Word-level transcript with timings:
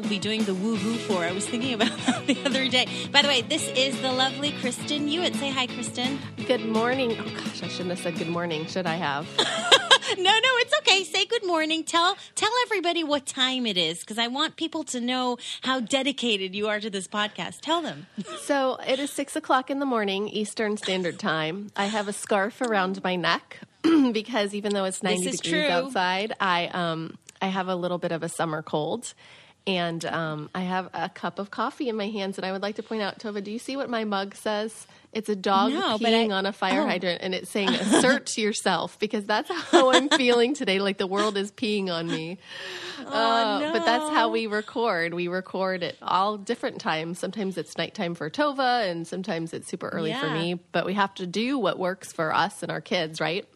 will 0.00 0.08
be 0.08 0.18
doing 0.18 0.44
the 0.44 0.52
woohoo 0.52 0.96
for. 0.96 1.24
I 1.24 1.32
was 1.32 1.46
thinking 1.46 1.74
about 1.74 1.96
that 2.06 2.26
the 2.26 2.38
other 2.44 2.68
day. 2.68 2.86
By 3.12 3.22
the 3.22 3.28
way, 3.28 3.42
this 3.42 3.68
is 3.68 4.00
the 4.00 4.12
lovely 4.12 4.52
Kristen 4.52 5.06
Hewitt. 5.06 5.34
Say 5.34 5.50
hi, 5.50 5.66
Kristen. 5.66 6.18
Good 6.46 6.64
morning. 6.64 7.16
Oh 7.18 7.24
gosh, 7.24 7.62
I 7.62 7.68
shouldn't 7.68 7.90
have 7.90 7.98
said 7.98 8.16
good 8.16 8.28
morning. 8.28 8.66
Should 8.66 8.86
I 8.86 8.94
have? 8.94 9.26
no, 9.38 9.42
no, 10.16 10.40
it's 10.58 10.72
okay. 10.78 11.04
Say 11.04 11.26
good 11.26 11.44
morning. 11.44 11.84
Tell 11.84 12.16
tell 12.34 12.50
everybody 12.64 13.04
what 13.04 13.26
time 13.26 13.66
it 13.66 13.76
is 13.76 14.00
because 14.00 14.16
I 14.16 14.28
want 14.28 14.56
people 14.56 14.84
to 14.84 15.00
know 15.00 15.36
how 15.62 15.80
dedicated 15.80 16.54
you 16.54 16.68
are 16.68 16.80
to 16.80 16.88
this 16.88 17.06
podcast. 17.06 17.60
Tell 17.60 17.82
them. 17.82 18.06
so 18.40 18.78
it 18.86 18.98
is 18.98 19.10
six 19.10 19.36
o'clock 19.36 19.70
in 19.70 19.80
the 19.80 19.86
morning, 19.86 20.28
Eastern 20.28 20.78
Standard 20.78 21.18
Time. 21.18 21.70
I 21.76 21.86
have 21.86 22.08
a 22.08 22.14
scarf 22.14 22.62
around 22.62 23.04
my 23.04 23.16
neck 23.16 23.58
because 24.12 24.54
even 24.54 24.72
though 24.72 24.84
it's 24.84 25.02
ninety 25.02 25.32
degrees 25.32 25.40
true. 25.40 25.68
outside, 25.68 26.32
I 26.40 26.68
um 26.68 27.18
I 27.42 27.48
have 27.48 27.68
a 27.68 27.74
little 27.74 27.98
bit 27.98 28.12
of 28.12 28.22
a 28.22 28.30
summer 28.30 28.62
cold. 28.62 29.12
And 29.76 30.04
um, 30.06 30.50
I 30.54 30.62
have 30.62 30.88
a 30.94 31.08
cup 31.08 31.38
of 31.38 31.50
coffee 31.50 31.88
in 31.88 31.96
my 31.96 32.08
hands, 32.08 32.38
and 32.38 32.44
I 32.46 32.52
would 32.52 32.62
like 32.62 32.76
to 32.76 32.82
point 32.82 33.02
out, 33.02 33.18
Tova, 33.18 33.42
do 33.42 33.50
you 33.50 33.58
see 33.58 33.76
what 33.76 33.88
my 33.90 34.04
mug 34.04 34.34
says? 34.34 34.86
It's 35.12 35.28
a 35.28 35.34
dog 35.36 35.72
No, 35.72 35.98
peeing 35.98 36.30
I- 36.30 36.34
on 36.34 36.46
a 36.46 36.52
fire 36.52 36.82
oh. 36.82 36.86
hydrant, 36.86 37.20
and 37.22 37.34
it's 37.34 37.50
saying 37.50 37.68
"assert 37.86 38.38
yourself" 38.38 38.98
because 38.98 39.24
that's 39.26 39.50
how 39.50 39.92
I'm 39.92 40.08
feeling 40.08 40.54
today. 40.54 40.78
Like 40.78 40.98
the 40.98 41.06
world 41.06 41.36
is 41.36 41.50
peeing 41.52 41.88
on 41.90 42.06
me. 42.06 42.38
Oh, 43.06 43.12
Uh, 43.12 43.72
But 43.72 43.84
that's 43.84 44.08
how 44.10 44.28
we 44.30 44.46
record. 44.46 45.12
We 45.14 45.26
record 45.28 45.82
at 45.82 45.96
all 46.00 46.36
different 46.38 46.80
times. 46.80 47.18
Sometimes 47.18 47.58
it's 47.58 47.76
nighttime 47.76 48.14
for 48.14 48.30
Tova, 48.30 48.88
and 48.88 49.06
sometimes 49.06 49.52
it's 49.52 49.68
super 49.68 49.88
early 49.88 50.12
for 50.14 50.30
me. 50.30 50.54
But 50.72 50.86
we 50.86 50.94
have 50.94 51.12
to 51.16 51.26
do 51.26 51.58
what 51.58 51.78
works 51.78 52.12
for 52.12 52.32
us 52.34 52.62
and 52.62 52.70
our 52.70 52.80
kids, 52.80 53.20
right? 53.20 53.46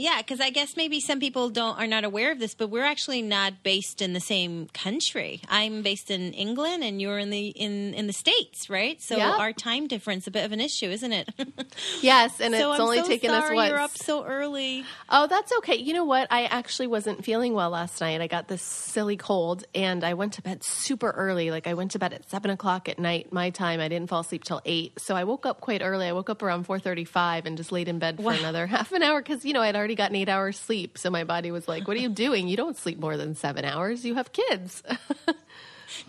Yeah, 0.00 0.18
because 0.18 0.40
I 0.40 0.50
guess 0.50 0.76
maybe 0.76 1.00
some 1.00 1.18
people 1.18 1.50
don't 1.50 1.76
are 1.78 1.86
not 1.88 2.04
aware 2.04 2.30
of 2.30 2.38
this, 2.38 2.54
but 2.54 2.70
we're 2.70 2.84
actually 2.84 3.20
not 3.20 3.64
based 3.64 4.00
in 4.00 4.12
the 4.12 4.20
same 4.20 4.68
country. 4.72 5.40
I'm 5.48 5.82
based 5.82 6.08
in 6.10 6.32
England, 6.34 6.84
and 6.84 7.00
you're 7.02 7.18
in 7.18 7.30
the 7.30 7.48
in 7.48 7.94
in 7.94 8.06
the 8.06 8.12
states, 8.12 8.70
right? 8.70 9.02
So 9.02 9.16
Yeah. 9.16 9.32
our 9.32 9.52
time 9.52 9.88
difference 9.88 10.26
a 10.28 10.30
bit 10.30 10.44
of 10.44 10.52
an 10.52 10.60
issue, 10.60 10.86
isn't 10.86 11.12
it? 11.12 11.28
Yes, 12.00 12.40
and 12.40 12.54
so 12.54 12.70
it's 12.72 12.80
I'm 12.80 12.84
only 12.86 12.98
so 12.98 13.06
taken 13.08 13.30
us 13.32 13.50
what 13.50 13.68
you're 13.68 13.78
up 13.78 13.96
so 13.96 14.24
early. 14.24 14.84
Oh, 15.08 15.26
that's 15.26 15.52
okay. 15.58 15.74
You 15.76 15.92
know 15.94 16.04
what? 16.04 16.28
I 16.30 16.44
actually 16.44 16.86
wasn't 16.86 17.24
feeling 17.24 17.54
well 17.54 17.70
last 17.70 18.00
night. 18.00 18.20
I 18.20 18.28
got 18.28 18.46
this 18.46 18.62
silly 18.62 19.16
cold, 19.16 19.64
and 19.74 20.04
I 20.04 20.14
went 20.14 20.34
to 20.34 20.42
bed 20.42 20.62
super 20.62 21.10
early. 21.10 21.50
Like 21.50 21.66
I 21.66 21.74
went 21.74 21.90
to 21.92 21.98
bed 21.98 22.12
at 22.12 22.28
seven 22.30 22.50
o'clock 22.52 22.88
at 22.88 22.98
night, 23.00 23.32
my 23.32 23.50
time. 23.50 23.80
I 23.80 23.88
didn't 23.88 24.08
fall 24.08 24.20
asleep 24.20 24.44
till 24.44 24.60
eight, 24.64 25.00
so 25.00 25.16
I 25.16 25.24
woke 25.24 25.44
up 25.44 25.60
quite 25.60 25.82
early. 25.82 26.06
I 26.06 26.12
woke 26.12 26.30
up 26.30 26.40
around 26.42 26.64
four 26.64 26.78
thirty-five 26.78 27.46
and 27.46 27.56
just 27.56 27.72
laid 27.72 27.88
in 27.88 27.98
bed 27.98 28.16
for 28.16 28.22
Wow. 28.22 28.36
another 28.38 28.66
half 28.76 28.92
an 28.92 29.02
hour 29.02 29.20
because 29.20 29.44
you 29.44 29.52
know 29.52 29.62
I'd 29.62 29.74
already 29.76 29.87
gotten 29.94 30.16
eight 30.16 30.28
hours 30.28 30.58
sleep. 30.58 30.98
So 30.98 31.10
my 31.10 31.24
body 31.24 31.50
was 31.50 31.68
like, 31.68 31.86
"What 31.86 31.96
are 31.96 32.00
you 32.00 32.08
doing? 32.08 32.48
You 32.48 32.56
don't 32.56 32.76
sleep 32.76 32.98
more 32.98 33.16
than 33.16 33.34
seven 33.34 33.64
hours. 33.64 34.04
You 34.04 34.14
have 34.14 34.32
kids." 34.32 34.82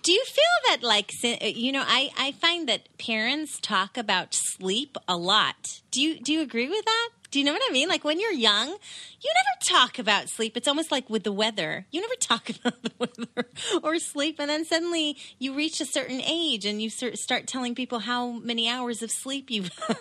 Do 0.01 0.11
you 0.11 0.23
feel 0.25 0.43
that, 0.67 0.83
like, 0.83 1.11
you 1.41 1.71
know, 1.71 1.83
I, 1.85 2.09
I 2.17 2.33
find 2.33 2.67
that 2.67 2.97
parents 2.97 3.59
talk 3.61 3.97
about 3.97 4.33
sleep 4.33 4.97
a 5.07 5.15
lot. 5.15 5.55
Do 5.91 6.01
you 6.01 6.19
do 6.19 6.33
you 6.33 6.41
agree 6.41 6.67
with 6.67 6.83
that? 6.83 7.09
Do 7.31 7.37
you 7.39 7.45
know 7.45 7.53
what 7.53 7.61
I 7.69 7.71
mean? 7.71 7.87
Like 7.87 8.03
when 8.03 8.19
you're 8.19 8.31
young, 8.31 8.67
you 8.67 9.31
never 9.33 9.79
talk 9.81 9.99
about 9.99 10.29
sleep. 10.29 10.57
It's 10.57 10.67
almost 10.67 10.91
like 10.91 11.09
with 11.09 11.23
the 11.23 11.31
weather. 11.31 11.85
You 11.91 12.01
never 12.01 12.15
talk 12.19 12.49
about 12.49 12.81
the 12.81 12.91
weather 12.97 13.49
or 13.83 13.99
sleep, 13.99 14.37
and 14.39 14.49
then 14.49 14.65
suddenly 14.65 15.15
you 15.37 15.53
reach 15.53 15.79
a 15.81 15.85
certain 15.85 16.21
age 16.21 16.65
and 16.65 16.81
you 16.81 16.89
start 16.89 17.17
start 17.19 17.45
telling 17.47 17.75
people 17.75 17.99
how 17.99 18.31
many 18.31 18.67
hours 18.67 19.03
of 19.03 19.11
sleep 19.11 19.51
you've 19.51 19.69
had. 19.87 19.97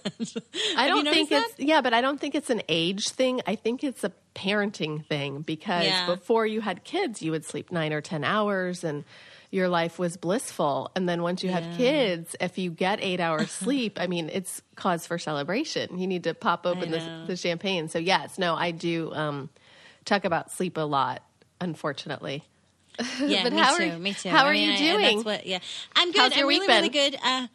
I 0.76 0.88
don't 0.88 1.04
think 1.04 1.30
noticed 1.30 1.54
it's 1.58 1.60
yeah, 1.68 1.80
but 1.82 1.92
I 1.92 2.00
don't 2.00 2.18
think 2.20 2.34
it's 2.34 2.50
an 2.50 2.62
age 2.68 3.10
thing. 3.10 3.40
I 3.46 3.56
think 3.56 3.84
it's 3.84 4.04
a 4.04 4.12
parenting 4.34 5.04
thing 5.04 5.42
because 5.42 5.84
Yeah. 5.84 6.06
before 6.06 6.46
you 6.46 6.60
had 6.60 6.84
kids, 6.84 7.20
you 7.22 7.32
would 7.32 7.44
sleep 7.44 7.70
9 7.72 7.92
or 7.92 8.00
10 8.00 8.24
hours 8.24 8.84
and 8.84 9.04
your 9.50 9.68
life 9.68 9.98
was 9.98 10.16
blissful. 10.16 10.90
And 10.94 11.08
then 11.08 11.22
once 11.22 11.42
you 11.42 11.50
have 11.50 11.64
kids, 11.76 12.36
if 12.40 12.58
you 12.58 12.70
get 12.70 12.98
8 13.02 13.18
hours 13.20 13.50
sleep, 13.64 13.98
I 14.00 14.06
mean, 14.06 14.28
it's 14.32 14.60
cause 14.76 15.06
for 15.06 15.18
celebration. 15.18 15.98
You 15.98 16.06
need 16.06 16.24
to 16.24 16.34
pop 16.34 16.66
open 16.66 16.90
the, 16.90 17.24
the 17.26 17.36
champagne. 17.36 17.88
So 17.88 17.98
yes, 17.98 18.38
no, 18.38 18.54
I 18.54 18.70
do 18.72 19.12
um 19.14 19.48
talk 20.04 20.24
about 20.24 20.50
sleep 20.52 20.76
a 20.76 20.82
lot, 20.82 21.22
unfortunately. 21.60 22.44
Yeah, 23.24 23.44
But 23.44 23.52
me 23.52 23.60
how 23.60 23.74
are 23.74 23.78
too. 23.78 23.86
you- 23.86 23.98
me 23.98 24.12
too. 24.14 24.28
how 24.28 24.44
I 24.44 24.48
are 24.48 24.52
mean, 24.52 24.68
you 24.70 24.74
I- 24.74 24.78
doing? 24.96 25.14
that's 25.16 25.24
what, 25.24 25.46
yeah, 25.46 25.60
I'm 25.94 26.10
good. 26.10 26.20
How's 26.20 26.32
your 26.36 26.42
I'm 26.44 26.48
week 26.48 26.62
really, 26.62 26.74
really 26.74 26.88
been? 26.88 27.10
good. 27.12 27.20
Uh, 27.24 27.46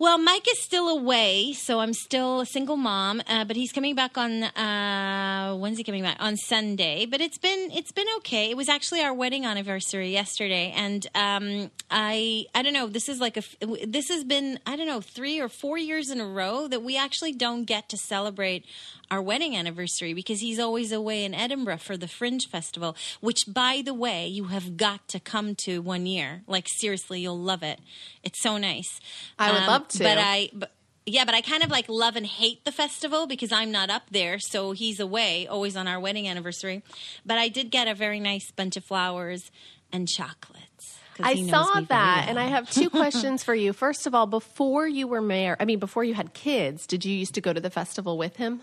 well, 0.00 0.16
Mike 0.16 0.50
is 0.50 0.64
still 0.64 0.88
away, 0.88 1.52
so 1.52 1.78
I'm 1.78 1.92
still 1.92 2.40
a 2.40 2.46
single 2.46 2.78
mom. 2.78 3.20
Uh, 3.28 3.44
but 3.44 3.54
he's 3.54 3.70
coming 3.70 3.94
back 3.94 4.16
on 4.16 4.44
uh, 4.44 5.54
when's 5.56 5.76
he 5.76 5.84
coming 5.84 6.02
back? 6.02 6.16
On 6.20 6.38
Sunday. 6.38 7.04
But 7.04 7.20
it's 7.20 7.36
been 7.36 7.70
it's 7.70 7.92
been 7.92 8.06
okay. 8.16 8.48
It 8.48 8.56
was 8.56 8.70
actually 8.70 9.02
our 9.02 9.12
wedding 9.12 9.44
anniversary 9.44 10.10
yesterday, 10.10 10.72
and 10.74 11.06
um, 11.14 11.70
I 11.90 12.46
I 12.54 12.62
don't 12.62 12.72
know. 12.72 12.86
This 12.86 13.10
is 13.10 13.20
like 13.20 13.36
a 13.36 13.42
this 13.86 14.08
has 14.08 14.24
been 14.24 14.58
I 14.64 14.74
don't 14.74 14.86
know 14.86 15.02
three 15.02 15.38
or 15.38 15.50
four 15.50 15.76
years 15.76 16.08
in 16.08 16.18
a 16.18 16.26
row 16.26 16.66
that 16.66 16.82
we 16.82 16.96
actually 16.96 17.32
don't 17.32 17.66
get 17.66 17.90
to 17.90 17.98
celebrate 17.98 18.64
our 19.10 19.20
wedding 19.20 19.56
anniversary 19.56 20.14
because 20.14 20.40
he's 20.40 20.58
always 20.58 20.92
away 20.92 21.24
in 21.24 21.34
Edinburgh 21.34 21.78
for 21.78 21.96
the 21.96 22.08
Fringe 22.08 22.46
Festival, 22.46 22.96
which, 23.20 23.40
by 23.48 23.82
the 23.84 23.94
way, 23.94 24.26
you 24.26 24.44
have 24.44 24.76
got 24.76 25.06
to 25.08 25.20
come 25.20 25.54
to 25.56 25.80
one 25.80 26.06
year. 26.06 26.42
Like, 26.46 26.66
seriously, 26.68 27.20
you'll 27.20 27.38
love 27.38 27.62
it. 27.62 27.80
It's 28.22 28.40
so 28.42 28.56
nice. 28.56 29.00
I 29.38 29.52
would 29.52 29.62
um, 29.62 29.66
love 29.66 29.88
to. 29.88 29.98
But 29.98 30.18
I. 30.18 30.50
But, 30.52 30.72
yeah, 31.06 31.24
but 31.24 31.34
I 31.34 31.40
kind 31.40 31.64
of 31.64 31.70
like 31.70 31.88
love 31.88 32.14
and 32.14 32.26
hate 32.26 32.64
the 32.64 32.70
festival 32.70 33.26
because 33.26 33.50
I'm 33.50 33.72
not 33.72 33.90
up 33.90 34.02
there, 34.10 34.38
so 34.38 34.72
he's 34.72 35.00
away, 35.00 35.46
always 35.46 35.74
on 35.74 35.88
our 35.88 35.98
wedding 35.98 36.28
anniversary. 36.28 36.82
But 37.26 37.38
I 37.38 37.48
did 37.48 37.70
get 37.70 37.88
a 37.88 37.94
very 37.94 38.20
nice 38.20 38.50
bunch 38.52 38.76
of 38.76 38.84
flowers 38.84 39.50
and 39.92 40.06
chocolates. 40.06 40.98
I 41.18 41.46
saw 41.46 41.80
that, 41.80 42.26
and. 42.28 42.38
I 42.38 42.44
have 42.44 42.70
two 42.70 42.90
questions 42.90 43.42
for 43.42 43.54
you. 43.54 43.72
First 43.72 44.06
of 44.06 44.14
all, 44.14 44.26
before 44.26 44.86
you 44.86 45.08
were 45.08 45.20
mayor, 45.20 45.56
I 45.58 45.64
mean, 45.64 45.78
before 45.78 46.04
you 46.04 46.14
had 46.14 46.32
kids, 46.32 46.86
did 46.86 47.04
you 47.04 47.14
used 47.14 47.34
to 47.34 47.40
go 47.40 47.52
to 47.52 47.60
the 47.60 47.70
festival 47.70 48.16
with 48.16 48.36
him? 48.36 48.62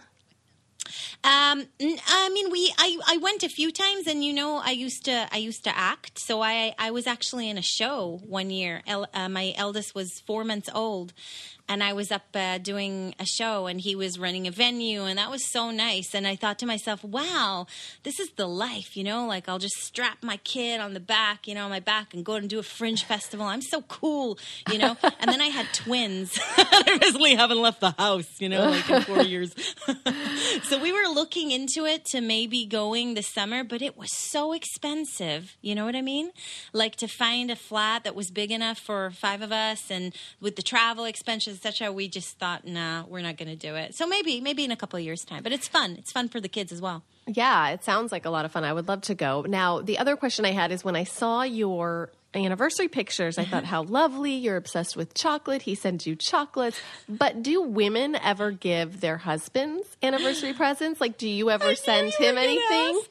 Um, 1.24 1.66
I 1.80 2.30
mean, 2.34 2.52
we 2.52 2.74
I, 2.78 2.98
I 3.08 3.18
went 3.18 3.44
a 3.44 3.50
few 3.50 3.72
times, 3.72 4.08
and 4.08 4.24
you 4.24 4.34
know, 4.34 4.62
I 4.64 4.72
used 4.72 5.06
to 5.06 5.28
I 5.32 5.38
used 5.38 5.64
to 5.66 5.78
act. 5.78 6.20
So 6.20 6.42
I 6.42 6.74
I 6.78 6.92
was 6.92 7.08
actually 7.08 7.50
in 7.50 7.58
a 7.58 7.62
show 7.62 8.22
one 8.26 8.50
year. 8.50 8.82
El, 8.88 9.08
uh, 9.14 9.30
my 9.30 9.54
eldest 9.58 9.96
was 9.96 10.20
four 10.20 10.44
months 10.44 10.70
old, 10.74 11.14
and 11.70 11.84
I 11.84 11.94
was 11.94 12.12
up 12.12 12.28
uh, 12.34 12.58
doing 12.58 13.14
a 13.20 13.26
show, 13.26 13.68
and 13.68 13.80
he 13.80 13.96
was 13.96 14.18
running 14.18 14.48
a 14.48 14.52
venue, 14.52 15.04
and 15.04 15.18
that 15.18 15.30
was 15.30 15.50
so 15.52 15.72
nice. 15.72 16.14
And 16.14 16.26
I 16.26 16.36
thought 16.36 16.60
to 16.60 16.66
myself, 16.66 17.04
wow, 17.04 17.68
this 18.04 18.20
is 18.20 18.30
the 18.32 18.48
life, 18.48 18.96
you 18.96 19.04
know. 19.04 19.28
Like 19.28 19.50
I'll 19.50 19.60
just 19.60 19.78
strap 19.78 20.24
my 20.24 20.38
kid 20.38 20.80
on 20.80 20.94
the 20.94 21.00
back, 21.00 21.48
you 21.48 21.56
know, 21.56 21.66
on 21.66 21.70
my 21.70 21.80
back, 21.80 22.14
and 22.14 22.24
go 22.24 22.36
and 22.36 22.50
do 22.50 22.60
a 22.60 22.64
fringe 22.64 23.04
festival. 23.04 23.46
I'm 23.46 23.62
so 23.62 23.82
cool, 23.84 24.40
you 24.72 24.78
know. 24.78 24.96
and 25.20 25.32
then 25.32 25.42
I 25.42 25.48
had 25.48 25.68
twins. 25.74 26.38
I 26.58 26.98
basically 27.02 27.36
haven't 27.36 27.62
left 27.62 27.82
the 27.82 27.92
house, 27.92 28.40
you 28.40 28.50
know, 28.50 28.70
like 28.70 28.90
in 28.90 29.02
four 29.02 29.22
years. 29.24 29.54
So 30.64 30.80
we 30.80 30.92
were 30.92 31.08
looking 31.08 31.52
into 31.52 31.86
it 31.86 32.06
to 32.06 32.22
maybe 32.22 32.66
going 32.66 33.14
this 33.14 33.28
summer, 33.28 33.64
but 33.64 33.82
it 33.82 33.98
was 33.98 34.12
so 34.12 34.54
expensive. 34.54 35.56
You 35.62 35.76
know 35.76 35.86
what 35.86 35.96
I 35.96 36.02
mean? 36.02 36.32
Like 36.74 36.96
to 36.98 37.08
find 37.08 37.52
a 37.52 37.56
flat 37.56 38.04
that 38.04 38.16
was 38.16 38.32
big 38.32 38.52
enough 38.52 38.78
for 38.78 39.12
five 39.12 39.42
of 39.42 39.52
us, 39.52 39.90
and 39.90 40.14
with 40.42 40.56
the 40.56 40.62
travel 40.62 41.06
expenses, 41.06 41.57
etc. 41.58 41.92
We 41.92 42.08
just 42.08 42.38
thought, 42.38 42.66
nah, 42.66 43.04
we're 43.08 43.22
not 43.22 43.38
going 43.38 43.50
to 43.50 43.56
do 43.56 43.76
it. 43.76 43.96
So 43.96 44.08
maybe, 44.08 44.40
maybe 44.42 44.64
in 44.64 44.72
a 44.72 44.76
couple 44.76 44.98
of 44.98 45.04
years' 45.04 45.26
time. 45.26 45.44
But 45.44 45.52
it's 45.52 45.68
fun. 45.68 45.96
It's 45.98 46.12
fun 46.12 46.30
for 46.30 46.40
the 46.40 46.50
kids 46.50 46.72
as 46.72 46.82
well. 46.82 47.04
Yeah, 47.28 47.70
it 47.70 47.84
sounds 47.84 48.12
like 48.12 48.26
a 48.26 48.30
lot 48.30 48.46
of 48.46 48.52
fun. 48.52 48.64
I 48.64 48.72
would 48.72 48.88
love 48.88 49.02
to 49.02 49.16
go. 49.16 49.46
Now, 49.48 49.82
the 49.82 49.98
other 49.98 50.16
question 50.16 50.46
I 50.46 50.52
had 50.52 50.72
is 50.72 50.84
when 50.84 50.96
I 50.96 51.04
saw 51.04 51.42
your 51.42 52.12
anniversary 52.34 52.88
pictures, 52.88 53.38
I 53.38 53.46
thought, 53.46 53.66
how 53.66 53.84
lovely. 53.84 54.34
You're 54.34 54.58
obsessed 54.58 54.96
with 54.96 55.14
chocolate. 55.14 55.64
He 55.64 55.76
sends 55.76 56.06
you 56.06 56.16
chocolates. 56.16 56.80
But 57.10 57.44
do 57.44 57.62
women 57.62 58.16
ever 58.16 58.52
give 58.52 59.02
their 59.02 59.18
husbands 59.18 59.88
anniversary 60.04 60.54
presents? 60.54 61.02
Like, 61.02 61.18
do 61.18 61.28
you 61.28 61.50
ever 61.50 61.76
send 61.76 62.14
him 62.14 62.38
anything? 62.38 63.02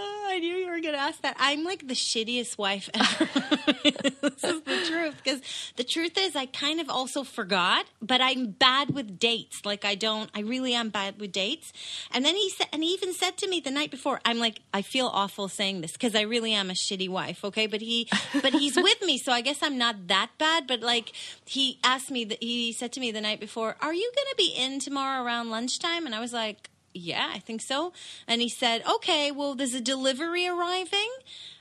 Oh, 0.00 0.26
I 0.28 0.38
knew 0.38 0.54
you 0.54 0.66
were 0.66 0.80
going 0.80 0.94
to 0.94 1.00
ask 1.00 1.22
that. 1.22 1.36
I'm 1.40 1.64
like 1.64 1.88
the 1.88 1.94
shittiest 1.94 2.56
wife 2.56 2.88
ever. 2.94 3.24
this 3.82 4.44
is 4.44 4.62
the 4.62 4.84
truth. 4.86 5.16
Because 5.16 5.40
the 5.74 5.82
truth 5.82 6.16
is, 6.16 6.36
I 6.36 6.46
kind 6.46 6.80
of 6.80 6.88
also 6.88 7.24
forgot, 7.24 7.86
but 8.00 8.20
I'm 8.20 8.52
bad 8.52 8.94
with 8.94 9.18
dates. 9.18 9.66
Like 9.66 9.84
I 9.84 9.96
don't. 9.96 10.30
I 10.34 10.40
really 10.40 10.74
am 10.74 10.90
bad 10.90 11.18
with 11.18 11.32
dates. 11.32 11.72
And 12.12 12.24
then 12.24 12.36
he 12.36 12.48
said, 12.50 12.68
and 12.72 12.84
he 12.84 12.90
even 12.90 13.12
said 13.12 13.36
to 13.38 13.48
me 13.48 13.58
the 13.58 13.72
night 13.72 13.90
before, 13.90 14.20
I'm 14.24 14.38
like, 14.38 14.60
I 14.72 14.82
feel 14.82 15.08
awful 15.08 15.48
saying 15.48 15.80
this 15.80 15.92
because 15.92 16.14
I 16.14 16.20
really 16.20 16.52
am 16.52 16.70
a 16.70 16.74
shitty 16.74 17.08
wife. 17.08 17.44
Okay, 17.44 17.66
but 17.66 17.80
he, 17.80 18.08
but 18.40 18.52
he's 18.52 18.76
with 18.80 19.02
me, 19.02 19.18
so 19.18 19.32
I 19.32 19.40
guess 19.40 19.62
I'm 19.62 19.78
not 19.78 20.06
that 20.06 20.30
bad. 20.38 20.68
But 20.68 20.80
like, 20.80 21.12
he 21.44 21.80
asked 21.82 22.12
me 22.12 22.24
that 22.26 22.40
he 22.40 22.72
said 22.72 22.92
to 22.92 23.00
me 23.00 23.10
the 23.10 23.20
night 23.20 23.40
before, 23.40 23.74
"Are 23.80 23.94
you 23.94 24.12
going 24.14 24.28
to 24.30 24.36
be 24.36 24.54
in 24.56 24.78
tomorrow 24.78 25.24
around 25.24 25.50
lunchtime?" 25.50 26.06
And 26.06 26.14
I 26.14 26.20
was 26.20 26.32
like 26.32 26.70
yeah, 26.94 27.30
I 27.32 27.38
think 27.38 27.60
so. 27.60 27.92
And 28.26 28.40
he 28.40 28.48
said, 28.48 28.82
okay, 28.86 29.30
well, 29.30 29.54
there's 29.54 29.74
a 29.74 29.80
delivery 29.80 30.46
arriving. 30.46 31.08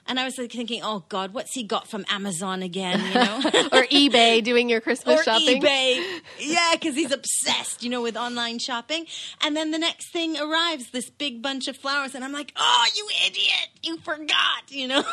And 0.07 0.19
I 0.19 0.25
was 0.25 0.37
like 0.37 0.51
thinking, 0.51 0.81
oh 0.83 1.03
God, 1.09 1.33
what's 1.33 1.53
he 1.53 1.63
got 1.63 1.87
from 1.87 2.05
Amazon 2.09 2.63
again? 2.63 2.99
You 2.99 3.13
know, 3.13 3.37
or 3.73 3.83
eBay 3.87 4.43
doing 4.43 4.69
your 4.69 4.81
Christmas 4.81 5.21
or 5.21 5.23
shopping. 5.23 5.61
eBay. 5.61 6.03
Yeah, 6.39 6.71
because 6.73 6.95
he's 6.95 7.11
obsessed, 7.11 7.83
you 7.83 7.89
know, 7.89 8.01
with 8.01 8.15
online 8.15 8.59
shopping. 8.59 9.07
And 9.43 9.55
then 9.55 9.71
the 9.71 9.79
next 9.79 10.11
thing 10.11 10.37
arrives, 10.37 10.91
this 10.91 11.09
big 11.09 11.41
bunch 11.41 11.67
of 11.67 11.75
flowers, 11.75 12.13
and 12.15 12.23
I'm 12.23 12.31
like, 12.31 12.53
oh, 12.55 12.85
you 12.95 13.07
idiot, 13.25 13.69
you 13.83 13.97
forgot, 13.97 14.69
you 14.69 14.87
know. 14.87 15.03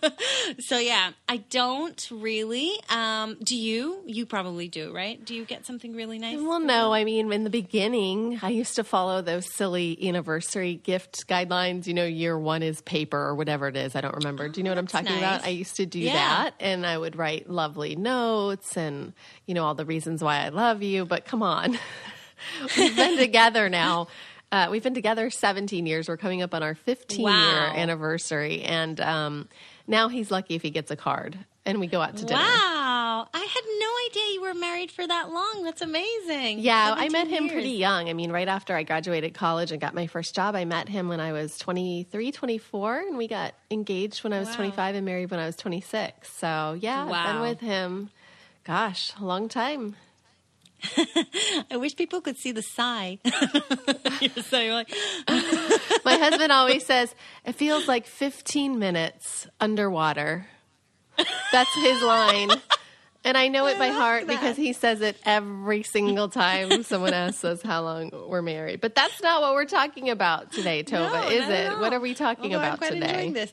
so 0.60 0.78
yeah, 0.78 1.10
I 1.28 1.38
don't 1.38 2.08
really. 2.10 2.72
Um, 2.88 3.36
do 3.42 3.56
you? 3.56 4.00
You 4.06 4.24
probably 4.24 4.68
do, 4.68 4.92
right? 4.92 5.22
Do 5.22 5.34
you 5.34 5.44
get 5.44 5.66
something 5.66 5.94
really 5.94 6.18
nice? 6.18 6.38
Well, 6.38 6.60
no, 6.60 6.92
I 6.92 7.04
mean, 7.04 7.32
in 7.32 7.44
the 7.44 7.50
beginning, 7.50 8.38
I 8.42 8.48
used 8.48 8.76
to 8.76 8.84
follow 8.84 9.20
those 9.20 9.52
silly 9.54 9.98
anniversary 10.08 10.76
gift 10.76 11.28
guidelines. 11.28 11.86
You 11.86 11.94
know, 11.94 12.04
year 12.04 12.38
one 12.38 12.62
is 12.62 12.80
paper 12.80 13.18
or 13.18 13.34
whatever 13.34 13.68
it 13.68 13.76
is. 13.76 13.94
I 13.94 14.00
don't 14.00 14.14
remember. 14.14 14.31
Do 14.36 14.60
you 14.60 14.64
know 14.64 14.70
what 14.70 14.78
I'm 14.78 14.86
talking 14.86 15.16
about? 15.16 15.44
I 15.44 15.48
used 15.48 15.76
to 15.76 15.86
do 15.86 16.00
Yeah. 16.00 16.12
that, 16.12 16.54
and 16.60 16.86
I 16.86 16.96
would 16.98 17.16
write 17.16 17.48
lovely 17.50 17.96
notes 17.96 18.76
and, 18.76 19.12
you 19.46 19.54
know, 19.54 19.64
all 19.64 19.74
the 19.74 19.84
reasons 19.84 20.22
why 20.22 20.44
I 20.44 20.48
love 20.50 20.82
you. 20.82 21.04
But 21.04 21.24
come 21.24 21.42
on, 21.42 21.78
we've 22.76 22.96
been 22.96 23.16
together 23.18 23.68
now. 23.68 24.08
Uh, 24.50 24.68
we've 24.70 24.82
been 24.82 24.94
together 24.94 25.30
17 25.30 25.86
years. 25.86 26.08
We're 26.08 26.16
coming 26.18 26.42
up 26.42 26.52
on 26.54 26.62
our 26.62 26.74
15 26.74 27.22
Wow. 27.24 27.30
year 27.30 27.58
anniversary. 27.74 28.62
And 28.62 29.00
um, 29.00 29.48
now 29.86 30.08
he's 30.08 30.30
lucky 30.30 30.54
if 30.54 30.62
he 30.62 30.68
gets 30.70 30.90
a 30.90 30.96
card 30.96 31.38
and 31.64 31.78
we 31.80 31.86
go 31.86 32.00
out 32.00 32.16
to 32.16 32.24
dinner. 32.24 32.40
Wow, 32.40 33.28
I 33.32 33.38
had 33.38 33.64
no 33.78 33.88
idea 34.10 34.34
you 34.34 34.42
were 34.42 34.54
married 34.54 34.90
for 34.90 35.06
that 35.06 35.30
long. 35.30 35.62
That's 35.64 35.80
amazing. 35.82 36.58
Yeah, 36.60 36.94
I 36.96 37.08
met 37.08 37.28
him 37.28 37.44
years. 37.44 37.52
pretty 37.52 37.70
young. 37.70 38.08
I 38.08 38.12
mean, 38.12 38.32
right 38.32 38.48
after 38.48 38.74
I 38.74 38.82
graduated 38.82 39.34
college 39.34 39.70
and 39.72 39.80
got 39.80 39.94
my 39.94 40.06
first 40.06 40.34
job, 40.34 40.54
I 40.56 40.64
met 40.64 40.88
him 40.88 41.08
when 41.08 41.20
I 41.20 41.32
was 41.32 41.56
23, 41.58 42.32
24, 42.32 42.98
and 43.00 43.16
we 43.16 43.28
got 43.28 43.54
engaged 43.70 44.24
when 44.24 44.32
I 44.32 44.38
was 44.40 44.48
Wow. 44.48 44.56
25 44.56 44.94
and 44.96 45.06
married 45.06 45.30
when 45.30 45.40
I 45.40 45.46
was 45.46 45.56
26. 45.56 46.32
So, 46.32 46.76
yeah, 46.80 47.04
I've 47.04 47.32
been 47.32 47.40
with 47.42 47.60
him, 47.60 48.10
gosh, 48.64 49.12
a 49.20 49.24
long 49.24 49.48
time. 49.48 49.96
I 51.70 51.76
wish 51.76 51.94
people 51.94 52.20
could 52.20 52.36
see 52.36 52.50
the 52.52 52.62
sigh. 52.62 53.18
Like, 54.52 54.88
My 56.04 56.16
husband 56.16 56.52
always 56.52 56.84
says, 56.84 57.14
it 57.44 57.54
feels 57.54 57.88
like 57.88 58.06
15 58.06 58.78
minutes 58.78 59.46
underwater. 59.60 60.46
That's 61.52 61.74
his 61.74 62.02
line. 62.02 62.50
And 63.24 63.36
I 63.36 63.46
know 63.46 63.66
it 63.68 63.78
by 63.78 63.88
heart 63.90 64.26
because 64.26 64.56
he 64.56 64.72
says 64.72 65.00
it 65.00 65.16
every 65.24 65.84
single 65.84 66.28
time 66.28 66.82
someone 66.82 67.14
asks 67.14 67.44
us 67.44 67.62
how 67.62 67.82
long 67.82 68.10
we're 68.28 68.42
married. 68.42 68.80
But 68.80 68.96
that's 68.96 69.22
not 69.22 69.40
what 69.42 69.52
we're 69.54 69.64
talking 69.64 70.10
about 70.10 70.50
today, 70.50 70.82
Tova, 70.82 71.12
No, 71.12 71.28
is 71.28 71.48
it? 71.48 71.78
What 71.78 71.92
are 71.92 72.00
we 72.00 72.14
talking 72.14 72.46
Although 72.52 72.58
I'm 72.66 72.74
about 72.74 72.78
quite 72.78 72.92
today? 72.94 73.26
enjoying 73.28 73.32
this. 73.34 73.52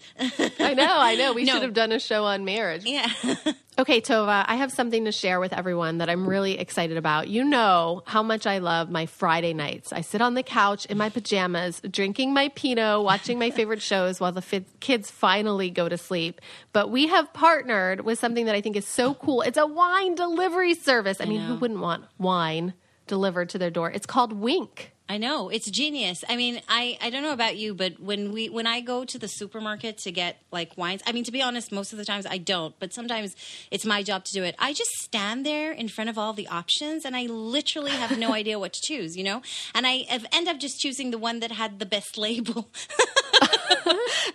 I 0.60 0.74
know, 0.74 0.88
I 0.98 1.16
know. 1.18 1.34
We 1.34 1.44
No. 1.46 1.54
should 1.54 1.62
have 1.62 1.76
done 1.76 1.92
a 1.92 2.00
show 2.00 2.26
on 2.26 2.46
marriage. 2.46 2.84
yeah. 2.86 3.12
Okay, 3.80 4.02
Tova, 4.02 4.44
I 4.46 4.58
have 4.58 4.74
something 4.74 5.06
to 5.06 5.12
share 5.14 5.40
with 5.40 5.54
everyone 5.54 6.00
that 6.00 6.10
I'm 6.10 6.28
really 6.28 6.60
excited 6.60 6.98
about. 6.98 7.30
You 7.30 7.46
know 7.46 8.04
how 8.06 8.22
much 8.22 8.46
I 8.46 8.58
love 8.58 8.90
my 8.90 9.06
Friday 9.06 9.54
nights. 9.54 9.94
I 9.94 10.02
sit 10.02 10.20
on 10.20 10.34
the 10.34 10.44
couch 10.44 10.86
in 10.88 10.98
my 10.98 11.08
pajamas, 11.08 11.80
drinking 11.90 12.34
my 12.34 12.50
Pinot, 12.50 13.06
watching 13.06 13.40
my 13.40 13.52
favorite 13.52 13.82
shows 13.82 14.20
while 14.20 14.34
the 14.34 14.42
fi- 14.42 14.66
kids 14.82 15.10
finally 15.10 15.70
go 15.70 15.88
to 15.88 15.98
sleep. 15.98 16.42
But 16.74 16.92
we 16.92 17.08
have 17.08 17.32
partnered 17.32 18.02
with 18.02 18.20
something 18.20 18.48
that 18.48 18.56
I 18.56 18.60
think 18.60 18.76
is 18.76 18.86
so 18.86 19.14
cool. 19.14 19.44
It's 19.44 19.58
a 19.58 19.66
wine 19.66 20.14
delivery 20.14 20.74
service. 20.74 21.22
I, 21.22 21.26
mean, 21.26 21.40
who 21.40 21.56
wouldn't 21.56 21.80
want 21.80 22.04
wine 22.18 22.74
delivered 23.08 23.48
to 23.52 23.58
their 23.58 23.72
door? 23.72 23.90
It's 23.90 24.06
called 24.06 24.34
Winc. 24.34 24.92
I 25.12 25.18
know 25.18 25.50
it's 25.50 25.70
genius. 25.72 26.24
I 26.30 26.36
mean, 26.36 26.62
I, 26.70 26.96
I 27.02 27.10
don't 27.10 27.24
know 27.24 27.34
about 27.34 27.58
you, 27.58 27.74
but 27.74 28.00
when 28.00 28.32
we 28.32 28.48
when 28.48 28.68
I 28.68 28.80
go 28.80 29.06
to 29.06 29.18
the 29.18 29.28
supermarket 29.28 29.98
to 30.00 30.12
get 30.12 30.38
like 30.52 30.78
wines, 30.78 31.02
I 31.08 31.14
mean 31.14 31.24
to 31.24 31.32
be 31.32 31.42
honest, 31.42 31.72
most 31.72 31.92
of 31.94 31.98
the 31.98 32.06
times 32.06 32.28
I 32.28 32.38
don't, 32.38 32.76
but 32.80 32.94
sometimes 32.94 33.36
it's 33.72 33.86
my 33.86 34.04
job 34.04 34.24
to 34.26 34.34
do 34.34 34.44
it. 34.44 34.54
I 34.60 34.72
just 34.72 34.92
stand 35.00 35.48
there 35.48 35.72
in 35.72 35.88
front 35.88 36.12
of 36.12 36.20
all 36.20 36.34
the 36.34 36.48
options, 36.48 37.06
and 37.06 37.16
I 37.16 37.24
literally 37.26 37.90
have 37.90 38.20
no 38.20 38.34
idea 38.42 38.60
what 38.60 38.74
to 38.74 38.82
choose, 38.82 39.18
you 39.18 39.24
know. 39.24 39.42
And 39.74 39.88
I 39.88 40.06
have, 40.10 40.28
end 40.32 40.48
up 40.48 40.60
just 40.60 40.80
choosing 40.80 41.10
the 41.10 41.18
one 41.18 41.40
that 41.40 41.54
had 41.54 41.80
the 41.80 41.88
best 41.88 42.16
label. 42.16 42.70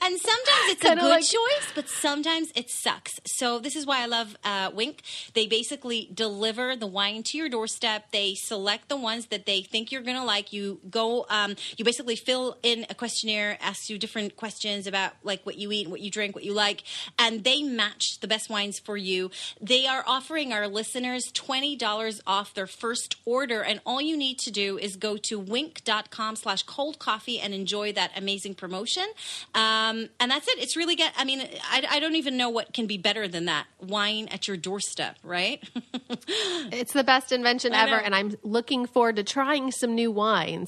and 0.02 0.18
sometimes 0.18 0.66
it's 0.72 0.82
a 0.84 0.88
Kinda 0.88 1.02
good 1.02 1.08
like- 1.10 1.24
choice, 1.24 1.66
but 1.76 1.88
sometimes 1.88 2.50
it 2.56 2.68
sucks. 2.68 3.20
So 3.26 3.60
this 3.60 3.76
is 3.76 3.86
why 3.86 4.02
I 4.02 4.06
love 4.06 4.36
uh, 4.42 4.70
Winc. 4.74 5.02
They 5.34 5.46
basically 5.46 6.10
deliver 6.12 6.74
the 6.74 6.86
wine 6.88 7.22
to 7.24 7.38
your 7.38 7.48
doorstep. 7.48 8.10
They 8.10 8.34
select 8.34 8.88
the 8.88 8.96
ones 8.96 9.26
that 9.26 9.46
they 9.46 9.62
think 9.62 9.92
you're 9.92 10.02
gonna 10.02 10.24
like. 10.24 10.52
You 10.52 10.63
go, 10.90 11.26
um, 11.30 11.56
you 11.76 11.84
basically 11.84 12.16
fill 12.16 12.56
in 12.62 12.86
a 12.90 12.94
questionnaire, 12.94 13.58
asks 13.60 13.88
you 13.90 13.98
different 13.98 14.36
questions 14.36 14.86
about 14.86 15.12
like 15.22 15.44
what 15.44 15.56
you 15.56 15.72
eat, 15.72 15.88
what 15.88 16.00
you 16.00 16.10
drink, 16.10 16.34
what 16.34 16.44
you 16.44 16.52
like, 16.52 16.82
and 17.18 17.44
they 17.44 17.62
match 17.62 18.20
the 18.20 18.28
best 18.28 18.50
wines 18.50 18.78
for 18.78 18.96
you. 18.96 19.30
They 19.60 19.86
are 19.86 20.04
offering 20.06 20.52
our 20.52 20.68
listeners 20.68 21.30
twenty 21.32 21.76
dollars 21.76 22.20
off 22.26 22.54
their 22.54 22.66
first 22.66 23.16
order, 23.24 23.62
and 23.62 23.80
all 23.86 24.00
you 24.00 24.16
need 24.16 24.38
to 24.40 24.50
do 24.50 24.78
is 24.78 24.96
go 24.96 25.16
to 25.16 25.40
winc.com 25.40 26.36
slash 26.36 26.62
cold 26.62 26.98
coffee 26.98 27.38
and 27.38 27.54
enjoy 27.54 27.92
that 27.92 28.10
amazing 28.16 28.54
promotion. 28.54 29.06
Um, 29.54 30.08
and 30.20 30.30
that's 30.30 30.48
it. 30.48 30.58
It's 30.58 30.76
really 30.76 30.96
get. 30.96 31.12
I 31.16 31.24
mean, 31.24 31.40
I, 31.70 31.84
I 31.88 32.00
don't 32.00 32.16
even 32.16 32.36
know 32.36 32.50
what 32.50 32.72
can 32.72 32.86
be 32.86 32.98
better 32.98 33.28
than 33.28 33.46
that. 33.46 33.66
Wine 33.80 34.28
at 34.30 34.48
your 34.48 34.56
doorstep, 34.56 35.16
right? 35.22 35.62
It's 36.72 36.92
the 36.92 37.04
best 37.04 37.32
invention 37.32 37.72
ever, 37.74 37.94
and 37.94 38.14
I'm 38.14 38.36
looking 38.42 38.86
forward 38.86 39.16
to 39.16 39.24
trying 39.24 39.70
some 39.70 39.94
new 39.94 40.10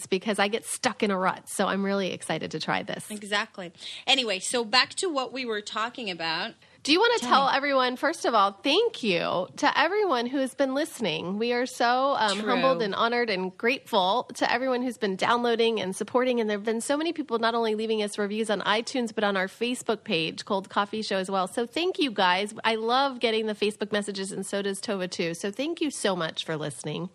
because 0.09 0.39
I 0.39 0.49
get 0.49 0.65
stuck 0.65 1.03
in 1.03 1.11
a 1.11 1.19
rut. 1.19 1.49
So 1.49 1.67
I'm 1.67 1.85
really 1.85 2.13
excited 2.13 2.51
to 2.51 2.61
try 2.61 2.83
this. 2.83 3.11
exactly. 3.11 3.73
Anyway, 4.07 4.41
so 4.41 4.65
back 4.65 4.91
to 4.95 5.09
what 5.09 5.33
we 5.33 5.45
were 5.45 5.61
talking 5.61 6.11
about. 6.11 6.55
Do 6.87 6.93
you 6.93 7.01
want 7.01 7.21
to 7.21 7.27
Tell 7.27 7.49
tell 7.49 7.57
everyone, 7.57 7.97
first 7.97 8.25
of 8.25 8.33
all, 8.33 8.53
thank 8.53 9.03
you 9.03 9.49
to 9.57 9.77
everyone 9.77 10.27
who 10.27 10.39
has 10.39 10.55
been 10.55 10.73
listening? 10.73 11.37
We 11.37 11.53
are 11.53 11.67
so 11.67 12.15
um, 12.17 12.39
humbled 12.39 12.81
and 12.81 12.95
honored 12.95 13.29
and 13.29 13.57
grateful 13.59 14.29
to 14.35 14.53
everyone 14.53 14.83
who's 14.83 14.97
been 14.97 15.17
downloading 15.17 15.81
and 15.81 15.97
supporting. 15.97 16.41
And 16.41 16.49
there 16.49 16.57
have 16.57 16.65
been 16.65 16.81
so 16.81 16.97
many 16.97 17.13
people 17.13 17.41
not 17.41 17.57
only 17.57 17.75
leaving 17.75 18.05
us 18.05 18.19
reviews 18.19 18.51
on 18.51 18.61
iTunes, 18.61 19.13
but 19.13 19.25
on 19.25 19.37
our 19.37 19.49
Facebook 19.49 20.05
page, 20.05 20.45
Cold 20.45 20.69
Coffee 20.69 21.03
Show, 21.03 21.17
as 21.17 21.29
well. 21.29 21.49
So 21.49 21.67
thank 21.67 21.99
you 21.99 22.13
guys. 22.13 22.55
I 22.63 22.77
love 22.77 23.19
getting 23.19 23.47
the 23.47 23.57
Facebook 23.57 23.91
messages, 23.91 24.31
and 24.31 24.47
so 24.47 24.63
does 24.63 24.81
Tova 24.81 25.11
too. 25.11 25.35
So 25.35 25.51
thank 25.51 25.81
you 25.81 25.91
so 25.91 26.15
much 26.15 26.45
for 26.45 26.57
listening. 26.57 27.09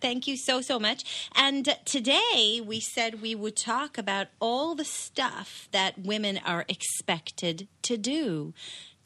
Thank 0.00 0.26
you 0.26 0.36
so, 0.36 0.60
so 0.60 0.78
much. 0.78 1.28
And 1.36 1.76
today 1.84 2.60
we 2.64 2.80
said 2.80 3.20
we 3.22 3.34
would 3.34 3.56
talk 3.56 3.98
about 3.98 4.28
all 4.40 4.74
the 4.74 4.84
stuff 4.84 5.68
that 5.72 5.98
women 5.98 6.38
are 6.44 6.64
expected 6.68 7.68
to 7.82 7.96
do. 7.96 8.54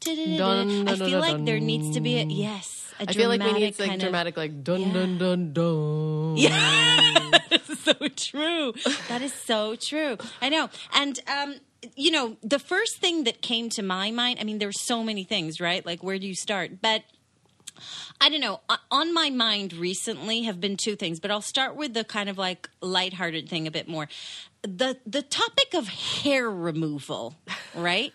Dun, 0.00 0.86
I 0.86 0.94
dun, 0.94 0.98
feel 0.98 1.20
dun, 1.20 1.20
like 1.20 1.44
there 1.46 1.58
needs 1.60 1.94
to 1.94 2.00
be 2.00 2.18
a 2.18 2.24
yes. 2.24 2.92
A 3.00 3.08
I 3.08 3.12
feel 3.12 3.28
like 3.30 3.40
we 3.40 3.52
need 3.54 3.74
dramatic 3.74 3.78
like 3.80 3.88
kind 3.88 4.02
of- 4.02 4.06
dramatic, 4.08 4.36
like 4.36 4.62
dun 4.62 4.80
Yeah. 4.82 4.92
dun 4.92 5.18
dun 5.18 5.52
dun. 5.52 6.36
Yeah, 6.36 7.30
so 7.82 7.94
true. 8.16 8.74
That 9.08 9.22
is 9.22 9.32
so 9.32 9.76
true. 9.76 10.18
I 10.42 10.48
know. 10.50 10.68
And 10.92 11.18
um, 11.26 11.54
you 11.96 12.10
know, 12.10 12.36
the 12.42 12.58
first 12.58 12.98
thing 12.98 13.24
that 13.24 13.40
came 13.40 13.68
to 13.70 13.82
my 13.82 14.10
mind. 14.10 14.38
I 14.40 14.44
mean, 14.44 14.58
there's 14.58 14.80
so 14.80 15.02
many 15.02 15.24
things, 15.24 15.60
right? 15.60 15.84
Like, 15.84 16.02
where 16.02 16.18
do 16.18 16.26
you 16.26 16.34
start? 16.34 16.80
But 16.82 17.02
I 18.20 18.28
don't 18.28 18.40
know. 18.40 18.60
On 18.90 19.12
my 19.12 19.30
mind 19.30 19.72
recently 19.72 20.42
have 20.42 20.60
been 20.60 20.76
two 20.76 20.96
things, 20.96 21.20
but 21.20 21.30
I'll 21.30 21.42
start 21.42 21.76
with 21.76 21.94
the 21.94 22.04
kind 22.04 22.28
of 22.28 22.38
like 22.38 22.68
lighthearted 22.80 23.48
thing 23.48 23.66
a 23.66 23.70
bit 23.70 23.88
more. 23.88 24.08
The 24.62 24.98
the 25.06 25.22
topic 25.22 25.74
of 25.74 25.88
hair 25.88 26.48
removal, 26.50 27.34
right? 27.74 28.12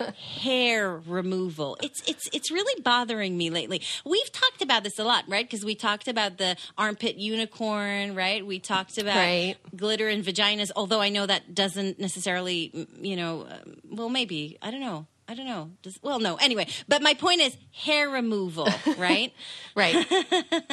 hair 0.40 0.96
removal. 1.06 1.76
It's 1.80 2.02
it's 2.08 2.28
it's 2.32 2.50
really 2.50 2.80
bothering 2.82 3.36
me 3.36 3.50
lately. 3.50 3.82
We've 4.04 4.32
talked 4.32 4.62
about 4.62 4.82
this 4.82 4.98
a 4.98 5.04
lot, 5.04 5.24
right? 5.28 5.44
Because 5.48 5.64
we 5.64 5.76
talked 5.76 6.08
about 6.08 6.38
the 6.38 6.56
armpit 6.76 7.16
unicorn, 7.16 8.16
right? 8.16 8.44
We 8.44 8.58
talked 8.58 8.98
about 8.98 9.16
Right. 9.16 9.56
glitter 9.76 10.08
in 10.08 10.22
vaginas. 10.24 10.70
Although 10.74 11.00
I 11.00 11.08
know 11.08 11.26
that 11.26 11.54
doesn't 11.54 12.00
necessarily, 12.00 12.88
you 13.00 13.14
know, 13.14 13.46
um, 13.48 13.76
well, 13.88 14.08
maybe 14.08 14.58
I 14.60 14.70
don't 14.72 14.80
know. 14.80 15.06
I 15.32 15.34
don't 15.34 15.46
know. 15.46 15.70
Does, 15.80 15.98
well, 16.02 16.20
no. 16.20 16.36
Anyway, 16.36 16.66
but 16.88 17.00
my 17.00 17.14
point 17.14 17.40
is 17.40 17.56
hair 17.72 18.10
removal, 18.10 18.68
right? 18.98 19.32
Right. 19.74 19.96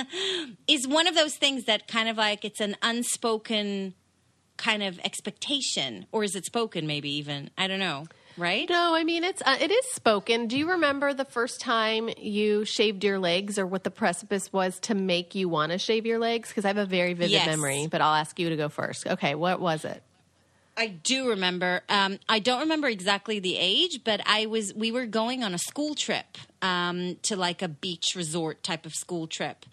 is 0.68 0.86
one 0.86 1.08
of 1.08 1.16
those 1.16 1.34
things 1.36 1.64
that 1.64 1.88
kind 1.88 2.10
of 2.10 2.18
like 2.18 2.44
it's 2.44 2.60
an 2.60 2.76
unspoken 2.82 3.94
kind 4.58 4.84
of 4.84 5.00
expectation, 5.06 6.08
or 6.12 6.26
is 6.26 6.36
it 6.36 6.44
spoken? 6.46 6.88
Maybe 6.88 7.10
even 7.16 7.52
I 7.58 7.68
don't 7.68 7.80
know. 7.80 8.08
Right? 8.36 8.70
No, 8.70 8.94
I 8.96 9.06
mean 9.06 9.24
it's 9.24 9.42
uh, 9.46 9.56
it 9.62 9.72
is 9.72 9.86
spoken. 9.94 10.48
Do 10.48 10.58
you 10.58 10.72
remember 10.72 11.14
the 11.14 11.24
first 11.24 11.62
time 11.62 12.10
you 12.18 12.66
shaved 12.66 13.06
your 13.06 13.18
legs, 13.18 13.58
or 13.58 13.66
what 13.66 13.86
the 13.86 13.92
precipice 13.92 14.52
was 14.52 14.78
to 14.82 14.94
make 14.94 15.36
you 15.36 15.48
want 15.48 15.72
to 15.72 15.78
shave 15.78 16.06
your 16.06 16.20
legs? 16.20 16.50
Because 16.50 16.66
I 16.66 16.68
have 16.68 16.78
a 16.78 16.86
very 16.86 17.14
vivid 17.14 17.32
Yes. 17.32 17.46
memory, 17.46 17.88
but 17.90 18.02
I'll 18.02 18.16
ask 18.16 18.38
you 18.38 18.50
to 18.50 18.58
go 18.58 18.68
first. 18.68 19.08
Okay, 19.08 19.36
what 19.36 19.62
was 19.62 19.86
it? 19.86 20.04
I 20.80 20.88
do 20.88 21.28
remember. 21.28 21.82
Um, 21.90 22.20
I 22.30 22.40
don't 22.40 22.62
remember 22.62 22.88
exactly 22.88 23.40
the 23.40 23.58
age, 23.58 24.00
but 24.06 24.22
I 24.26 24.46
was. 24.46 24.74
We 24.74 24.94
were 24.94 25.06
going 25.06 25.44
on 25.44 25.54
a 25.54 25.58
school 25.58 25.94
trip 25.94 26.38
um, 26.62 27.18
to 27.24 27.36
like 27.36 27.62
a 27.62 27.68
beach 27.68 28.14
resort 28.16 28.64
type 28.64 28.86
of 28.86 28.96
school 28.96 29.28
trip, 29.28 29.66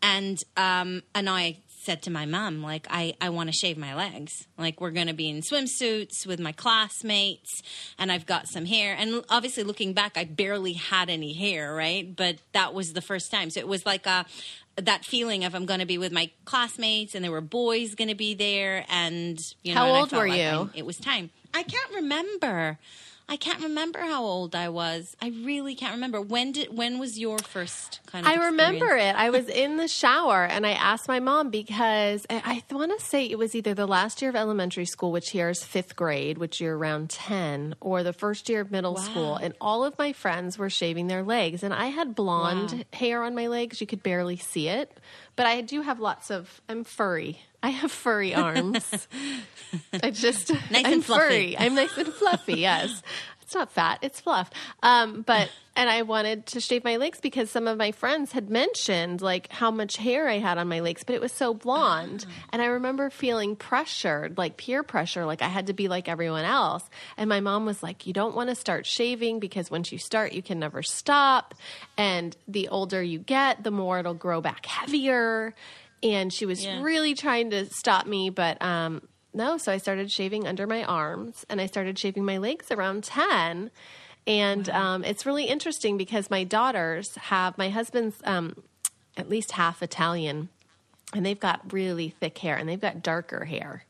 and 0.00 0.42
um, 0.56 1.02
and 1.14 1.28
I 1.28 1.58
said 1.84 2.02
to 2.02 2.10
my 2.10 2.26
mom, 2.26 2.62
like, 2.62 2.86
I, 2.90 3.14
I 3.20 3.28
want 3.30 3.48
to 3.48 3.52
shave 3.52 3.76
my 3.76 3.94
legs. 3.94 4.46
Like, 4.58 4.80
we're 4.80 4.90
going 4.90 5.06
to 5.06 5.14
be 5.14 5.28
in 5.28 5.40
swimsuits 5.42 6.26
with 6.26 6.40
my 6.40 6.52
classmates, 6.52 7.62
and 7.98 8.10
I've 8.10 8.26
got 8.26 8.48
some 8.48 8.64
hair. 8.66 8.96
And 8.98 9.24
obviously, 9.28 9.62
looking 9.62 9.92
back, 9.92 10.16
I 10.16 10.24
barely 10.24 10.74
had 10.74 11.10
any 11.10 11.32
hair, 11.32 11.74
right? 11.74 12.14
But 12.14 12.36
that 12.52 12.74
was 12.74 12.92
the 12.92 13.00
first 13.02 13.30
time. 13.30 13.50
So 13.50 13.60
it 13.60 13.68
was 13.68 13.84
like 13.86 14.06
a, 14.06 14.24
that 14.76 15.04
feeling 15.04 15.44
of 15.44 15.54
I'm 15.54 15.66
going 15.66 15.80
to 15.80 15.86
be 15.86 15.98
with 15.98 16.12
my 16.12 16.30
classmates, 16.44 17.14
and 17.14 17.24
there 17.24 17.32
were 17.32 17.40
boys 17.40 17.94
going 17.94 18.08
to 18.08 18.14
be 18.14 18.34
there, 18.34 18.84
and 18.88 19.38
you 19.62 19.74
know, 19.74 19.80
How 19.80 19.94
old 19.94 20.12
were 20.12 20.28
like 20.28 20.38
you? 20.38 20.44
I- 20.44 20.68
it 20.74 20.86
was 20.86 20.96
time. 20.96 21.30
I 21.52 21.62
can't 21.62 21.94
remember. 21.94 22.78
I 23.26 23.36
can't 23.36 23.62
remember 23.62 24.00
how 24.00 24.22
old 24.22 24.54
I 24.54 24.68
was. 24.68 25.16
I 25.20 25.28
really 25.44 25.74
can't 25.74 25.94
remember. 25.94 26.20
When 26.20 26.52
did 26.52 26.76
when 26.76 26.98
was 26.98 27.18
your 27.18 27.38
first 27.38 28.00
kind 28.06 28.26
of 28.26 28.30
I 28.30 28.36
remember 28.46 28.96
it. 28.96 29.16
I 29.16 29.30
was 29.30 29.48
in 29.48 29.78
the 29.78 29.88
shower 29.88 30.44
and 30.44 30.66
I 30.66 30.72
asked 30.72 31.08
my 31.08 31.20
mom 31.20 31.48
because 31.50 32.26
I, 32.28 32.62
I 32.70 32.74
want 32.74 32.96
to 32.98 33.04
say 33.04 33.24
it 33.24 33.38
was 33.38 33.54
either 33.54 33.72
the 33.72 33.86
last 33.86 34.20
year 34.20 34.28
of 34.28 34.36
elementary 34.36 34.84
school, 34.84 35.10
which 35.10 35.30
here 35.30 35.48
is 35.48 35.64
fifth 35.64 35.96
grade, 35.96 36.36
which 36.36 36.60
you're 36.60 36.76
around 36.76 37.08
10, 37.10 37.76
or 37.80 38.02
the 38.02 38.12
first 38.12 38.48
year 38.50 38.60
of 38.60 38.70
middle 38.70 38.96
school. 38.96 39.36
And 39.36 39.54
all 39.58 39.84
of 39.84 39.98
my 39.98 40.12
friends 40.12 40.58
were 40.58 40.70
shaving 40.70 41.06
their 41.06 41.22
legs. 41.22 41.62
And 41.62 41.72
I 41.72 41.86
had 41.86 42.14
blonde 42.14 42.72
Wow. 42.72 42.82
hair 42.92 43.22
on 43.22 43.34
my 43.34 43.46
legs. 43.46 43.80
You 43.80 43.86
could 43.86 44.02
barely 44.02 44.36
see 44.36 44.68
it. 44.68 44.98
But 45.36 45.46
I 45.46 45.60
do 45.62 45.82
have 45.82 45.98
lots 46.00 46.30
of, 46.30 46.60
I'm 46.68 46.84
furry. 46.84 47.40
I 47.62 47.70
have 47.70 47.90
furry 47.90 48.34
arms. 48.36 49.08
I 50.02 50.10
just, 50.10 50.50
Nice 50.70 50.84
I'm 50.84 50.92
and 50.94 51.04
fluffy. 51.04 51.22
furry. 51.22 51.58
I'm 51.58 51.74
nice 51.74 51.96
and 51.96 52.08
fluffy, 52.12 52.60
yes. 52.60 53.02
It's 53.44 53.54
not 53.54 53.70
fat, 53.70 53.98
it's 54.02 54.20
fluff. 54.20 54.50
Um, 54.82 55.22
but 55.22 55.50
and 55.76 55.90
I 55.90 56.02
wanted 56.02 56.46
to 56.46 56.60
shave 56.60 56.82
my 56.84 56.96
legs 56.96 57.20
because 57.20 57.50
some 57.50 57.66
of 57.68 57.76
my 57.76 57.90
friends 57.92 58.32
had 58.32 58.48
mentioned 58.48 59.20
like 59.20 59.50
how 59.52 59.70
much 59.70 59.96
hair 59.96 60.28
I 60.28 60.38
had 60.38 60.56
on 60.56 60.68
my 60.68 60.80
legs, 60.80 61.04
but 61.04 61.14
it 61.14 61.20
was 61.20 61.32
so 61.32 61.52
blonde. 61.52 62.24
And 62.52 62.62
I 62.62 62.66
remember 62.66 63.10
feeling 63.10 63.54
pressured, 63.56 64.38
like 64.38 64.56
peer 64.56 64.82
pressure, 64.82 65.26
like 65.26 65.42
I 65.42 65.48
had 65.48 65.66
to 65.66 65.72
be 65.74 65.88
like 65.88 66.08
everyone 66.08 66.44
else. 66.44 66.84
And 67.16 67.28
my 67.28 67.40
mom 67.40 67.66
was 67.66 67.82
like, 67.82 68.06
You 68.06 68.12
don't 68.12 68.34
want 68.34 68.48
to 68.50 68.54
start 68.54 68.86
shaving 68.86 69.40
because 69.40 69.70
once 69.70 69.92
you 69.92 69.98
start, 69.98 70.32
you 70.32 70.42
can 70.42 70.58
never 70.58 70.82
stop. 70.82 71.54
And 71.98 72.36
the 72.48 72.68
older 72.68 73.02
you 73.02 73.18
get, 73.18 73.62
the 73.62 73.70
more 73.70 73.98
it'll 73.98 74.14
grow 74.14 74.40
back 74.40 74.64
heavier. 74.66 75.54
And 76.02 76.32
she 76.32 76.46
was 76.46 76.64
Yeah. 76.64 76.82
really 76.82 77.14
trying 77.14 77.50
to 77.50 77.66
stop 77.66 78.06
me, 78.06 78.30
but 78.30 78.62
um, 78.62 79.02
no, 79.34 79.58
so 79.58 79.72
I 79.72 79.78
started 79.78 80.10
shaving 80.10 80.46
under 80.46 80.66
my 80.66 80.84
arms 80.84 81.44
and 81.48 81.60
I 81.60 81.66
started 81.66 81.98
shaving 81.98 82.24
my 82.24 82.38
legs 82.38 82.70
around 82.70 83.04
10. 83.04 83.70
And 84.26 84.70
um, 84.70 85.04
it's 85.04 85.26
really 85.26 85.44
interesting 85.44 85.98
because 85.98 86.30
my 86.30 86.44
daughters 86.44 87.14
have, 87.16 87.58
my 87.58 87.68
husband's 87.68 88.16
um, 88.24 88.62
at 89.16 89.28
least 89.28 89.52
half 89.52 89.82
Italian, 89.82 90.48
and 91.12 91.26
they've 91.26 91.38
got 91.38 91.72
really 91.72 92.08
thick 92.08 92.38
hair 92.38 92.56
and 92.56 92.68
they've 92.68 92.80
got 92.80 93.02
darker 93.02 93.44
hair. 93.44 93.84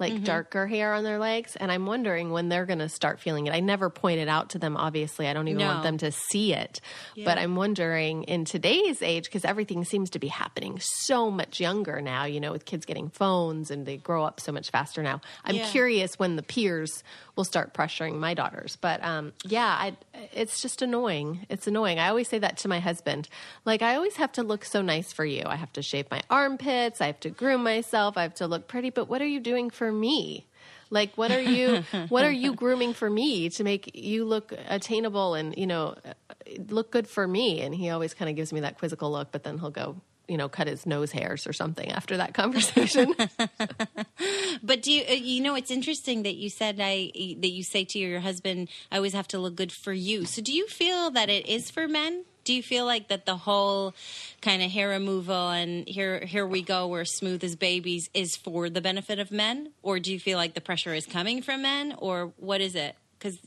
Like 0.00 0.22
darker 0.22 0.66
hair 0.68 0.94
on 0.94 1.02
their 1.02 1.18
legs, 1.18 1.56
and 1.56 1.72
I'm 1.72 1.84
wondering 1.84 2.30
when 2.30 2.48
they're 2.48 2.66
going 2.66 2.78
to 2.78 2.88
start 2.88 3.18
feeling 3.18 3.46
it. 3.48 3.52
I 3.52 3.58
never 3.58 3.90
pointed 3.90 4.28
out 4.28 4.50
to 4.50 4.58
them, 4.58 4.76
obviously. 4.76 5.26
I 5.26 5.32
don't 5.32 5.48
even 5.48 5.60
want 5.66 5.82
them 5.82 5.98
to 5.98 6.12
see 6.12 6.54
it. 6.54 6.80
But 7.24 7.36
I'm 7.36 7.56
wondering 7.56 8.22
in 8.22 8.44
today's 8.44 9.02
age, 9.02 9.24
because 9.24 9.44
everything 9.44 9.84
seems 9.84 10.10
to 10.10 10.18
be 10.20 10.28
happening 10.28 10.78
so 10.80 11.30
much 11.32 11.58
younger 11.58 12.00
now, 12.00 12.24
you 12.26 12.38
know, 12.38 12.52
with 12.52 12.64
kids 12.64 12.86
getting 12.86 13.08
phones 13.10 13.72
and 13.72 13.86
they 13.86 13.96
grow 13.96 14.22
up 14.24 14.38
so 14.40 14.52
much 14.52 14.70
faster 14.70 15.02
now. 15.02 15.20
I'm 15.44 15.56
Yeah. 15.56 15.68
curious 15.70 16.18
when 16.18 16.36
the 16.36 16.42
peers 16.44 17.02
will 17.34 17.44
start 17.44 17.74
pressuring 17.74 18.18
my 18.18 18.34
daughters. 18.34 18.76
But 18.80 19.02
um, 19.02 19.32
yeah, 19.44 19.66
I, 19.66 19.96
it's 20.32 20.62
just 20.62 20.80
annoying. 20.82 21.46
It's 21.48 21.66
annoying. 21.66 21.98
I 21.98 22.08
always 22.08 22.28
say 22.28 22.38
that 22.38 22.58
to 22.58 22.68
my 22.68 22.78
husband. 22.80 23.28
Like, 23.64 23.82
I 23.82 23.96
always 23.96 24.16
have 24.16 24.32
to 24.32 24.42
look 24.42 24.64
so 24.64 24.80
nice 24.82 25.12
for 25.12 25.24
you. 25.24 25.42
I 25.46 25.56
have 25.56 25.72
to 25.72 25.82
shave 25.82 26.06
my 26.10 26.22
armpits, 26.30 27.00
I 27.00 27.06
have 27.06 27.20
to 27.20 27.30
groom 27.30 27.62
myself, 27.64 28.16
I 28.16 28.22
have 28.22 28.34
to 28.36 28.46
look 28.46 28.68
pretty. 28.68 28.90
But 28.90 29.08
what 29.08 29.20
are 29.22 29.26
you 29.26 29.40
doing 29.40 29.70
for 29.70 29.87
me? 29.92 30.46
Like 30.90 31.16
what 31.16 31.30
are 31.30 31.40
you 31.40 31.84
what 32.08 32.24
are 32.24 32.32
you 32.32 32.54
grooming 32.54 32.94
for 32.94 33.10
me 33.10 33.50
to 33.50 33.64
make 33.64 33.94
you 33.94 34.24
look 34.24 34.52
attainable 34.68 35.34
and 35.34 35.56
you 35.56 35.66
know 35.66 35.96
look 36.68 36.90
good 36.90 37.06
for 37.06 37.28
me 37.28 37.60
and 37.60 37.74
he 37.74 37.90
always 37.90 38.14
kind 38.14 38.30
of 38.30 38.36
gives 38.36 38.52
me 38.52 38.60
that 38.60 38.78
quizzical 38.78 39.12
look 39.12 39.30
but 39.30 39.42
then 39.42 39.58
he'll 39.58 39.70
go 39.70 40.00
you 40.28 40.38
know 40.38 40.48
cut 40.48 40.66
his 40.66 40.86
nose 40.86 41.12
hairs 41.12 41.46
or 41.46 41.52
something 41.52 41.92
after 41.92 42.16
that 42.16 42.32
conversation 42.32 43.14
But 44.62 44.82
do 44.82 44.92
you 44.92 45.04
uh, 45.08 45.12
you 45.12 45.42
know 45.42 45.54
it's 45.54 45.70
interesting 45.70 46.22
that 46.22 46.36
you 46.36 46.50
said 46.50 46.78
I 46.80 47.12
that 47.14 47.50
you 47.50 47.62
say 47.62 47.84
to 47.84 47.98
your 47.98 48.20
husband 48.20 48.68
I 48.90 48.96
always 48.96 49.12
have 49.12 49.28
to 49.28 49.38
look 49.38 49.56
good 49.56 49.72
for 49.72 49.92
you. 49.92 50.24
So 50.24 50.42
do 50.42 50.52
you 50.52 50.66
feel 50.66 51.10
that 51.10 51.28
it 51.28 51.46
is 51.46 51.70
for 51.70 51.86
men? 51.86 52.24
Do 52.48 52.54
you 52.54 52.62
feel 52.62 52.86
like 52.86 53.08
that 53.08 53.26
the 53.26 53.36
whole 53.36 53.94
kind 54.40 54.62
of 54.62 54.70
hair 54.70 54.88
removal 54.88 55.50
and 55.50 55.86
here 55.86 56.20
here 56.20 56.46
we 56.46 56.62
go 56.62 56.88
we're 56.88 57.04
smooth 57.04 57.44
as 57.44 57.56
babies 57.56 58.08
is 58.14 58.36
for 58.36 58.70
the 58.70 58.80
benefit 58.80 59.18
of 59.18 59.30
men 59.30 59.72
or 59.82 59.98
do 60.00 60.10
you 60.10 60.18
feel 60.18 60.38
like 60.38 60.54
the 60.54 60.62
pressure 60.62 60.94
is 60.94 61.04
coming 61.04 61.42
from 61.42 61.60
men 61.60 61.94
or 61.98 62.32
what 62.38 62.62
is 62.62 62.74
it? 62.74 62.96
Cuz 63.20 63.38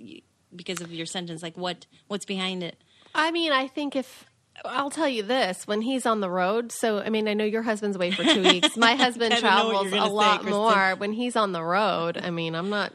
because 0.55 0.81
of 0.81 0.91
your 0.93 1.08
sentence 1.08 1.41
like 1.41 1.58
what 1.58 1.88
what's 2.10 2.25
behind 2.25 2.62
it? 2.62 2.77
I 3.15 3.31
mean, 3.31 3.51
I 3.51 3.65
think 3.65 3.96
if 3.96 4.25
I'll 4.63 4.91
tell 4.91 5.10
you 5.10 5.24
this, 5.24 5.65
when 5.65 5.81
he's 5.81 6.05
on 6.05 6.20
the 6.20 6.29
road, 6.29 6.72
so 6.72 7.00
I 7.00 7.10
mean, 7.10 7.27
I 7.27 7.34
know 7.34 7.43
your 7.43 7.63
husband's 7.63 7.96
away 7.96 8.12
for 8.12 8.24
two 8.24 8.43
weeks. 8.43 8.77
My 8.77 8.93
husband 9.05 9.34
Kinda 9.34 9.50
know 9.50 9.65
what 9.65 9.72
travels 9.72 9.88
a 9.88 9.96
gonna 9.96 10.05
say, 10.05 10.12
lot 10.12 10.46
more. 10.46 10.96
When 10.98 11.13
he's 11.13 11.36
on 11.36 11.53
the 11.53 11.63
road, 11.63 12.20
I 12.22 12.29
mean, 12.29 12.53
I'm 12.53 12.70
not. 12.70 12.93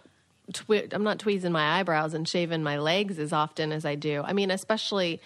Twi- 0.53 0.87
I'm 0.93 1.03
not 1.03 1.19
tweezing 1.19 1.51
my 1.51 1.81
eyebrows 1.81 2.15
and 2.15 2.29
shaving 2.29 2.63
my 2.63 2.79
legs 2.79 3.19
as 3.19 3.33
often 3.33 3.73
as 3.73 3.85
I 3.85 3.97
do. 3.97 4.23
I 4.25 4.33
mean, 4.33 4.53
especially 4.53 5.21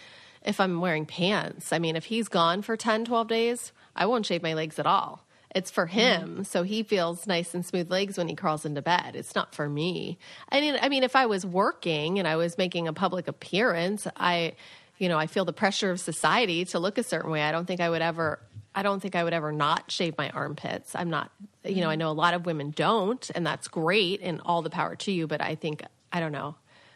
if 0.44 0.60
I'm 0.60 0.80
wearing 0.80 1.06
pants. 1.06 1.72
I 1.72 1.78
mean, 1.78 1.96
if 1.96 2.06
he's 2.06 2.28
gone 2.28 2.62
for 2.62 2.76
10, 2.76 3.04
12 3.04 3.28
days, 3.28 3.72
I 3.94 4.06
won't 4.06 4.26
shave 4.26 4.42
my 4.42 4.54
legs 4.54 4.78
at 4.78 4.86
all. 4.86 5.26
It's 5.54 5.70
for 5.70 5.86
mm-hmm. 5.86 5.98
him, 5.98 6.44
so 6.44 6.62
he 6.62 6.82
feels 6.82 7.26
nice 7.26 7.54
and 7.54 7.66
smooth 7.66 7.90
legs 7.90 8.16
when 8.16 8.28
he 8.28 8.36
crawls 8.36 8.64
into 8.64 8.82
bed. 8.82 9.16
It's 9.16 9.34
not 9.34 9.54
for 9.54 9.68
me. 9.68 10.18
I 10.48 10.60
mean, 10.60 10.78
I 10.80 10.88
mean, 10.88 11.02
if 11.02 11.16
I 11.16 11.26
was 11.26 11.44
working 11.44 12.18
and 12.18 12.28
I 12.28 12.36
was 12.36 12.56
making 12.56 12.86
a 12.86 12.92
public 12.92 13.26
appearance, 13.26 14.06
I, 14.16 14.54
you 14.98 15.08
know, 15.08 15.18
I 15.18 15.26
feel 15.26 15.44
the 15.44 15.52
pressure 15.52 15.90
of 15.90 15.98
society 15.98 16.64
to 16.66 16.78
look 16.78 16.98
a 16.98 17.02
certain 17.02 17.32
way. 17.32 17.42
I 17.42 17.50
don't 17.50 17.66
think 17.66 17.80
I 17.80 17.90
would 17.90 18.02
ever. 18.02 18.38
I 18.72 18.84
don't 18.84 19.00
think 19.00 19.16
I 19.16 19.24
would 19.24 19.32
ever 19.32 19.50
not 19.50 19.90
shave 19.90 20.16
my 20.16 20.30
armpits. 20.30 20.94
I'm 20.94 21.10
not, 21.10 21.32
you 21.64 21.80
know, 21.80 21.88
I 21.88 21.94
mm-hmm. 21.94 22.00
know 22.00 22.10
a 22.10 22.12
lot 22.12 22.34
of 22.34 22.46
women 22.46 22.70
don't, 22.70 23.28
and 23.34 23.44
that's 23.44 23.66
great, 23.66 24.20
and 24.22 24.40
all 24.44 24.62
the 24.62 24.70
power 24.70 24.94
to 24.94 25.10
you. 25.10 25.26
But 25.26 25.40
I 25.40 25.56
think 25.56 25.82
I 26.12 26.20
don't 26.20 26.32
know. 26.32 26.54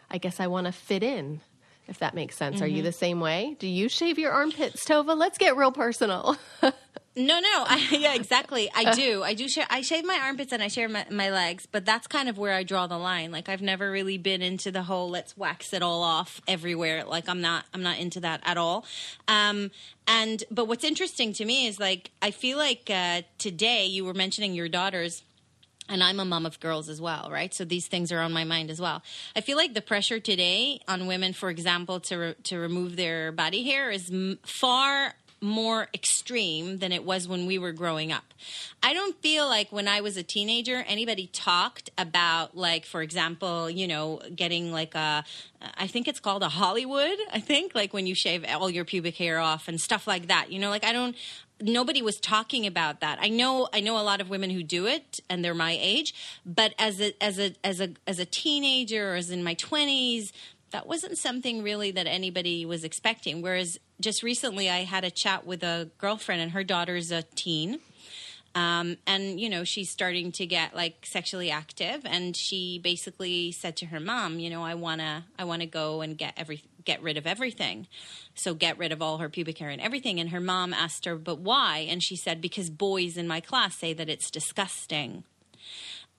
I 0.09 0.19
guess 0.19 0.39
I 0.39 0.47
want 0.47 0.67
to 0.67 0.73
fit 0.73 1.03
in, 1.03 1.41
if 1.89 1.99
that 1.99 2.15
makes 2.15 2.37
sense. 2.37 2.61
Are 2.63 2.67
you 2.67 2.83
the 2.83 2.93
same 2.93 3.21
way? 3.21 3.57
Do 3.59 3.67
you 3.67 3.89
shave 3.89 4.19
your 4.19 4.33
armpits, 4.33 4.85
Tova? 4.85 5.17
Let's 5.17 5.39
get 5.39 5.57
real 5.57 5.73
personal. 5.73 6.37
No, 7.17 7.39
no, 7.39 7.65
I, 7.69 7.89
yeah, 7.93 8.15
exactly. 8.15 8.69
I 8.75 8.93
do. 8.93 9.23
I 9.23 9.35
do. 9.35 9.49
I 9.71 9.83
shave 9.83 10.05
my 10.05 10.19
armpits 10.21 10.53
and 10.53 10.61
I 10.61 10.67
shave 10.69 10.91
my, 10.91 11.07
my 11.11 11.31
legs, 11.31 11.65
but 11.71 11.85
that's 11.87 12.09
kind 12.09 12.29
of 12.29 12.39
where 12.39 12.53
I 12.53 12.65
draw 12.65 12.89
the 12.89 12.99
line. 12.99 13.31
Like 13.31 13.49
I've 13.49 13.63
never 13.63 13.89
really 13.91 14.19
been 14.19 14.43
into 14.43 14.73
the 14.73 14.83
whole 14.83 15.11
let's 15.11 15.37
wax 15.37 15.73
it 15.73 15.81
all 15.81 16.03
off 16.03 16.41
everywhere. 16.49 17.05
Like 17.05 17.29
I'm 17.29 17.41
not. 17.41 17.67
I'm 17.73 17.85
not 17.85 17.99
into 17.99 18.19
that 18.21 18.41
at 18.45 18.59
all. 18.59 18.85
Um, 19.29 19.71
and 20.09 20.43
but 20.51 20.67
what's 20.67 20.83
interesting 20.83 21.33
to 21.35 21.45
me 21.45 21.69
is 21.69 21.79
like 21.79 22.11
I 22.21 22.33
feel 22.33 22.59
like 22.59 22.91
uh, 22.93 23.23
today 23.39 23.87
you 23.87 24.05
were 24.05 24.15
mentioning 24.15 24.53
your 24.53 24.69
daughters 24.69 25.23
and 25.89 26.03
I'm 26.03 26.19
a 26.21 26.25
mom 26.25 26.47
of 26.47 26.61
girls 26.61 26.89
as 26.89 27.01
well, 27.01 27.29
right? 27.31 27.53
So 27.53 27.65
these 27.65 27.87
things 27.87 28.11
are 28.11 28.21
on 28.21 28.33
my 28.33 28.45
mind 28.45 28.71
as 28.71 28.81
well. 28.81 29.03
I 29.37 29.41
feel 29.41 29.57
like 29.57 29.75
the 29.75 29.83
pressure 29.83 30.19
today 30.21 30.81
on 30.89 31.07
women, 31.07 31.33
for 31.33 31.51
example, 31.51 32.01
to 32.01 32.17
re- 32.17 32.35
to 32.45 32.59
remove 32.59 32.97
their 32.97 33.33
body 33.33 33.65
hair 33.65 33.91
is 33.91 34.11
m- 34.11 34.39
far 34.43 35.15
more 35.41 35.89
extreme 35.93 36.79
than 36.79 36.91
it 36.91 37.05
was 37.05 37.29
when 37.29 37.45
we 37.45 37.59
were 37.59 37.73
growing 37.73 38.11
up. 38.11 38.25
I 38.83 38.95
don't 38.95 39.15
feel 39.21 39.47
like 39.47 39.71
when 39.71 39.87
I 39.87 40.01
was 40.01 40.17
a 40.17 40.23
teenager 40.23 40.83
anybody 40.89 41.27
talked 41.27 41.91
about 41.99 42.57
like 42.57 42.87
for 42.87 43.03
example, 43.03 43.69
you 43.69 43.87
know, 43.87 44.23
getting 44.35 44.73
like 44.73 44.95
a 44.95 45.23
I 45.77 45.87
think 45.87 46.09
it's 46.09 46.21
called 46.21 46.43
a 46.43 46.49
Hollywood, 46.49 47.19
I 47.33 47.41
think, 47.41 47.75
like 47.75 47.93
when 47.93 48.07
you 48.07 48.15
shave 48.15 48.45
all 48.49 48.71
your 48.71 48.85
pubic 48.85 49.17
hair 49.17 49.39
off 49.39 49.69
and 49.69 49.81
stuff 49.81 50.07
like 50.07 50.29
that. 50.29 50.51
You 50.51 50.59
know, 50.59 50.71
like 50.71 50.85
I 50.85 50.93
don't 50.93 51.15
nobody 51.61 52.03
was 52.03 52.19
talking 52.21 52.67
about 52.67 53.01
that. 53.01 53.19
I 53.21 53.29
know 53.29 53.69
I 53.73 53.81
know 53.81 53.99
a 53.99 54.03
lot 54.03 54.21
of 54.21 54.31
women 54.31 54.51
who 54.51 54.63
do 54.63 54.87
it 54.87 55.21
and 55.29 55.45
they're 55.45 55.55
my 55.55 55.77
age, 55.81 56.15
but 56.45 56.75
as 56.79 57.01
a 57.01 57.15
as 57.23 57.39
a 57.39 57.55
as 57.65 57.81
a 57.81 57.91
as 58.07 58.19
a 58.19 58.25
teenager 58.25 59.13
or 59.13 59.17
as 59.17 59.31
in 59.31 59.43
my 59.45 59.55
20s, 59.55 60.33
that 60.71 60.87
wasn't 60.87 61.17
something 61.17 61.63
really 61.63 61.91
that 61.93 62.07
anybody 62.07 62.67
was 62.67 62.85
expecting. 62.85 63.43
Whereas 63.43 63.79
just 64.01 64.23
recently 64.23 64.69
I 64.69 64.85
had 64.85 65.05
a 65.05 65.11
chat 65.11 65.47
with 65.47 65.63
a 65.63 65.91
girlfriend 65.99 66.43
and 66.43 66.51
her 66.53 66.65
daughter's 66.65 67.11
a 67.11 67.23
teen. 67.23 67.81
Um, 68.57 68.99
and 69.07 69.41
you 69.41 69.49
know 69.49 69.65
she's 69.65 69.91
starting 69.91 70.31
to 70.33 70.47
get 70.47 70.77
like 70.77 71.05
sexually 71.05 71.51
active 71.51 72.03
and 72.05 72.37
she 72.37 72.79
basically 72.79 73.51
said 73.51 73.77
to 73.79 73.87
her 73.87 73.99
mom 73.99 74.39
you 74.39 74.49
know 74.49 74.63
i 74.63 74.75
want 74.75 75.01
to 75.01 75.25
i 75.37 75.43
want 75.43 75.63
to 75.63 75.67
go 75.67 76.03
and 76.03 76.17
get 76.17 76.35
every 76.37 76.63
get 76.85 77.03
rid 77.03 77.17
of 77.17 77.27
everything 77.27 77.89
so 78.37 78.55
get 78.55 78.79
rid 78.79 78.93
of 78.93 79.03
all 79.03 79.19
her 79.19 79.29
pubic 79.29 79.59
hair 79.59 79.71
and 79.71 79.81
everything 79.83 80.21
and 80.21 80.31
her 80.31 80.41
mom 80.41 80.73
asked 80.73 81.05
her 81.05 81.17
but 81.17 81.41
why 81.41 81.79
and 81.91 82.01
she 82.01 82.15
said 82.15 82.41
because 82.41 82.71
boys 82.71 83.17
in 83.17 83.27
my 83.27 83.41
class 83.41 83.75
say 83.77 83.93
that 83.93 84.09
it's 84.09 84.31
disgusting 84.31 85.25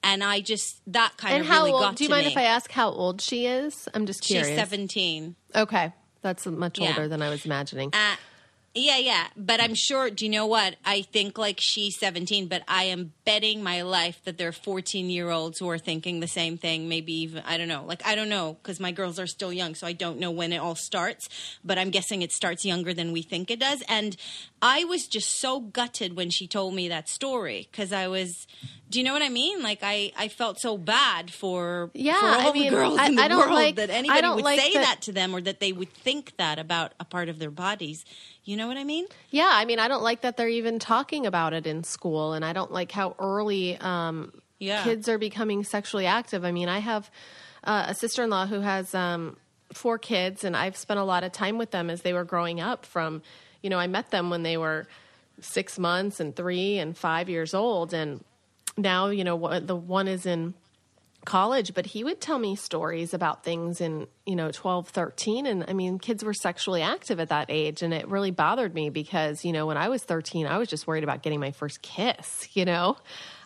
and 0.02 0.22
i 0.22 0.38
just 0.40 0.82
that 0.86 1.16
kind 1.16 1.36
and 1.36 1.42
of 1.42 1.48
how 1.48 1.60
really 1.60 1.72
old? 1.72 1.80
got 1.80 1.96
Do 1.96 2.04
you 2.04 2.08
to 2.08 2.14
mind 2.14 2.26
me. 2.26 2.32
if 2.32 2.36
I 2.38 2.42
ask 2.42 2.70
how 2.70 2.90
old 2.90 3.22
she 3.22 3.46
is? 3.46 3.88
I'm 3.94 4.04
just 4.04 4.20
curious. 4.22 4.48
she's 4.48 4.56
17 4.56 5.36
Okay, 5.54 5.90
that's 6.20 6.44
much 6.46 6.78
Yeah. 6.78 6.88
older 6.88 7.08
than 7.08 7.22
I 7.22 7.30
was 7.30 7.46
imagining. 7.46 7.94
Uh, 7.94 8.16
Yeah, 8.78 8.98
yeah. 8.98 9.26
But 9.38 9.62
I'm 9.62 9.74
sure, 9.74 10.10
do 10.10 10.26
you 10.26 10.30
know 10.30 10.44
what? 10.46 10.76
I 10.84 11.00
think 11.00 11.38
like 11.38 11.58
she's 11.60 11.98
17, 11.98 12.46
but 12.46 12.62
I 12.68 12.84
am 12.84 13.14
betting 13.24 13.62
my 13.62 13.80
life 13.80 14.20
that 14.24 14.36
there 14.36 14.48
are 14.48 14.52
14 14.52 15.08
year 15.08 15.30
olds 15.30 15.58
who 15.58 15.68
are 15.70 15.78
thinking 15.78 16.20
the 16.20 16.28
same 16.28 16.58
thing. 16.58 16.86
Maybe 16.86 17.14
even, 17.22 17.42
I 17.46 17.56
don't 17.56 17.68
know. 17.68 17.84
Like, 17.86 18.06
I 18.06 18.14
don't 18.14 18.28
know 18.28 18.58
because 18.62 18.78
my 18.78 18.92
girls 18.92 19.18
are 19.18 19.26
still 19.26 19.50
young, 19.50 19.74
so 19.74 19.86
I 19.86 19.94
don't 19.94 20.18
know 20.20 20.30
when 20.30 20.52
it 20.52 20.58
all 20.58 20.74
starts. 20.74 21.28
But 21.64 21.78
I'm 21.78 21.88
guessing 21.88 22.20
it 22.20 22.32
starts 22.32 22.66
younger 22.66 22.92
than 22.92 23.12
we 23.12 23.22
think 23.22 23.50
it 23.50 23.58
does. 23.60 23.82
And 23.88 24.14
I 24.60 24.84
was 24.84 25.06
just 25.06 25.40
so 25.40 25.58
gutted 25.60 26.14
when 26.14 26.28
she 26.28 26.46
told 26.46 26.74
me 26.74 26.88
that 26.88 27.08
story 27.08 27.68
because 27.70 27.94
I 27.94 28.08
was, 28.08 28.46
do 28.90 28.98
you 28.98 29.06
know 29.06 29.14
what 29.14 29.22
I 29.22 29.30
mean? 29.30 29.62
Like, 29.62 29.78
I, 29.82 30.12
I 30.18 30.28
felt 30.28 30.60
so 30.60 30.76
bad 30.76 31.30
for, 31.32 31.90
Yeah, 31.94 32.20
for 32.20 32.26
all 32.26 32.50
I 32.50 32.52
mean, 32.52 32.64
the 32.64 32.70
girls 32.76 32.98
I- 32.98 33.06
in 33.06 33.14
the 33.16 33.22
I 33.22 33.28
don't 33.28 33.38
world 33.38 33.52
like- 33.52 33.76
that 33.76 33.88
anybody 33.88 34.28
would 34.28 34.44
like 34.44 34.60
say 34.60 34.74
that- 34.74 34.82
that 34.84 35.02
to 35.02 35.12
them 35.12 35.34
or 35.34 35.40
that 35.40 35.60
they 35.60 35.72
would 35.72 35.92
think 35.94 36.36
that 36.36 36.58
about 36.58 36.92
a 37.00 37.04
part 37.06 37.30
of 37.30 37.38
their 37.38 37.50
bodies. 37.50 38.04
You 38.46 38.56
know 38.56 38.68
what 38.68 38.76
I 38.76 38.84
mean? 38.84 39.06
Yeah, 39.30 39.50
I 39.52 39.64
mean, 39.64 39.80
I 39.80 39.88
don't 39.88 40.04
like 40.04 40.20
that 40.20 40.36
they're 40.36 40.48
even 40.48 40.78
talking 40.78 41.26
about 41.26 41.52
it 41.52 41.66
in 41.66 41.82
school, 41.82 42.32
and 42.32 42.44
I 42.44 42.52
don't 42.52 42.70
like 42.72 42.92
how 42.92 43.16
early 43.18 43.76
um, 43.76 44.32
Yeah. 44.60 44.84
kids 44.84 45.08
are 45.08 45.18
becoming 45.18 45.64
sexually 45.64 46.06
active. 46.06 46.44
I 46.44 46.52
mean, 46.52 46.68
I 46.68 46.78
have 46.78 47.10
uh, 47.64 47.86
a 47.88 47.94
sister 47.94 48.22
in 48.22 48.30
law 48.30 48.46
who 48.46 48.60
has 48.60 48.94
um, 48.94 49.36
four 49.72 49.98
kids, 49.98 50.44
and 50.44 50.56
I've 50.56 50.76
spent 50.76 51.00
a 51.00 51.04
lot 51.04 51.24
of 51.24 51.32
time 51.32 51.58
with 51.58 51.72
them 51.72 51.90
as 51.90 52.02
they 52.02 52.12
were 52.12 52.22
growing 52.24 52.60
up. 52.60 52.86
From, 52.86 53.20
you 53.62 53.68
know, 53.68 53.80
I 53.80 53.88
met 53.88 54.12
them 54.12 54.30
when 54.30 54.44
they 54.44 54.56
were 54.56 54.86
six 55.40 55.76
months 55.76 56.20
and 56.20 56.34
three 56.34 56.78
and 56.78 56.96
five 56.96 57.28
years 57.28 57.52
old, 57.52 57.92
and 57.92 58.22
now, 58.76 59.08
you 59.08 59.24
know, 59.24 59.58
the 59.58 59.74
one 59.74 60.06
is 60.06 60.24
in 60.24 60.54
college 61.26 61.74
but 61.74 61.84
he 61.84 62.02
would 62.04 62.20
tell 62.20 62.38
me 62.38 62.56
stories 62.56 63.12
about 63.12 63.44
things 63.44 63.80
in 63.82 64.06
you 64.24 64.34
know 64.34 64.50
12 64.50 64.88
13 64.88 65.44
and 65.46 65.64
i 65.68 65.72
mean 65.74 65.98
kids 65.98 66.24
were 66.24 66.32
sexually 66.32 66.80
active 66.80 67.20
at 67.20 67.28
that 67.28 67.46
age. 67.50 67.82
And 67.82 67.92
it 67.92 68.08
really 68.08 68.30
bothered 68.30 68.72
me 68.74 68.88
because 68.88 69.44
you 69.44 69.52
know 69.52 69.66
when 69.66 69.76
i 69.76 69.88
was 69.90 70.02
13 70.04 70.46
i 70.46 70.56
was 70.56 70.68
just 70.68 70.86
worried 70.86 71.04
about 71.04 71.22
getting 71.22 71.40
my 71.40 71.50
first 71.50 71.82
kiss 71.82 72.48
you 72.54 72.64
know? 72.64 72.96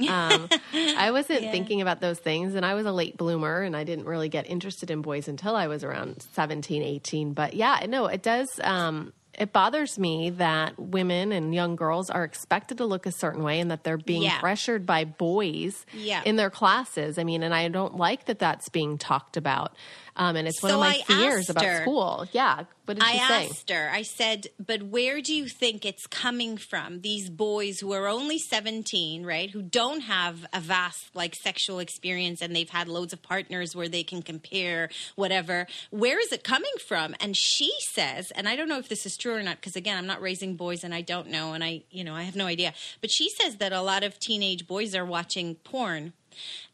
Um, 0.08 0.48
i 0.72 1.10
wasn't 1.10 1.42
Yeah. 1.44 1.50
thinking 1.50 1.80
about 1.80 2.00
those 2.00 2.18
things. 2.18 2.54
And 2.54 2.64
i 2.64 2.74
was 2.74 2.86
a 2.86 2.92
late 2.92 3.16
bloomer 3.16 3.62
and 3.62 3.74
i 3.76 3.82
didn't 3.84 4.04
really 4.06 4.28
get 4.28 4.48
interested 4.48 4.90
in 4.90 5.02
boys 5.02 5.26
until 5.26 5.56
i 5.56 5.66
was 5.66 5.82
around 5.82 6.22
17 6.34 6.82
18 6.82 7.32
but 7.32 7.54
yeah 7.54 7.84
no 7.88 8.06
it 8.06 8.22
does 8.22 8.48
um, 8.62 9.12
it 9.38 9.52
bothers 9.52 9.98
me 9.98 10.30
that 10.30 10.78
women 10.78 11.32
and 11.32 11.54
young 11.54 11.76
girls 11.76 12.10
are 12.10 12.24
expected 12.24 12.78
to 12.78 12.84
look 12.84 13.06
a 13.06 13.12
certain 13.12 13.42
way 13.42 13.60
and 13.60 13.70
that 13.70 13.84
they're 13.84 13.96
being 13.96 14.22
Yeah. 14.22 14.40
pressured 14.40 14.84
by 14.84 15.04
boys 15.04 15.86
Yeah. 15.94 16.22
in 16.24 16.36
their 16.36 16.50
classes. 16.50 17.18
I 17.18 17.24
mean, 17.24 17.42
and 17.42 17.54
I 17.54 17.68
don't 17.68 17.96
like 17.96 18.24
that 18.26 18.38
that's 18.38 18.68
being 18.68 18.98
talked 18.98 19.36
about. 19.36 19.72
Um, 20.20 20.36
and 20.36 20.46
it's 20.46 20.62
one 20.62 20.72
of 20.72 20.80
my 20.80 21.00
I 21.08 21.14
fears 21.14 21.48
about 21.48 21.64
her- 21.64 21.80
school. 21.80 22.26
Yeah. 22.32 22.64
What 22.84 22.98
did 22.98 23.04
I 23.04 23.12
she 23.12 23.18
say? 23.18 23.46
asked 23.46 23.70
her, 23.70 23.90
I 23.92 24.02
said, 24.02 24.48
but 24.58 24.82
where 24.82 25.20
do 25.22 25.32
you 25.32 25.46
think 25.48 25.84
it's 25.86 26.06
coming 26.08 26.56
from? 26.58 27.02
These 27.02 27.30
boys 27.30 27.78
who 27.78 27.92
are 27.92 28.08
only 28.08 28.38
17, 28.38 29.24
right? 29.24 29.48
Who 29.48 29.62
don't 29.62 30.00
have 30.00 30.44
a 30.52 30.60
vast 30.60 31.14
like 31.14 31.36
sexual 31.36 31.78
experience 31.78 32.42
and 32.42 32.54
they've 32.54 32.68
had 32.68 32.88
loads 32.88 33.12
of 33.12 33.22
partners 33.22 33.76
where 33.76 33.88
they 33.88 34.02
can 34.02 34.22
compare 34.22 34.90
whatever. 35.14 35.68
Where 35.90 36.18
is 36.20 36.32
it 36.32 36.42
coming 36.42 36.72
from? 36.86 37.14
And 37.20 37.36
she 37.36 37.70
says, 37.80 38.30
and 38.32 38.48
I 38.48 38.56
don't 38.56 38.68
know 38.68 38.78
if 38.78 38.88
this 38.88 39.06
is 39.06 39.16
true 39.16 39.34
or 39.36 39.42
not 39.42 39.56
because 39.56 39.76
again, 39.76 39.96
I'm 39.96 40.06
not 40.06 40.20
raising 40.20 40.56
boys 40.56 40.82
and 40.82 40.92
I 40.92 41.00
don't 41.00 41.28
know 41.28 41.52
and 41.52 41.62
I, 41.62 41.82
you 41.90 42.02
know, 42.02 42.14
I 42.16 42.24
have 42.24 42.36
no 42.36 42.46
idea. 42.46 42.74
But 43.00 43.10
she 43.12 43.30
says 43.30 43.56
that 43.58 43.72
a 43.72 43.80
lot 43.82 44.02
of 44.02 44.18
teenage 44.18 44.66
boys 44.66 44.94
are 44.96 45.04
watching 45.06 45.54
porn 45.54 46.12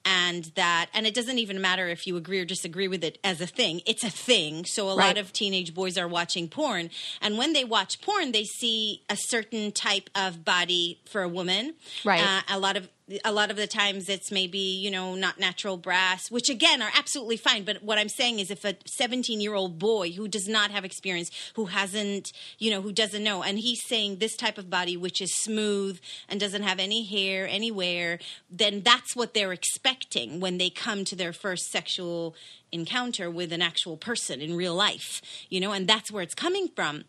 and 0.04 0.44
that 0.54 0.88
and 0.94 1.06
it 1.06 1.14
doesn't 1.14 1.38
even 1.38 1.60
matter 1.60 1.88
if 1.88 2.06
you 2.06 2.16
agree 2.16 2.40
or 2.40 2.44
disagree 2.44 2.88
with 2.88 3.02
it 3.02 3.18
as 3.24 3.40
a 3.40 3.46
thing. 3.46 3.82
It's 3.86 4.04
a 4.04 4.10
thing. 4.10 4.64
So 4.64 4.88
a 4.88 4.94
lot 4.94 5.18
of 5.18 5.32
teenage 5.32 5.74
boys 5.74 5.98
are 5.98 6.08
watching 6.08 6.48
porn. 6.48 6.90
And 7.20 7.36
when 7.36 7.52
they 7.52 7.64
watch 7.64 8.00
porn 8.00 8.32
they 8.32 8.44
see 8.44 9.02
a 9.10 9.16
certain 9.16 9.72
type 9.72 10.08
of 10.14 10.44
body 10.44 11.00
for 11.06 11.22
a 11.22 11.28
woman. 11.28 11.74
Right. 12.04 12.20
uh, 12.20 12.40
a 12.48 12.58
lot 12.58 12.76
of 12.76 12.88
a 13.24 13.30
lot 13.30 13.50
of 13.50 13.56
the 13.56 13.68
times 13.68 14.08
it's 14.08 14.32
maybe 14.32 14.58
you 14.58 14.90
know 14.90 15.14
not 15.14 15.38
natural 15.38 15.76
brass 15.76 16.28
which 16.30 16.48
again 16.48 16.82
are 16.82 16.90
absolutely 16.96 17.36
fine. 17.36 17.64
But 17.64 17.82
what 17.82 17.98
i'm 17.98 18.08
saying 18.08 18.40
is 18.40 18.50
if 18.50 18.64
a 18.64 18.76
17 18.84 19.40
year 19.40 19.54
old 19.54 19.78
boy 19.78 20.10
who 20.12 20.26
does 20.26 20.48
not 20.48 20.70
have 20.70 20.84
experience 20.84 21.30
who 21.54 21.66
hasn't 21.66 22.32
you 22.58 22.70
know 22.70 22.82
who 22.82 22.92
doesn't 22.92 23.22
know 23.22 23.42
and 23.42 23.58
he's 23.58 23.82
saying 23.86 24.16
this 24.16 24.36
type 24.36 24.58
of 24.58 24.70
body 24.70 24.96
which 24.96 25.20
is 25.20 25.32
smooth 25.36 26.00
and 26.28 26.40
doesn't 26.40 26.62
have 26.62 26.78
any 26.78 27.04
hair 27.04 27.46
anywhere 27.46 28.18
then 28.50 28.82
that's 28.82 29.14
what 29.14 29.34
they're 29.34 29.52
expecting 29.52 30.40
when 30.40 30.58
they 30.58 30.70
come 30.70 31.04
to 31.04 31.14
their 31.14 31.32
first 31.32 31.66
sexual 31.66 32.34
encounter 32.72 33.30
with 33.30 33.52
an 33.52 33.62
actual 33.62 33.96
person 33.96 34.40
in 34.40 34.56
real 34.56 34.74
life 34.74 35.22
you 35.48 35.60
know 35.60 35.72
and 35.72 35.86
that's 35.86 36.10
where 36.10 36.22
it's 36.22 36.34
coming 36.34 36.68
from. 36.74 37.04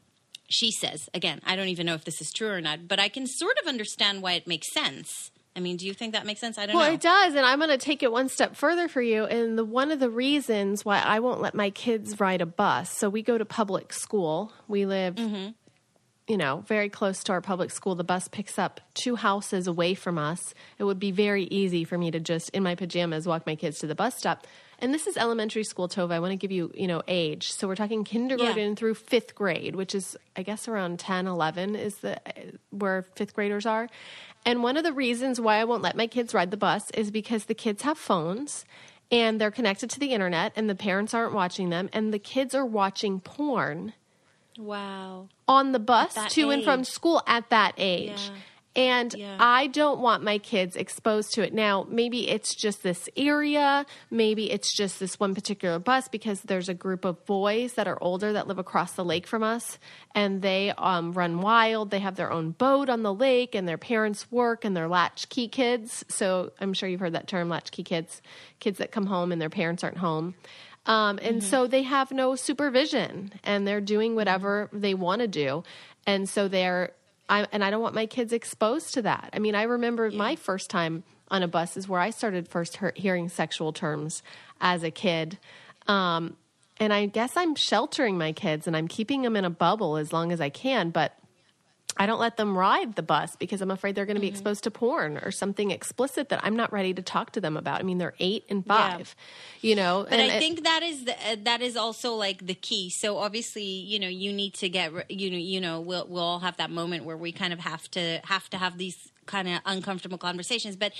She 0.49 0.71
says 0.71 1.09
again 1.13 1.41
i 1.45 1.55
don't 1.57 1.67
even 1.67 1.87
know 1.87 1.95
if 1.95 2.05
this 2.05 2.21
is 2.21 2.31
true 2.31 2.49
or 2.49 2.61
not 2.61 2.87
but 2.87 3.01
i 3.01 3.09
can 3.09 3.27
sort 3.27 3.57
of 3.61 3.67
understand 3.67 4.21
why 4.21 4.33
it 4.33 4.47
makes 4.47 4.71
sense 4.71 5.31
i 5.57 5.59
mean 5.59 5.75
do 5.75 5.85
you 5.85 5.93
think 5.93 6.13
that 6.13 6.25
makes 6.25 6.39
sense 6.39 6.57
i 6.57 6.65
don't 6.65 6.75
Well, 6.75 6.83
know 6.85 6.89
Well, 6.91 6.95
it 6.95 7.01
does, 7.01 7.35
and 7.35 7.45
I'm 7.45 7.57
going 7.59 7.71
to 7.71 7.77
take 7.77 8.03
it 8.03 8.11
one 8.11 8.29
step 8.29 8.55
further 8.55 8.87
for 8.87 9.01
you. 9.01 9.25
And 9.25 9.57
the 9.57 9.65
one 9.65 9.91
of 9.91 9.99
the 9.99 10.09
reasons 10.09 10.85
why 10.85 10.99
I 11.01 11.19
won't 11.19 11.41
let 11.41 11.53
my 11.55 11.69
kids 11.71 12.19
ride 12.19 12.41
a 12.41 12.45
bus. 12.45 12.89
So 12.97 13.09
we 13.09 13.21
go 13.23 13.37
to 13.37 13.43
public 13.45 13.91
school. 13.91 14.53
We 14.67 14.85
live, 14.85 15.15
Mm-hmm. 15.15 15.49
you 16.27 16.37
know, 16.37 16.63
very 16.67 16.89
close 16.89 17.23
to 17.25 17.31
our 17.31 17.41
public 17.41 17.71
school. 17.71 17.95
The 17.95 18.03
bus 18.03 18.27
picks 18.27 18.59
up 18.59 18.81
two 18.93 19.15
houses 19.15 19.65
away 19.67 19.93
from 19.95 20.17
us. 20.17 20.53
It 20.77 20.83
would 20.83 20.99
be 20.99 21.11
very 21.11 21.43
easy 21.45 21.83
for 21.85 21.97
me 21.97 22.11
to 22.11 22.19
just 22.19 22.49
in 22.51 22.63
my 22.63 22.75
pajamas 22.75 23.25
walk 23.27 23.45
my 23.45 23.55
kids 23.55 23.79
to 23.79 23.87
the 23.87 23.95
bus 23.95 24.15
stop. 24.15 24.45
And 24.79 24.93
this 24.93 25.07
is 25.07 25.17
elementary 25.17 25.63
school, 25.63 25.87
Tova. 25.89 26.11
I 26.11 26.19
want 26.19 26.33
to 26.33 26.35
give 26.37 26.51
you, 26.51 26.69
you 26.75 26.85
know, 26.85 27.01
age. 27.07 27.51
So 27.51 27.67
we're 27.67 27.75
talking 27.75 28.03
kindergarten 28.03 28.69
Yeah. 28.69 28.75
through 28.75 28.93
fifth 28.93 29.33
grade, 29.33 29.75
which 29.75 29.95
is, 29.95 30.15
I 30.35 30.43
guess, 30.43 30.67
around 30.67 30.99
10, 30.99 31.25
11 31.25 31.75
is 31.75 31.95
the 31.97 32.19
where 32.69 33.01
fifth 33.15 33.33
graders 33.33 33.65
are. 33.65 33.89
And 34.47 34.63
one 34.63 34.77
of 34.77 34.85
the 34.85 34.93
reasons 34.93 35.41
why 35.41 35.57
I 35.57 35.65
won't 35.65 35.83
let 35.83 35.97
my 35.97 36.07
kids 36.07 36.33
ride 36.33 36.51
the 36.51 36.57
bus 36.57 36.89
is 36.91 37.11
because 37.11 37.45
the 37.45 37.53
kids 37.53 37.81
have 37.81 37.97
phones 37.97 38.63
and 39.11 39.41
they're 39.41 39.51
connected 39.51 39.89
to 39.89 39.99
the 39.99 40.13
internet 40.13 40.53
and 40.55 40.69
the 40.69 40.75
parents 40.75 41.13
aren't 41.13 41.33
watching 41.33 41.69
them 41.69 41.89
and 41.91 42.13
the 42.13 42.19
kids 42.19 42.55
are 42.55 42.65
watching 42.65 43.19
porn 43.19 43.91
wow 44.57 45.27
on 45.49 45.73
the 45.73 45.79
bus 45.79 46.15
to 46.33 46.49
and 46.49 46.63
from 46.63 46.85
school 46.85 47.21
at 47.27 47.49
that 47.49 47.73
age. 47.77 48.13
Yeah. 48.15 48.35
And 48.77 49.11
Yeah. 49.15 49.37
I 49.39 49.67
don't 49.67 49.99
want 49.99 50.23
my 50.23 50.37
kids 50.37 50.75
exposed 50.75 51.33
to 51.33 51.41
it. 51.41 51.51
Now, 51.51 51.87
maybe 51.89 52.29
it's 52.29 52.53
just 52.53 52.83
this 52.83 53.09
area. 53.17 53.87
Maybe 54.11 54.51
it's 54.51 54.71
just 54.71 54.99
this 54.99 55.19
one 55.19 55.33
particular 55.33 55.79
bus 55.79 56.07
because 56.07 56.41
there's 56.41 56.69
a 56.69 56.75
group 56.75 57.03
of 57.03 57.25
boys 57.25 57.73
that 57.73 57.87
are 57.87 57.97
older 57.99 58.33
that 58.33 58.47
live 58.47 58.59
across 58.59 58.93
the 58.93 59.03
lake 59.03 59.25
from 59.25 59.41
us 59.41 59.79
and 60.13 60.43
they 60.43 60.71
um, 60.77 61.11
run 61.11 61.41
wild. 61.41 61.89
They 61.89 61.99
have 61.99 62.15
their 62.15 62.31
own 62.31 62.51
boat 62.51 62.87
on 62.87 63.01
the 63.01 63.13
lake 63.13 63.55
and 63.55 63.67
their 63.67 63.79
parents 63.79 64.31
work 64.31 64.63
and 64.63 64.77
they're 64.77 64.87
latchkey 64.87 65.47
kids. 65.47 66.05
So 66.07 66.51
I'm 66.61 66.73
sure 66.73 66.87
you've 66.87 66.99
heard 66.99 67.13
that 67.13 67.27
term, 67.27 67.49
latchkey 67.49 67.83
kids, 67.83 68.21
kids 68.59 68.77
that 68.77 68.91
come 68.91 69.07
home 69.07 69.31
and 69.31 69.41
their 69.41 69.49
parents 69.49 69.83
aren't 69.83 69.97
home. 69.97 70.35
Um, 70.85 71.19
and 71.21 71.43
so 71.43 71.67
they 71.67 71.83
have 71.83 72.11
no 72.11 72.35
supervision 72.35 73.33
and 73.43 73.67
they're 73.67 73.81
doing 73.81 74.15
whatever 74.15 74.69
they 74.71 74.93
want 74.93 75.21
to 75.21 75.27
do. 75.27 75.63
And 76.05 76.29
so 76.29 76.47
they're, 76.47 76.93
I, 77.29 77.47
and 77.51 77.63
I 77.63 77.69
don't 77.69 77.81
want 77.81 77.95
my 77.95 78.05
kids 78.05 78.33
exposed 78.33 78.93
to 78.93 79.01
that. 79.03 79.29
I 79.33 79.39
mean, 79.39 79.55
I 79.55 79.63
remember 79.63 80.09
my 80.11 80.35
first 80.35 80.69
time 80.69 81.03
on 81.29 81.43
a 81.43 81.47
bus 81.47 81.75
is 81.75 81.87
where 81.87 81.99
I 81.99 82.09
started 82.09 82.47
first 82.47 82.79
hearing 82.95 83.29
sexual 83.29 83.73
terms 83.73 84.23
as 84.61 84.83
a 84.83 84.91
kid. 84.91 85.37
Um, 85.87 86.37
and 86.79 86.93
I 86.93 87.05
guess 87.07 87.33
I'm 87.35 87.55
sheltering 87.55 88.17
my 88.17 88.31
kids 88.31 88.67
and 88.67 88.77
I'm 88.77 88.87
keeping 88.87 89.23
them 89.23 89.35
in 89.35 89.45
a 89.45 89.49
bubble 89.49 89.97
as 89.97 90.13
long 90.13 90.31
as 90.31 90.39
I 90.39 90.49
can, 90.49 90.89
but 90.89 91.17
I 91.99 92.05
don't 92.05 92.19
let 92.19 92.37
them 92.37 92.57
ride 92.57 92.95
the 92.95 93.01
bus 93.03 93.35
because 93.35 93.61
I'm 93.61 93.71
afraid 93.71 93.95
they're 93.95 94.05
going 94.05 94.15
to 94.15 94.21
be 94.21 94.27
exposed 94.27 94.63
to 94.65 94.71
porn 94.71 95.17
or 95.17 95.31
something 95.31 95.71
explicit 95.71 96.29
that 96.29 96.39
I'm 96.43 96.55
not 96.55 96.71
ready 96.71 96.93
to 96.93 97.01
talk 97.01 97.31
to 97.31 97.41
them 97.41 97.57
about. 97.57 97.79
I 97.79 97.83
mean, 97.83 97.97
they're 97.97 98.13
eight 98.19 98.45
and 98.49 98.63
Yeah. 98.65 98.97
five, 98.97 99.15
you 99.61 99.75
know. 99.75 100.05
But 100.09 100.13
and 100.19 100.31
I 100.31 100.35
it- 100.35 100.39
think 100.39 100.63
that 100.63 100.83
is 100.83 101.05
the, 101.05 101.13
uh, 101.13 101.35
that 101.43 101.61
is 101.61 101.75
also 101.77 102.13
like 102.15 102.45
the 102.45 102.55
key. 102.55 102.89
So 102.89 103.17
obviously, 103.17 103.63
you 103.63 103.99
know, 103.99 104.07
you 104.07 104.31
need 104.33 104.53
to 104.55 104.69
get 104.69 104.91
you 105.11 105.31
know 105.31 105.37
you 105.37 105.59
know 105.61 105.81
we'll 105.81 106.07
we'll 106.07 106.23
all 106.23 106.39
have 106.39 106.57
that 106.57 106.69
moment 106.71 107.03
where 107.05 107.17
we 107.17 107.31
kind 107.31 107.53
of 107.53 107.59
have 107.59 107.89
to 107.91 108.21
have 108.25 108.49
to 108.51 108.57
have 108.57 108.77
these 108.77 109.11
kind 109.27 109.47
of 109.47 109.59
uncomfortable 109.65 110.17
conversations. 110.17 110.75
But 110.75 110.93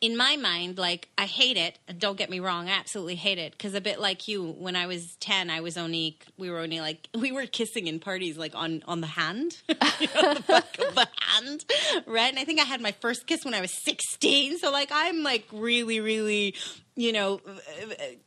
in 0.00 0.16
my 0.16 0.36
mind, 0.36 0.78
like 0.78 1.08
I 1.18 1.26
hate 1.26 1.56
it. 1.56 1.78
Don't 1.98 2.16
get 2.16 2.30
me 2.30 2.40
wrong, 2.40 2.68
I 2.68 2.72
absolutely 2.72 3.16
hate 3.16 3.38
it 3.38 3.52
because 3.52 3.74
a 3.74 3.80
bit 3.80 4.00
like 4.00 4.28
you, 4.28 4.52
when 4.58 4.76
I 4.76 4.86
was 4.86 5.16
ten, 5.20 5.50
I 5.50 5.60
was 5.60 5.76
only 5.76 6.18
we 6.38 6.50
were 6.50 6.60
only 6.60 6.80
like 6.80 7.08
we 7.14 7.32
were 7.32 7.46
kissing 7.46 7.86
in 7.86 8.00
parties 8.00 8.38
like 8.38 8.54
on 8.54 8.82
on 8.86 9.00
the 9.00 9.06
hand, 9.08 9.58
you 9.68 10.08
know, 10.14 10.34
the 10.34 10.44
back 10.46 10.78
of 10.78 10.94
the 10.94 11.08
hand, 11.20 11.64
right? 12.06 12.30
And 12.30 12.38
I 12.38 12.44
think 12.44 12.60
I 12.60 12.64
had 12.64 12.80
my 12.80 12.92
first 12.92 13.26
kiss 13.26 13.44
when 13.44 13.54
I 13.54 13.60
was 13.60 13.72
sixteen. 13.84 14.58
So 14.58 14.70
like 14.70 14.90
I'm 14.92 15.22
like 15.22 15.46
really 15.52 16.00
really 16.00 16.54
you 16.94 17.12
know, 17.12 17.40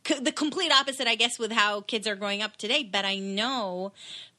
c- 0.08 0.20
the 0.20 0.32
complete 0.32 0.72
opposite, 0.72 1.08
I 1.08 1.16
guess, 1.16 1.38
with 1.38 1.52
how 1.52 1.82
kids 1.82 2.08
are 2.08 2.16
growing 2.16 2.42
up 2.42 2.58
today. 2.58 2.84
But 2.84 3.06
I 3.06 3.18
know 3.18 3.92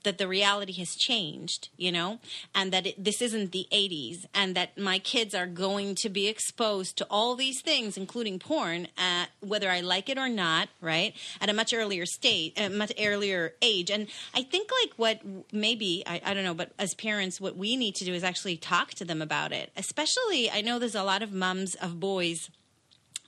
that 0.03 0.19
the 0.19 0.29
reality 0.29 0.73
has 0.75 0.95
changed, 0.95 1.69
you 1.77 1.91
know, 1.91 2.21
and 2.55 2.73
that 2.73 2.87
it, 2.87 3.05
this 3.05 3.21
isn't 3.21 3.51
the 3.51 3.67
80s, 3.73 4.25
and 4.33 4.55
that 4.55 4.79
my 4.79 5.01
kids 5.01 5.35
are 5.35 5.47
going 5.47 5.97
to 5.97 6.09
be 6.09 6.29
exposed 6.29 6.97
to 6.99 7.07
all 7.11 7.35
these 7.35 7.61
things, 7.61 7.97
including 7.97 8.39
porn, 8.39 8.87
uh, 8.97 9.27
whether 9.41 9.69
I 9.69 9.81
like 9.81 10.09
it 10.09 10.17
or 10.17 10.29
not, 10.29 10.69
right? 10.81 11.13
At 11.41 11.51
a 11.51 11.53
much 11.53 11.75
earlier 11.75 12.07
state, 12.07 12.57
a 12.57 12.67
uh, 12.67 12.69
much 12.71 12.93
earlier 13.01 13.55
age. 13.61 13.91
And 13.91 14.07
I 14.33 14.43
think, 14.43 14.71
like, 14.83 14.93
what 14.97 15.21
maybe, 15.53 16.05
I, 16.07 16.21
I 16.25 16.35
don't 16.35 16.45
know, 16.45 16.55
but 16.55 16.71
as 16.79 16.95
parents, 16.95 17.41
what 17.41 17.57
we 17.57 17.77
need 17.77 17.97
to 17.97 18.05
do 18.05 18.15
is 18.15 18.23
actually 18.23 18.57
talk 18.57 18.91
to 18.95 19.05
them 19.05 19.21
about 19.21 19.53
it. 19.53 19.73
Especially, 19.77 20.51
I 20.51 20.61
know 20.61 20.79
there's 20.79 20.95
a 20.95 21.03
lot 21.03 21.23
of 21.23 21.33
mums 21.33 21.75
of 21.75 21.99
boys 21.99 22.49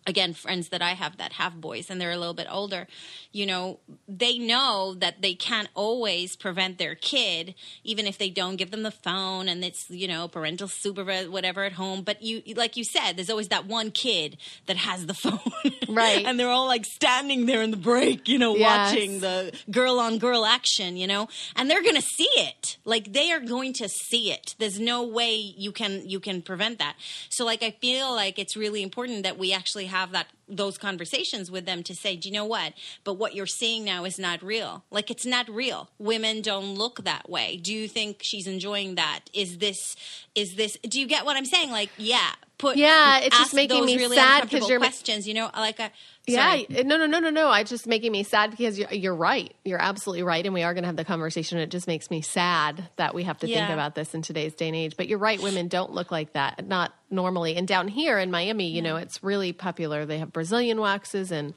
again 0.08 0.32
friends 0.32 0.70
that 0.70 0.82
i 0.82 0.92
have 1.02 1.14
that 1.18 1.32
have 1.34 1.60
boys 1.60 1.90
and 1.90 2.00
they're 2.00 2.10
a 2.18 2.22
little 2.24 2.34
bit 2.42 2.46
older 2.50 2.82
you 3.30 3.44
know 3.46 3.78
they 4.08 4.38
know 4.38 4.94
that 4.94 5.20
they 5.22 5.34
can't 5.34 5.68
always 5.74 6.34
prevent 6.36 6.78
their 6.78 6.94
kid 6.94 7.54
even 7.84 8.06
if 8.06 8.16
they 8.18 8.30
don't 8.30 8.56
give 8.56 8.70
them 8.70 8.82
the 8.82 8.90
phone 9.06 9.48
and 9.48 9.62
it's 9.68 9.84
you 9.90 10.08
know 10.08 10.26
parental 10.28 10.68
supervision 10.68 11.30
whatever 11.32 11.64
at 11.64 11.72
home. 11.72 12.02
But 12.02 12.22
you 12.22 12.42
like 12.56 12.76
you 12.76 12.84
said 12.84 13.12
there's 13.16 13.30
always 13.30 13.48
that 13.48 13.66
one 13.66 13.90
kid 13.90 14.36
that 14.66 14.76
has 14.88 15.06
the 15.06 15.14
phone. 15.24 15.40
Right. 15.88 16.24
and 16.26 16.38
they're 16.38 16.48
all 16.48 16.66
like 16.66 16.84
standing 16.86 17.46
there 17.46 17.62
in 17.62 17.70
the 17.70 17.76
break 17.90 18.28
you 18.28 18.38
know 18.38 18.54
Yes. 18.56 18.92
watching 18.94 19.20
the 19.20 19.52
girl 19.70 19.98
on 20.00 20.18
girl 20.18 20.44
action 20.46 20.96
you 20.96 21.06
know? 21.06 21.28
And 21.56 21.64
they're 21.70 21.82
gonna 21.88 22.00
see 22.18 22.30
it. 22.48 22.78
Like 22.84 23.12
they 23.12 23.30
are 23.32 23.40
going 23.40 23.72
to 23.74 23.88
see 23.88 24.24
it. 24.32 24.54
There's 24.58 24.80
no 24.80 24.98
way 25.18 25.34
you 25.64 25.72
can 25.80 26.08
you 26.08 26.20
can 26.20 26.40
prevent 26.50 26.78
that. 26.78 26.94
So 27.28 27.44
like 27.44 27.62
i 27.62 27.72
feel 27.86 28.08
like 28.14 28.38
it's 28.38 28.56
really 28.64 28.82
important 28.82 29.22
that 29.24 29.36
we 29.42 29.52
actually 29.52 29.86
have 29.86 29.97
that 30.06 30.28
those 30.48 30.78
conversations 30.78 31.50
with 31.50 31.66
them 31.66 31.82
to 31.82 31.94
say 31.94 32.16
do 32.16 32.28
you 32.28 32.34
know 32.34 32.44
what 32.44 32.72
but 33.04 33.14
what 33.14 33.34
you're 33.34 33.46
seeing 33.46 33.84
now 33.84 34.04
is 34.04 34.18
not 34.18 34.42
real 34.42 34.84
like 34.90 35.10
it's 35.10 35.26
not 35.26 35.48
real 35.48 35.90
women 35.98 36.40
don't 36.42 36.74
look 36.74 37.04
that 37.04 37.28
way 37.28 37.56
do 37.56 37.72
you 37.74 37.86
think 37.88 38.18
she's 38.22 38.46
enjoying 38.46 38.94
that 38.96 39.20
is 39.32 39.58
this 39.58 39.94
is 40.34 40.54
this 40.56 40.76
do 40.82 40.98
you 41.00 41.06
get 41.06 41.24
what 41.24 41.36
i'm 41.36 41.44
saying 41.44 41.70
like 41.70 41.90
yeah 41.98 42.30
put 42.58 42.76
Yeah, 42.76 43.20
it's 43.20 43.38
just 43.38 43.54
making 43.54 43.84
me 43.84 43.96
really 43.96 44.16
sad 44.16 44.24
'cause 44.24 44.34
uncomfortable 44.54 44.68
you're- 44.70 44.78
questions 44.80 45.28
you 45.28 45.34
know 45.34 45.48
like 45.54 45.78
a 45.78 45.92
Yeah, 46.26 46.60
no, 46.84 46.96
no, 46.98 47.06
no, 47.06 47.20
no, 47.20 47.30
no. 47.30 47.48
I 47.48 47.62
just 47.64 47.86
making 47.86 48.12
me 48.12 48.22
sad 48.22 48.50
because 48.50 48.78
you're, 48.78 48.92
you're 48.92 49.14
right. 49.14 49.54
You're 49.64 49.80
absolutely 49.80 50.24
right, 50.24 50.44
and 50.44 50.52
we 50.52 50.62
are 50.62 50.74
going 50.74 50.82
to 50.82 50.88
have 50.88 50.96
the 50.96 51.04
conversation. 51.06 51.56
It 51.58 51.70
just 51.70 51.86
makes 51.86 52.10
me 52.10 52.20
sad 52.20 52.86
that 52.96 53.14
we 53.14 53.22
have 53.22 53.38
to 53.38 53.46
think 53.46 53.70
about 53.70 53.94
this 53.94 54.12
in 54.12 54.20
today's 54.20 54.52
day 54.52 54.66
and 54.66 54.76
age. 54.76 54.94
But 54.98 55.08
you're 55.08 55.18
right, 55.20 55.40
women 55.40 55.68
don't 55.68 55.92
look 55.94 56.10
like 56.10 56.34
that, 56.34 56.66
not 56.66 56.92
normally. 57.10 57.56
And 57.56 57.66
down 57.66 57.88
here 57.88 58.18
in 58.18 58.30
Miami, 58.30 58.68
you 58.68 58.82
know, 58.82 58.96
it's 58.96 59.22
really 59.22 59.54
popular. 59.54 60.04
They 60.04 60.18
have 60.18 60.30
Brazilian 60.38 60.80
waxes, 60.80 61.32
and 61.32 61.54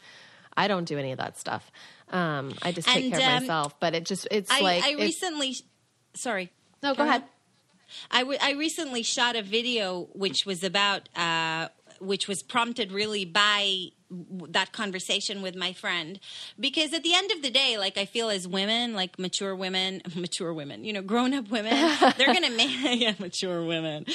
I 0.57 0.67
don't 0.67 0.85
do 0.85 0.97
any 0.97 1.11
of 1.11 1.19
that 1.19 1.37
stuff. 1.37 1.71
Um, 2.09 2.53
I 2.63 2.71
just 2.71 2.87
take 2.87 3.05
And, 3.05 3.13
care 3.13 3.21
of 3.21 3.27
um, 3.27 3.43
myself. 3.43 3.79
But 3.79 3.93
it 3.93 4.05
just 4.05 4.27
it's 4.31 4.49
I, 4.51 4.61
like 4.61 4.83
I 4.83 4.93
recently 4.93 5.55
sorry 6.13 6.49
no, 6.83 6.93
go 6.95 7.03
ahead. 7.03 7.23
I, 8.09 8.21
w- 8.21 8.39
I 8.41 8.51
recently 8.53 9.03
shot 9.03 9.35
a 9.35 9.43
video 9.43 10.07
which 10.13 10.45
was 10.45 10.63
about 10.63 11.09
uh, 11.15 11.67
which 11.99 12.27
was 12.27 12.41
prompted 12.41 12.91
really 12.91 13.23
by 13.25 13.91
that 14.49 14.73
conversation 14.73 15.41
with 15.41 15.55
my 15.55 15.71
friend 15.71 16.19
because 16.59 16.91
at 16.93 17.01
the 17.03 17.13
end 17.15 17.31
of 17.31 17.41
the 17.41 17.49
day 17.49 17.77
like 17.77 17.97
i 17.97 18.03
feel 18.03 18.29
as 18.29 18.45
women 18.45 18.93
like 18.93 19.17
mature 19.17 19.55
women 19.55 20.01
mature 20.15 20.53
women 20.53 20.83
you 20.83 20.91
know 20.91 21.01
grown 21.01 21.33
up 21.33 21.49
women 21.49 21.71
they're 22.17 22.33
gonna 22.33 22.49
make 22.49 22.71
yeah 22.99 23.13
mature 23.19 23.63
women 23.63 24.05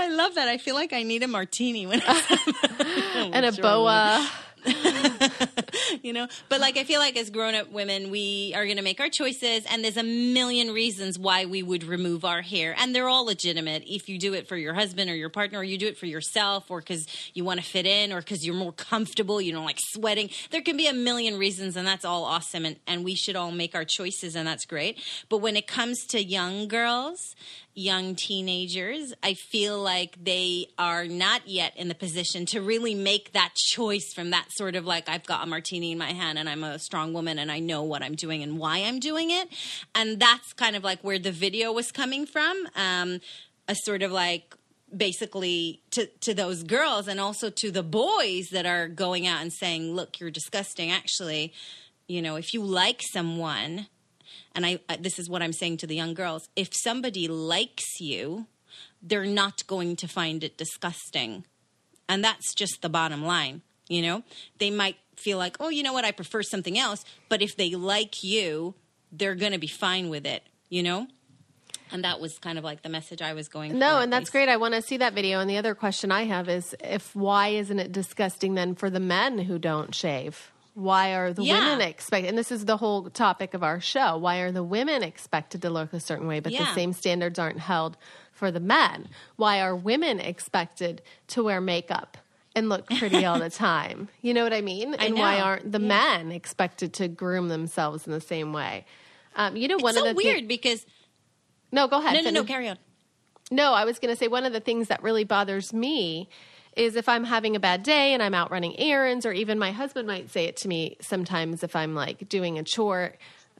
i 0.00 0.08
love 0.08 0.34
that. 0.34 0.48
I 0.48 0.58
feel 0.58 0.74
like 0.74 0.92
i 0.92 1.02
need 1.02 1.22
a 1.22 1.28
martini 1.28 1.86
when 1.86 2.02
I 2.04 3.30
And 3.32 3.46
a 3.46 3.52
boa. 3.62 4.28
you 6.02 6.12
know 6.12 6.28
but 6.50 6.60
like 6.60 6.76
i 6.76 6.84
feel 6.84 7.00
like 7.00 7.16
as 7.16 7.30
grown-up 7.30 7.72
women 7.72 8.10
we 8.10 8.52
are 8.54 8.66
going 8.66 8.76
to 8.76 8.82
make 8.82 9.00
our 9.00 9.08
choices 9.08 9.64
and 9.70 9.82
there's 9.82 9.96
a 9.96 10.02
million 10.02 10.74
reasons 10.74 11.18
why 11.18 11.46
we 11.46 11.62
would 11.62 11.82
remove 11.82 12.26
our 12.26 12.42
hair 12.42 12.74
and 12.78 12.94
they're 12.94 13.08
all 13.08 13.24
legitimate. 13.24 13.84
If 13.86 14.10
you 14.10 14.18
do 14.18 14.34
it 14.34 14.48
for 14.48 14.56
your 14.56 14.74
husband 14.74 15.10
or 15.10 15.14
your 15.14 15.30
partner 15.30 15.60
or 15.60 15.64
you 15.64 15.78
do 15.78 15.86
it 15.86 15.96
for 15.96 16.04
yourself 16.04 16.70
or 16.70 16.80
because 16.80 17.06
you 17.32 17.42
want 17.42 17.58
to 17.58 17.64
fit 17.64 17.86
in 17.86 18.12
or 18.12 18.18
because 18.20 18.44
you're 18.44 18.54
more 18.54 18.72
comfortable 18.72 19.40
you 19.40 19.50
don't 19.50 19.64
like 19.64 19.78
sweating 19.80 20.28
there 20.50 20.60
can 20.60 20.76
be 20.76 20.86
a 20.86 20.92
million 20.92 21.38
reasons 21.38 21.74
and 21.74 21.86
that's 21.86 22.04
all 22.04 22.24
awesome 22.24 22.66
and, 22.66 22.76
and 22.86 23.02
we 23.02 23.14
should 23.14 23.36
all 23.36 23.52
make 23.52 23.74
our 23.74 23.86
choices 23.86 24.36
and 24.36 24.46
that's 24.46 24.66
great. 24.66 24.98
But 25.30 25.38
when 25.38 25.56
it 25.56 25.66
comes 25.66 26.04
to 26.08 26.22
young 26.22 26.68
girls 26.68 27.34
young 27.74 28.14
teenagers, 28.14 29.14
I 29.22 29.34
feel 29.34 29.80
like 29.80 30.16
they 30.22 30.66
are 30.78 31.06
not 31.06 31.46
yet 31.46 31.76
in 31.76 31.88
the 31.88 31.94
position 31.94 32.44
to 32.46 32.60
really 32.60 32.94
make 32.94 33.32
that 33.32 33.54
choice 33.54 34.12
from 34.12 34.30
that 34.30 34.46
sort 34.50 34.74
of 34.74 34.84
like, 34.84 35.08
I've 35.08 35.24
got 35.24 35.44
a 35.44 35.46
martini 35.46 35.92
in 35.92 35.98
my 35.98 36.12
hand 36.12 36.38
and 36.38 36.48
I'm 36.48 36.64
a 36.64 36.78
strong 36.78 37.12
woman 37.12 37.38
and 37.38 37.50
I 37.50 37.60
know 37.60 37.82
what 37.82 38.02
I'm 38.02 38.14
doing 38.14 38.42
and 38.42 38.58
why 38.58 38.78
I'm 38.78 38.98
doing 38.98 39.30
it. 39.30 39.48
And 39.94 40.18
that's 40.18 40.52
kind 40.52 40.76
of 40.76 40.84
like 40.84 41.00
where 41.02 41.18
the 41.18 41.32
video 41.32 41.72
was 41.72 41.90
coming 41.92 42.26
from. 42.26 42.68
Um, 42.76 43.20
a 43.68 43.74
sort 43.74 44.02
of 44.02 44.10
like, 44.10 44.54
basically 44.94 45.80
to 45.92 46.06
to 46.20 46.34
those 46.34 46.64
girls 46.64 47.06
and 47.06 47.20
also 47.20 47.48
to 47.48 47.70
the 47.70 47.82
boys 47.82 48.48
that 48.50 48.66
are 48.66 48.88
going 48.88 49.24
out 49.24 49.40
and 49.40 49.52
saying 49.52 49.94
look 49.94 50.18
you're 50.18 50.32
disgusting 50.32 50.90
actually 50.90 51.52
you 52.08 52.20
know 52.20 52.34
if 52.34 52.52
you 52.52 52.60
like 52.60 53.00
someone 53.12 53.86
and 54.54 54.66
I, 54.66 54.78
this 55.00 55.18
is 55.18 55.28
what 55.30 55.42
I'm 55.42 55.52
saying 55.52 55.78
to 55.78 55.86
the 55.86 55.94
young 55.94 56.14
girls 56.14 56.48
if 56.56 56.68
somebody 56.72 57.28
likes 57.28 58.00
you 58.00 58.46
they're 59.02 59.24
not 59.26 59.66
going 59.66 59.96
to 59.96 60.08
find 60.08 60.42
it 60.44 60.56
disgusting 60.58 61.44
and 62.08 62.22
that's 62.24 62.54
just 62.54 62.82
the 62.82 62.88
bottom 62.88 63.24
line 63.24 63.62
you 63.88 64.02
know 64.02 64.22
they 64.58 64.70
might 64.70 64.96
feel 65.16 65.38
like 65.38 65.56
oh 65.60 65.68
you 65.68 65.82
know 65.82 65.92
what 65.92 66.04
I 66.04 66.10
prefer 66.12 66.42
something 66.42 66.78
else 66.78 67.04
but 67.28 67.42
if 67.42 67.56
they 67.56 67.70
like 67.74 68.22
you 68.22 68.74
they're 69.12 69.34
going 69.34 69.52
to 69.52 69.58
be 69.58 69.66
fine 69.66 70.08
with 70.08 70.26
it 70.26 70.42
you 70.68 70.82
know 70.82 71.06
and 71.92 72.04
that 72.04 72.20
was 72.20 72.38
kind 72.38 72.56
of 72.56 72.62
like 72.62 72.82
the 72.82 72.88
message 72.88 73.20
I 73.20 73.32
was 73.32 73.48
going 73.48 73.76
No, 73.76 73.96
at 73.96 74.04
and 74.04 74.12
that's 74.12 74.22
least. 74.26 74.32
great. 74.32 74.48
I 74.48 74.58
want 74.58 74.74
to 74.74 74.82
see 74.82 74.98
that 74.98 75.12
video. 75.12 75.40
And 75.40 75.50
the 75.50 75.56
other 75.56 75.74
question 75.74 76.12
I 76.12 76.22
have 76.22 76.48
is 76.48 76.72
if 76.78 77.16
why 77.16 77.48
isn't 77.48 77.80
it 77.80 77.90
disgusting 77.90 78.54
then 78.54 78.76
for 78.76 78.90
the 78.90 79.00
men 79.00 79.38
who 79.40 79.58
don't 79.58 79.92
shave? 79.92 80.52
Why 80.74 81.14
are 81.14 81.32
the 81.32 81.42
Yeah. 81.42 81.58
women 81.72 81.86
expected? 81.86 82.28
And 82.28 82.38
this 82.38 82.52
is 82.52 82.64
the 82.64 82.76
whole 82.76 83.10
topic 83.10 83.54
of 83.54 83.62
our 83.62 83.80
show. 83.80 84.16
Why 84.16 84.38
are 84.38 84.52
the 84.52 84.62
women 84.62 85.02
expected 85.02 85.62
to 85.62 85.70
look 85.70 85.92
a 85.92 86.00
certain 86.00 86.26
way, 86.26 86.40
but 86.40 86.52
the 86.52 86.74
same 86.74 86.92
standards 86.92 87.38
aren't 87.38 87.58
held 87.60 87.96
for 88.32 88.50
the 88.50 88.60
men? 88.60 89.08
Why 89.36 89.60
are 89.60 89.74
women 89.74 90.20
expected 90.20 91.02
to 91.28 91.42
wear 91.42 91.60
makeup 91.60 92.16
and 92.56 92.68
look 92.68 92.86
pretty 92.86 93.24
all 93.24 93.38
the 93.38 93.50
time? 93.70 94.08
You 94.22 94.32
know 94.34 94.44
what 94.44 94.52
I 94.52 94.60
mean? 94.60 94.94
And 94.94 95.16
why 95.16 95.40
aren't 95.40 95.70
the 95.72 95.80
Yeah. 95.80 95.88
men 95.88 96.32
expected 96.32 96.92
to 96.94 97.08
groom 97.08 97.48
themselves 97.48 98.06
in 98.06 98.12
the 98.12 98.20
same 98.20 98.52
way? 98.52 98.86
Um, 99.36 99.56
you 99.56 99.68
know, 99.68 99.76
one 99.78 99.90
it's 99.94 99.98
so 100.02 100.08
of 100.08 100.16
the 100.16 100.22
thi- 100.22 100.28
weird 100.28 100.48
because 100.48 100.86
no, 101.72 101.86
go 101.88 101.98
ahead. 101.98 102.14
no 102.14 102.20
no 102.22 102.30
no 102.30 102.44
carry 102.44 102.68
on 102.68 102.78
No, 103.52 103.72
I 103.72 103.84
was 103.84 103.98
going 103.98 104.12
to 104.14 104.18
say 104.18 104.28
one 104.28 104.44
of 104.44 104.52
the 104.52 104.60
things 104.60 104.88
that 104.88 105.02
really 105.02 105.24
bothers 105.24 105.72
me 105.72 106.28
is 106.80 106.96
if 106.96 107.08
I'm 107.08 107.24
having 107.24 107.56
a 107.56 107.60
bad 107.60 107.82
day 107.82 108.14
and 108.14 108.22
I'm 108.22 108.34
out 108.34 108.50
running 108.50 108.78
errands, 108.78 109.26
or 109.26 109.32
even 109.32 109.58
my 109.58 109.70
husband 109.70 110.06
might 110.06 110.30
say 110.30 110.46
it 110.46 110.56
to 110.58 110.68
me 110.68 110.96
sometimes 111.00 111.62
if 111.62 111.76
I'm 111.76 111.94
like 111.94 112.28
doing 112.28 112.58
a 112.58 112.64
chore 112.64 113.14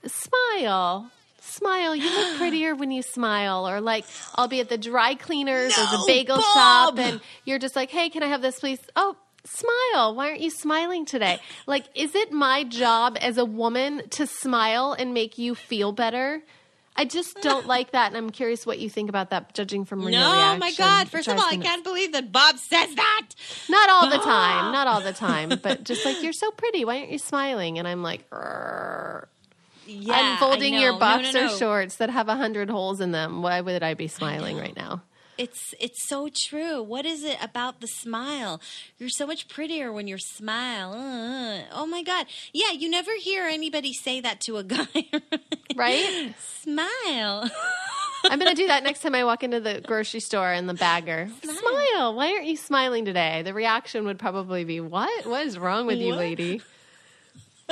smile. 0.07 1.11
Smile, 1.41 1.97
you 1.97 2.11
look 2.11 2.37
prettier 2.39 2.75
when 2.75 2.91
you 2.91 3.03
smile. 3.03 3.69
Or 3.69 3.81
like, 3.81 4.05
I'll 4.35 4.49
be 4.49 4.61
at 4.61 4.69
the 4.69 4.79
dry 4.79 5.15
cleaners 5.15 5.77
or 5.77 5.83
the 5.83 6.05
bagel 6.07 6.37
Bob! 6.37 6.45
shop, 6.55 6.99
and 6.99 7.21
you're 7.45 7.59
just 7.59 7.77
like, 7.77 7.91
hey, 7.91 8.09
can 8.09 8.23
I 8.23 8.27
have 8.27 8.43
this, 8.43 8.59
please? 8.61 8.79
Oh, 8.97 9.17
smile. 9.45 10.15
Why 10.15 10.29
aren't 10.29 10.41
you 10.41 10.51
smiling 10.51 11.05
today? 11.07 11.39
Like, 11.67 11.85
is 11.95 12.15
it 12.15 12.33
my 12.33 12.65
job 12.65 13.17
as 13.21 13.39
a 13.39 13.45
woman 13.45 14.03
to 14.11 14.27
smile 14.27 14.93
and 14.93 15.15
make 15.15 15.39
you 15.39 15.55
feel 15.55 15.93
better? 15.93 16.43
I 16.97 17.05
just 17.07 17.41
don't 17.41 17.67
like 17.67 17.93
that, 17.93 18.09
and 18.09 18.17
I'm 18.17 18.31
curious 18.31 18.67
what 18.67 18.79
you 18.79 18.91
think 18.91 19.09
about 19.09 19.31
that, 19.31 19.55
judging 19.55 19.85
from 19.85 20.01
your 20.01 20.11
no 20.11 20.33
reaction. 20.33 20.59
my 20.61 20.73
god 20.73 21.09
first 21.09 21.29
of 21.29 21.39
all 21.39 21.47
i 21.47 21.57
can't 21.57 21.83
believe 21.85 22.13
that 22.13 22.31
bob 22.31 22.59
says 22.59 22.95
that 22.95 23.27
Not 23.71 23.89
all 23.89 24.11
the 24.11 24.19
time, 24.19 24.73
not 24.73 24.87
all 24.87 25.01
the 25.01 25.13
time, 25.13 25.51
but 25.63 25.85
just 25.85 26.05
like 26.05 26.23
you're 26.23 26.33
so 26.33 26.51
pretty. 26.51 26.85
Why 26.85 26.99
aren't 26.99 27.11
you 27.11 27.19
smiling? 27.19 27.79
And 27.79 27.87
I'm 27.89 28.03
like, 28.03 28.29
"Grr." 28.29 29.27
yeah 29.87 30.15
I'm 30.15 30.39
folding 30.39 30.75
your 30.75 30.93
know. 30.93 30.99
No, 31.23 31.31
no, 31.33 31.47
no. 31.47 31.57
shorts 31.57 31.97
that 31.97 32.11
have 32.11 32.29
a 32.29 32.37
hundred 32.37 32.71
holes 32.71 33.01
in 33.01 33.13
them. 33.13 33.43
Why 33.43 33.61
would 33.61 33.83
I 33.83 33.95
be 33.95 34.09
smiling 34.09 34.59
right 34.59 34.77
now? 34.77 35.03
It's 35.41 35.75
it's 35.81 36.07
so 36.09 36.29
true 36.29 36.83
what 36.83 37.05
is 37.07 37.25
it 37.25 37.39
about 37.43 37.81
the 37.81 37.87
smile 37.87 38.61
you're 38.99 39.09
so 39.09 39.27
much 39.27 39.49
prettier 39.49 39.93
when 39.93 40.07
you 40.07 40.17
smile 40.19 40.93
Uh, 40.93 41.63
oh 41.73 41.87
my 41.87 42.03
god 42.03 42.27
yeah 42.53 42.73
you 42.73 42.89
never 42.91 43.11
hear 43.21 43.45
anybody 43.47 43.93
say 43.93 44.21
that 44.21 44.41
to 44.41 44.57
a 44.59 44.65
guy 44.77 44.87
Right? 45.77 46.35
smile 46.63 47.51
I'm 48.25 48.39
going 48.39 48.55
to 48.55 48.63
do 48.63 48.67
that 48.67 48.83
next 48.83 49.01
time 49.01 49.15
I 49.15 49.25
walk 49.25 49.43
into 49.43 49.61
the 49.61 49.81
grocery 49.81 50.21
store 50.21 50.53
and 50.53 50.69
the 50.69 50.75
bagger. 50.75 51.31
Smile. 51.43 52.15
Why 52.15 52.35
aren't 52.35 52.45
you 52.45 52.57
smiling 52.57 53.07
today? 53.07 53.41
The 53.43 53.55
reaction 53.55 54.05
would 54.05 54.19
probably 54.19 54.65
be, 54.65 54.79
"What? 54.79 55.25
What 55.27 55.47
is 55.47 55.59
wrong 55.59 55.87
with 55.87 55.99
you, 55.99 56.15
lady?" 56.15 56.61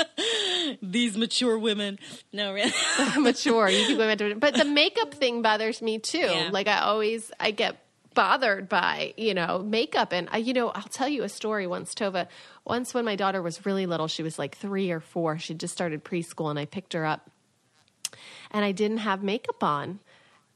these 0.83 1.17
mature 1.17 1.59
women 1.59 1.99
no 2.33 2.53
really 2.53 2.73
mature. 3.19 3.69
You 3.69 3.87
keep 3.87 3.97
going 3.97 4.11
back 4.11 4.19
to 4.19 4.31
it. 4.31 4.41
But 4.41 4.55
the 4.55 4.65
makeup 4.65 5.15
thing 5.15 5.43
bothers 5.43 5.83
me 5.83 5.99
too. 5.99 6.19
Yeah. 6.19 6.51
Like 6.53 6.69
I 6.69 6.81
always, 6.81 7.31
I 7.39 7.51
get 7.51 7.77
bothered 8.15 8.69
by 8.69 9.15
you 9.17 9.33
know 9.33 9.61
makeup 9.61 10.13
and 10.13 10.29
I, 10.33 10.39
you 10.39 10.53
know 10.53 10.71
i'll 10.71 10.83
tell 10.83 11.09
you 11.09 11.23
a 11.23 11.29
story 11.29 11.69
once 11.69 11.95
tova 11.95 12.27
once 12.65 12.93
when 12.93 13.05
my 13.05 13.15
daughter 13.15 13.41
was 13.41 13.65
really 13.65 13.87
little 13.87 14.09
she 14.09 14.25
was 14.25 14.41
like 14.41 14.57
three 14.57 14.91
or 14.91 14.99
four 14.99 15.39
she 15.39 15.55
just 15.55 15.73
started 15.73 16.05
preschool 16.05 16.51
and 16.51 16.59
i 16.59 16.65
picked 16.65 16.95
her 16.95 17.07
up 17.07 17.31
and 18.51 18.65
i 18.65 18.73
didn't 18.73 18.99
have 18.99 19.23
makeup 19.23 19.63
on 19.63 20.01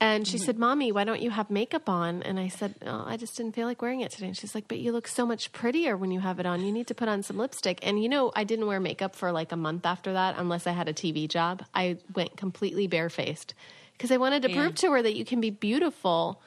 and 0.03 0.27
she 0.27 0.37
mm-hmm. 0.37 0.45
said 0.45 0.59
mommy 0.59 0.91
why 0.91 1.05
don't 1.05 1.23
you 1.23 1.31
have 1.31 1.49
makeup 1.51 1.88
on 1.88 2.23
and 2.23 2.38
i 2.38 2.49
said 2.49 2.75
oh, 2.87 3.05
i 3.07 3.17
just 3.17 3.37
didn't 3.37 3.55
feel 3.55 3.67
like 3.67 3.81
wearing 3.81 4.01
it 4.01 4.11
today 4.11 4.27
and 4.27 4.37
she's 4.37 4.55
like 4.55 4.67
but 4.69 4.79
you 4.79 4.93
look 4.93 5.07
so 5.07 5.25
much 5.25 5.53
prettier 5.53 5.97
when 5.97 6.11
you 6.11 6.21
have 6.21 6.41
it 6.41 6.47
on 6.47 6.65
you 6.65 6.73
need 6.73 6.87
to 6.87 6.95
put 6.95 7.09
on 7.09 7.23
some 7.23 7.38
lipstick 7.38 7.79
and 7.83 8.03
you 8.03 8.09
know 8.09 8.33
i 8.35 8.45
didn't 8.45 8.67
wear 8.67 8.81
makeup 8.81 9.15
for 9.15 9.33
like 9.33 9.53
a 9.53 9.57
month 9.57 9.87
after 9.87 10.12
that 10.12 10.35
unless 10.38 10.67
i 10.67 10.73
had 10.73 10.88
a 10.88 10.93
tv 10.93 11.29
job 11.29 11.65
i 11.75 11.97
went 12.15 12.37
completely 12.37 12.87
barefaced 12.87 13.55
because 13.93 14.11
i 14.11 14.17
wanted 14.17 14.43
to 14.43 14.51
yeah. 14.51 14.57
prove 14.57 14.75
to 14.75 14.91
her 14.91 15.01
that 15.01 15.15
you 15.15 15.25
can 15.25 15.41
be 15.41 15.51
beautiful 15.51 16.43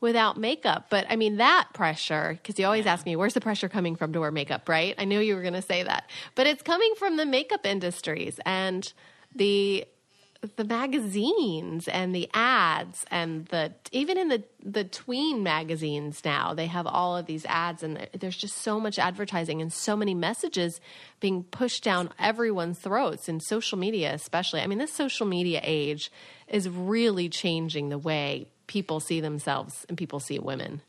without 0.00 0.38
makeup. 0.38 0.86
But 0.88 1.06
I 1.08 1.16
mean, 1.16 1.36
that 1.36 1.68
pressure, 1.74 2.38
because 2.42 2.58
you 2.58 2.64
always 2.64 2.86
ask 2.86 3.04
me, 3.04 3.16
where's 3.16 3.34
the 3.34 3.40
pressure 3.40 3.68
coming 3.68 3.96
from 3.96 4.12
to 4.12 4.20
wear 4.20 4.30
makeup, 4.30 4.68
right? 4.68 4.94
I 4.98 5.04
knew 5.04 5.20
you 5.20 5.34
were 5.34 5.42
going 5.42 5.54
to 5.54 5.62
say 5.62 5.82
that. 5.82 6.08
But 6.34 6.46
it's 6.46 6.62
coming 6.62 6.94
from 6.98 7.16
the 7.16 7.26
makeup 7.26 7.66
industries 7.66 8.40
and 8.46 8.90
the 9.34 9.84
the 10.56 10.64
magazines 10.64 11.86
and 11.88 12.14
the 12.14 12.28
ads 12.32 13.04
and 13.10 13.44
the 13.46 13.72
even 13.92 14.16
in 14.16 14.28
the 14.28 14.42
the 14.64 14.84
tween 14.84 15.42
magazines 15.42 16.22
now 16.24 16.54
they 16.54 16.66
have 16.66 16.86
all 16.86 17.16
of 17.16 17.26
these 17.26 17.44
ads 17.44 17.82
and 17.82 18.08
there's 18.18 18.36
just 18.36 18.56
so 18.56 18.80
much 18.80 18.98
advertising 18.98 19.60
and 19.60 19.70
so 19.70 19.94
many 19.94 20.14
messages 20.14 20.80
being 21.20 21.42
pushed 21.44 21.84
down 21.84 22.08
everyone's 22.18 22.78
throats 22.78 23.28
in 23.28 23.38
social 23.38 23.76
media 23.76 24.14
especially 24.14 24.60
i 24.60 24.66
mean 24.66 24.78
this 24.78 24.92
social 24.92 25.26
media 25.26 25.60
age 25.62 26.10
is 26.48 26.68
really 26.68 27.28
changing 27.28 27.90
the 27.90 27.98
way 27.98 28.48
people 28.70 29.00
see 29.00 29.20
themselves 29.20 29.84
and 29.88 29.98
people 29.98 30.20
see 30.20 30.38
women. 30.38 30.80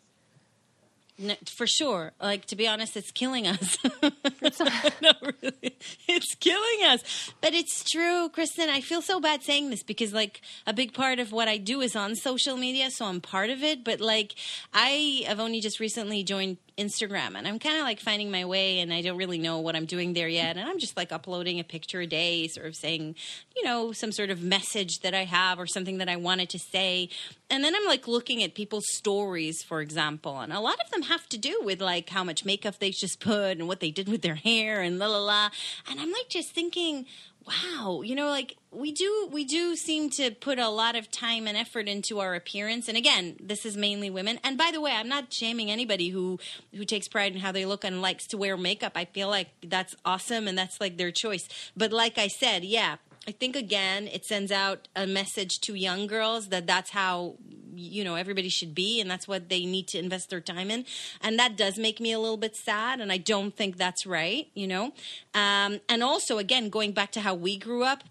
No, 1.22 1.36
for 1.46 1.68
sure. 1.68 2.14
Like 2.20 2.46
to 2.48 2.56
be 2.56 2.68
honest, 2.68 2.98
it's 2.98 3.12
killing 3.12 3.48
us. 3.48 3.78
no, 4.02 5.12
really, 5.42 5.78
it's 6.08 6.34
killing 6.36 6.86
us. 6.88 7.32
But 7.42 7.54
it's 7.54 7.84
true, 7.84 8.30
Kristen. 8.30 8.70
I 8.70 8.82
feel 8.82 9.04
so 9.04 9.20
bad 9.20 9.44
saying 9.44 9.70
this 9.70 9.84
because 9.84 10.14
like 10.14 10.42
a 10.66 10.74
big 10.74 10.94
part 10.94 11.20
of 11.20 11.32
what 11.32 11.48
I 11.48 11.58
do 11.58 11.82
is 11.82 11.96
on 11.96 12.16
social 12.16 12.58
media, 12.58 12.90
so 12.90 13.06
I'm 13.06 13.22
part 13.22 13.52
of 13.52 13.62
it. 13.64 13.84
But 13.84 14.02
like 14.02 14.34
I 14.74 15.24
have 15.28 15.40
only 15.40 15.62
just 15.62 15.80
recently 15.80 16.24
joined 16.24 16.58
Instagram 16.82 17.36
and 17.36 17.48
I'm 17.48 17.60
kind 17.60 17.78
of 17.78 17.84
like 17.84 18.00
finding 18.00 18.32
my 18.32 18.46
way 18.46 18.80
and 18.80 18.94
I 18.94 19.02
don't 19.02 19.18
really 19.18 19.38
know 19.38 19.60
what 19.60 19.76
I'm 19.76 19.86
doing 19.86 20.14
there 20.14 20.28
yet. 20.28 20.58
And 20.58 20.68
I'm 20.68 20.80
just 20.80 20.98
like 20.98 21.12
uploading 21.12 21.60
a 21.60 21.64
picture 21.64 22.02
a 22.02 22.08
day, 22.08 22.48
sort 22.48 22.68
of 22.68 22.76
saying, 22.76 23.16
you 23.56 23.64
know, 23.64 23.92
some 23.92 24.12
sort 24.12 24.30
of 24.30 24.42
message 24.42 25.00
that 25.00 25.14
I 25.14 25.26
have 25.26 25.60
or 25.60 25.68
something 25.68 26.00
that 26.00 26.10
I 26.10 26.16
wanted 26.16 26.50
to 26.50 26.60
say. 26.60 27.10
And 27.50 27.64
then 27.64 27.76
I'm 27.76 27.86
like 27.86 28.08
looking 28.08 28.44
at 28.44 28.56
people's 28.56 28.88
stories, 28.94 29.62
for 29.64 29.82
example. 29.82 30.40
And 30.40 30.52
a 30.52 30.60
lot 30.60 30.80
of 30.84 30.90
them 30.92 31.04
have 31.04 31.28
to 31.30 31.38
do 31.38 31.60
with 31.64 31.82
like 31.82 32.10
how 32.10 32.24
much 32.24 32.46
makeup 32.46 32.80
they 32.80 32.92
just 32.92 33.20
put 33.20 33.58
and 33.58 33.68
what 33.68 33.80
they 33.80 33.92
did 33.92 34.10
with 34.10 34.22
their 34.22 34.36
hair 34.36 34.82
and 34.82 35.00
la 35.00 35.08
la 35.08 35.20
la. 35.20 35.50
And 35.90 36.00
I'm 36.00 36.12
like 36.12 36.30
just 36.30 36.52
thinking, 36.52 37.06
wow, 37.48 38.02
you 38.02 38.16
know, 38.16 38.28
like 38.28 38.56
we 38.72 38.92
do 38.92 39.30
we 39.32 39.44
do 39.44 39.76
seem 39.76 40.10
to 40.12 40.32
put 40.32 40.60
a 40.60 40.70
lot 40.70 40.96
of 40.96 41.10
time 41.12 41.48
and 41.48 41.58
effort 41.58 41.88
into 41.88 42.20
our 42.20 42.36
appearance. 42.36 42.88
And 42.88 42.98
again, 42.98 43.36
this 43.42 43.66
is 43.66 43.76
mainly 43.76 44.10
women. 44.10 44.40
And 44.44 44.58
by 44.58 44.72
the 44.72 44.82
way, 44.82 44.92
I'm 44.92 45.10
not 45.10 45.34
shaming 45.34 45.72
anybody 45.72 46.10
who 46.10 46.40
who 46.74 46.86
takes 46.86 47.08
pride 47.08 47.34
in 47.34 47.40
how 47.40 47.52
they 47.52 47.66
look 47.66 47.84
and 47.84 48.02
likes 48.02 48.28
to 48.28 48.38
wear 48.38 48.58
makeup. 48.58 48.94
I 48.96 49.06
feel 49.06 49.28
like 49.28 49.50
that's 49.66 49.96
awesome 50.06 50.48
and 50.48 50.58
that's 50.58 50.80
like 50.80 50.98
their 50.98 51.12
choice. 51.12 51.48
But 51.76 51.92
like 51.92 52.18
I 52.18 52.28
said, 52.28 52.64
yeah, 52.64 52.98
I 53.28 53.32
think 53.32 53.56
again 53.56 54.08
it 54.08 54.26
sends 54.26 54.52
out 54.52 54.88
a 54.96 55.06
message 55.06 55.60
to 55.62 55.76
young 55.76 56.08
girls 56.08 56.50
that 56.50 56.66
that's 56.66 56.90
how 56.90 57.36
you 57.74 58.04
know 58.04 58.16
everybody 58.16 58.50
should 58.50 58.76
be 58.76 59.00
and 59.00 59.10
that's 59.10 59.28
what 59.28 59.50
they 59.50 59.66
need 59.66 59.88
to 59.90 60.00
invest 60.00 60.30
their 60.30 60.42
time 60.42 60.72
in. 60.72 60.86
And 61.22 61.38
that 61.40 61.56
does 61.56 61.78
make 61.78 62.00
me 62.00 62.12
a 62.12 62.20
little 62.20 62.38
bit 62.38 62.56
sad 62.56 63.00
and 63.00 63.12
i 63.12 63.18
don't 63.18 63.56
think 63.56 63.78
that's 63.78 64.06
right 64.06 64.48
you 64.54 64.68
know? 64.68 64.94
Um, 65.34 65.80
and 65.88 66.04
also 66.04 66.38
again 66.38 66.70
going 66.70 66.92
back 66.92 67.12
to 67.12 67.22
how 67.22 67.36
we 67.36 67.58
grew 67.58 67.84
up 67.84 68.04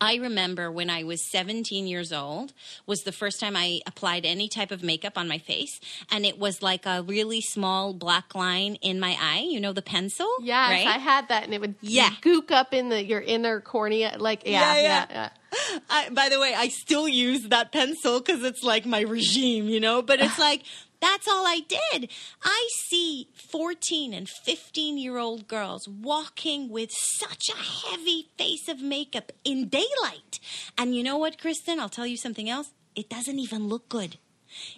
I 0.00 0.16
remember 0.16 0.70
when 0.70 0.88
I 0.88 1.04
was 1.04 1.22
17 1.30 1.86
years 1.86 2.12
old 2.12 2.52
was 2.86 3.02
the 3.02 3.12
first 3.12 3.40
time 3.40 3.56
I 3.56 3.80
applied 3.86 4.24
any 4.24 4.48
type 4.48 4.70
of 4.70 4.82
makeup 4.82 5.18
on 5.18 5.28
my 5.28 5.38
face 5.38 5.80
and 6.10 6.24
it 6.24 6.38
was 6.38 6.62
like 6.62 6.86
a 6.86 7.02
really 7.02 7.40
small 7.40 7.92
black 7.92 8.34
line 8.34 8.76
in 8.76 8.98
my 8.98 9.16
eye, 9.20 9.46
you 9.48 9.60
know 9.60 9.72
the 9.72 9.82
pencil? 9.82 10.28
Yes, 10.40 10.70
right? 10.70 10.86
I 10.86 10.98
had 10.98 11.28
that 11.28 11.44
and 11.44 11.52
it 11.52 11.60
would 11.60 11.74
yeah. 11.80 12.10
gook 12.22 12.50
up 12.50 12.72
in 12.72 12.88
the 12.88 13.04
your 13.04 13.20
inner 13.20 13.60
cornea 13.60 14.16
like 14.18 14.42
yeah, 14.46 14.76
yeah. 14.76 14.82
yeah, 14.82 15.06
yeah. 15.10 15.28
I, 15.88 16.10
by 16.10 16.28
the 16.28 16.38
way, 16.38 16.54
I 16.56 16.68
still 16.68 17.08
use 17.08 17.48
that 17.48 17.72
pencil 17.72 18.20
because 18.20 18.44
it's 18.44 18.62
like 18.62 18.86
my 18.86 19.00
regime, 19.00 19.68
you 19.68 19.80
know. 19.80 20.02
But 20.02 20.20
it's 20.20 20.38
like 20.38 20.62
that's 21.00 21.26
all 21.26 21.46
I 21.46 21.60
did. 21.66 22.10
I 22.42 22.68
see 22.88 23.28
14 23.34 24.12
and 24.12 24.28
15 24.28 24.98
year 24.98 25.18
old 25.18 25.48
girls 25.48 25.88
walking 25.88 26.68
with 26.68 26.90
such 26.92 27.48
a 27.48 27.88
heavy 27.88 28.28
face 28.36 28.68
of 28.68 28.80
makeup 28.80 29.32
in 29.44 29.68
daylight. 29.68 30.40
And 30.76 30.94
you 30.94 31.02
know 31.02 31.18
what, 31.18 31.40
Kristen? 31.40 31.80
I'll 31.80 31.88
tell 31.88 32.06
you 32.06 32.16
something 32.16 32.48
else. 32.48 32.72
It 32.94 33.08
doesn't 33.08 33.38
even 33.38 33.68
look 33.68 33.88
good. 33.88 34.18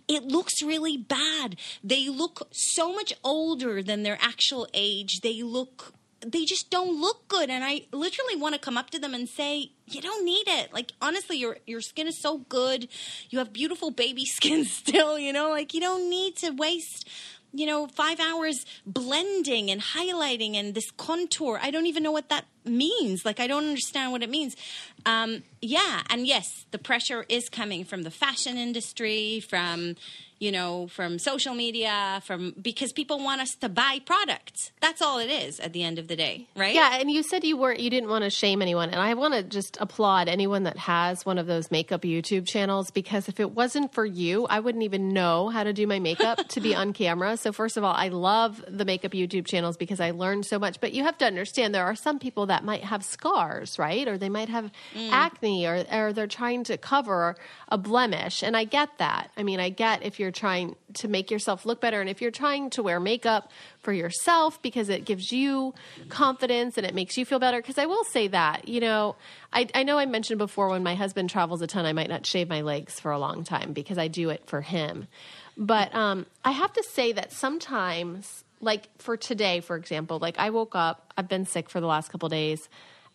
It 0.07 0.25
looks 0.25 0.63
really 0.63 0.97
bad. 0.97 1.57
They 1.83 2.09
look 2.09 2.49
so 2.53 2.93
much 2.93 3.13
older 3.25 3.83
than 3.83 4.03
their 4.03 4.19
actual 4.21 4.69
age. 4.75 5.21
They 5.23 5.43
look 5.43 5.95
they 6.27 6.45
just 6.45 6.71
don't 6.71 7.01
look 7.01 7.29
good. 7.29 7.51
And 7.51 7.65
i 7.65 7.83
literally 7.93 8.37
want 8.37 8.55
to 8.55 8.61
come 8.61 8.77
up 8.77 8.91
to 8.91 8.99
them 8.99 9.15
and 9.15 9.29
say 9.29 9.73
you 9.87 10.01
don't 10.01 10.25
need 10.25 10.45
it. 10.47 10.73
Like 10.73 10.93
honestly 11.01 11.37
your 11.37 11.59
your 11.67 11.81
skin 11.81 12.07
is 12.07 12.19
so 12.19 12.39
good. 12.39 12.89
You 13.31 13.39
have 13.39 13.53
beautiful 13.53 13.91
baby 13.91 14.25
skin 14.39 14.65
still 14.65 15.19
you 15.19 15.33
know? 15.33 15.51
Like 15.51 15.75
you 15.75 15.81
don't 15.81 16.09
need 16.09 16.37
to 16.37 16.51
waste 16.51 17.09
you 17.55 17.67
know 17.67 17.87
5 17.87 18.19
hours 18.19 18.65
blending 18.87 19.71
and 19.71 19.81
highlighting 19.81 20.57
and 20.57 20.75
this 20.75 20.91
contour. 20.91 21.59
I 21.63 21.71
don't 21.71 21.87
even 21.87 22.03
know 22.03 22.13
what 22.13 22.29
that 22.31 22.47
means 22.65 23.25
like 23.25 23.41
i 23.41 23.47
don't 23.47 23.65
understand 23.65 24.13
what 24.13 24.23
it 24.23 24.31
means 24.31 24.57
um, 25.05 25.43
yeah 25.61 26.03
and 26.11 26.27
yes 26.27 26.65
the 26.71 26.79
pressure 26.79 27.25
is 27.29 27.49
coming 27.49 27.85
from 27.85 28.03
the 28.03 28.11
fashion 28.11 28.57
industry 28.57 29.41
from 29.41 29.97
you 30.43 30.51
know, 30.51 30.89
from 30.89 31.21
social 31.21 31.55
media, 31.55 32.21
from 32.25 32.53
because 32.61 32.93
people 32.93 33.21
want 33.21 33.41
us 33.41 33.55
to 33.61 33.69
buy 33.69 34.01
products. 34.05 34.73
That's 34.81 35.01
all 35.01 35.21
it 35.21 35.31
is 35.31 35.61
at 35.61 35.73
the 35.73 35.85
end 35.85 36.01
of 36.01 36.09
the 36.09 36.17
day, 36.17 36.49
right? 36.57 36.75
Yeah, 36.75 36.99
and 36.99 37.09
you 37.09 37.23
said 37.23 37.45
you 37.45 37.57
weren't 37.57 37.79
you 37.79 37.91
didn't 37.91 38.11
want 38.11 38.25
to 38.25 38.31
shame 38.31 38.61
anyone, 38.61 38.91
and 38.91 39.01
I 39.01 39.15
want 39.15 39.35
to 39.35 39.45
just 39.45 39.79
applaud 39.81 40.27
anyone 40.27 40.65
that 40.65 40.77
has 40.79 41.25
one 41.25 41.39
of 41.39 41.47
those 41.47 41.71
makeup 41.71 42.03
YouTube 42.03 42.45
channels 42.45 42.91
because 42.91 43.29
if 43.29 43.39
it 43.39 43.53
wasn't 43.53 43.95
for 43.95 44.05
you, 44.05 44.49
I 44.49 44.59
wouldn't 44.59 44.83
even 44.83 45.11
know 45.11 45.49
how 45.49 45.63
to 45.63 45.73
do 45.73 45.87
my 45.87 46.01
makeup 46.01 46.49
to 46.49 46.61
be 46.61 46.75
on 46.83 46.93
camera. 46.93 47.37
So 47.37 47.53
first 47.53 47.77
of 47.77 47.85
all, 47.85 47.95
I 47.95 48.09
love 48.09 48.65
the 48.67 48.85
makeup 48.85 49.13
YouTube 49.13 49.47
channels 49.47 49.77
because 49.77 50.01
I 50.01 50.11
learned 50.11 50.45
so 50.45 50.59
much, 50.59 50.81
but 50.81 50.93
you 50.93 51.05
have 51.05 51.17
to 51.19 51.25
understand 51.25 51.73
there 51.73 51.87
are 51.87 51.95
some 51.95 52.19
people 52.19 52.47
that 52.53 52.65
might 52.65 52.85
have 52.85 53.03
scars, 53.05 53.79
right? 53.79 54.07
Or 54.09 54.17
they 54.17 54.29
might 54.29 54.49
have 54.49 54.71
mm. 54.95 55.11
acne 55.13 55.67
or 55.67 55.85
or 55.93 56.13
they're 56.13 56.27
trying 56.43 56.65
to 56.65 56.77
cover 56.79 57.37
a 57.69 57.79
blemish, 57.79 58.43
and 58.43 58.57
I 58.57 58.65
get 58.65 58.91
that. 58.99 59.31
I 59.37 59.43
mean, 59.43 59.61
I 59.61 59.69
get 59.69 60.03
if 60.03 60.19
you're 60.19 60.33
you're 60.33 60.41
trying 60.41 60.77
to 60.95 61.09
make 61.09 61.31
yourself 61.31 61.67
look 61.67 61.81
better 61.81 62.01
and 62.01 62.09
if 62.09 62.23
you're 62.23 62.31
trying 62.31 62.71
to 62.71 62.83
wear 62.83 62.99
makeup 62.99 63.51
for 63.81 63.93
yourself 63.93 64.63
because 64.63 64.89
it 64.89 65.05
gives 65.05 65.33
you 65.33 65.75
confidence 66.09 66.79
and 66.79 66.87
it 66.87 66.95
makes 66.95 67.19
you 67.19 67.27
feel 67.27 67.39
better 67.39 67.59
because 67.61 67.77
i 67.77 67.85
will 67.85 68.05
say 68.05 68.29
that 68.29 68.67
you 68.69 68.81
know 68.81 69.15
I, 69.53 69.69
I 69.75 69.83
know 69.83 69.99
i 69.99 70.07
mentioned 70.07 70.39
before 70.39 70.69
when 70.69 70.83
my 70.83 70.95
husband 70.95 71.29
travels 71.29 71.61
a 71.61 71.67
ton 71.67 71.85
i 71.85 71.93
might 71.93 72.09
not 72.09 72.25
shave 72.25 72.49
my 72.49 72.63
legs 72.63 72.99
for 72.99 73.11
a 73.11 73.19
long 73.19 73.45
time 73.45 73.73
because 73.73 73.99
i 73.99 74.09
do 74.09 74.31
it 74.31 74.43
for 74.47 74.63
him 74.63 75.09
but 75.57 75.95
um, 75.95 76.25
i 76.45 76.53
have 76.53 76.73
to 76.73 76.83
say 76.83 77.13
that 77.13 77.33
sometimes 77.33 78.45
like 78.63 78.89
for 78.99 79.17
today 79.17 79.61
for 79.61 79.77
example 79.77 80.19
like 80.19 80.39
i 80.39 80.49
woke 80.51 80.75
up 80.75 81.13
i've 81.19 81.29
been 81.29 81.45
sick 81.45 81.69
for 81.69 81.81
the 81.81 81.87
last 81.87 82.11
couple 82.11 82.29
days 82.29 82.69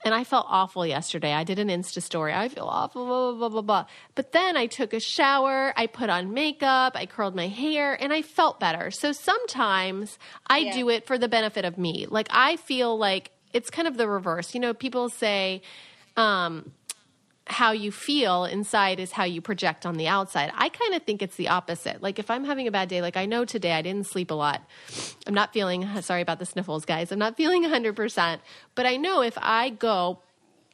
and 0.05 0.13
I 0.13 0.23
felt 0.23 0.45
awful 0.49 0.85
yesterday. 0.85 1.33
I 1.33 1.43
did 1.43 1.59
an 1.59 1.69
Insta 1.69 2.01
story. 2.01 2.33
I 2.33 2.49
feel 2.49 2.65
awful, 2.65 3.05
blah, 3.05 3.31
blah, 3.31 3.39
blah, 3.39 3.49
blah, 3.49 3.61
blah. 3.61 3.85
But 4.15 4.31
then 4.31 4.55
I 4.55 4.67
took 4.67 4.93
a 4.93 4.99
shower, 4.99 5.73
I 5.75 5.87
put 5.87 6.09
on 6.09 6.33
makeup, 6.33 6.93
I 6.95 7.05
curled 7.05 7.35
my 7.35 7.47
hair, 7.47 7.99
and 7.99 8.13
I 8.13 8.21
felt 8.21 8.59
better. 8.59 8.91
So 8.91 9.11
sometimes 9.11 10.19
I 10.45 10.59
yeah. 10.59 10.73
do 10.73 10.89
it 10.89 11.07
for 11.07 11.17
the 11.17 11.27
benefit 11.27 11.65
of 11.65 11.77
me. 11.77 12.05
Like 12.07 12.27
I 12.29 12.57
feel 12.57 12.97
like 12.97 13.31
it's 13.53 13.69
kind 13.69 13.87
of 13.87 13.97
the 13.97 14.07
reverse. 14.07 14.53
You 14.53 14.59
know, 14.59 14.73
people 14.73 15.09
say, 15.09 15.61
um, 16.15 16.71
how 17.49 17.71
you 17.71 17.91
feel 17.91 18.45
inside 18.45 18.99
is 18.99 19.11
how 19.11 19.23
you 19.23 19.41
project 19.41 19.85
on 19.85 19.97
the 19.97 20.07
outside. 20.07 20.51
I 20.55 20.69
kind 20.69 20.93
of 20.93 21.03
think 21.03 21.21
it's 21.21 21.35
the 21.35 21.49
opposite. 21.49 22.01
Like 22.01 22.19
if 22.19 22.29
I'm 22.29 22.43
having 22.43 22.67
a 22.67 22.71
bad 22.71 22.89
day, 22.89 23.01
like 23.01 23.17
I 23.17 23.25
know 23.25 23.45
today 23.45 23.73
I 23.73 23.81
didn't 23.81 24.07
sleep 24.07 24.31
a 24.31 24.33
lot. 24.33 24.61
I'm 25.25 25.33
not 25.33 25.53
feeling 25.53 25.87
sorry 26.01 26.21
about 26.21 26.39
the 26.39 26.45
sniffles, 26.45 26.85
guys. 26.85 27.11
I'm 27.11 27.19
not 27.19 27.37
feeling 27.37 27.63
100%, 27.63 28.39
but 28.75 28.85
I 28.85 28.97
know 28.97 29.21
if 29.21 29.37
I 29.41 29.69
go 29.69 30.19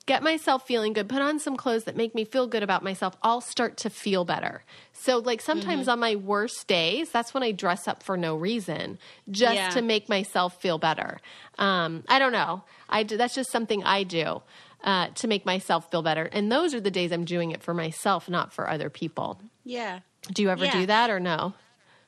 get 0.05 0.21
myself 0.21 0.67
feeling 0.67 0.93
good, 0.93 1.07
put 1.07 1.21
on 1.21 1.39
some 1.39 1.55
clothes 1.55 1.85
that 1.85 1.95
make 1.95 2.13
me 2.13 2.25
feel 2.25 2.45
good 2.47 2.63
about 2.63 2.83
myself, 2.83 3.15
I'll 3.23 3.41
start 3.41 3.77
to 3.77 3.89
feel 3.89 4.25
better. 4.25 4.63
So, 4.91 5.19
like 5.19 5.39
sometimes 5.39 5.83
mm-hmm. 5.83 5.91
on 5.91 5.99
my 5.99 6.15
worst 6.15 6.67
days, 6.67 7.09
that's 7.09 7.33
when 7.33 7.43
I 7.43 7.51
dress 7.51 7.87
up 7.87 8.03
for 8.03 8.17
no 8.17 8.35
reason, 8.35 8.99
just 9.31 9.55
yeah. 9.55 9.69
to 9.69 9.81
make 9.81 10.09
myself 10.09 10.61
feel 10.61 10.77
better. 10.77 11.19
Um, 11.57 12.03
I 12.09 12.19
don't 12.19 12.33
know. 12.33 12.63
I 12.89 13.03
do, 13.03 13.15
that's 13.15 13.35
just 13.35 13.51
something 13.51 13.83
I 13.83 14.03
do 14.03 14.41
uh, 14.83 15.07
to 15.15 15.27
make 15.27 15.45
myself 15.45 15.89
feel 15.91 16.01
better. 16.01 16.23
And 16.31 16.51
those 16.51 16.73
are 16.73 16.81
the 16.81 16.91
days 16.91 17.11
I'm 17.11 17.25
doing 17.25 17.51
it 17.51 17.63
for 17.63 17.73
myself, 17.73 18.29
not 18.29 18.51
for 18.53 18.69
other 18.69 18.89
people. 18.89 19.39
Yeah. 19.63 19.99
Do 20.31 20.41
you 20.41 20.49
ever 20.49 20.65
yeah. 20.65 20.71
do 20.79 20.85
that 20.87 21.09
or 21.09 21.19
no? 21.19 21.53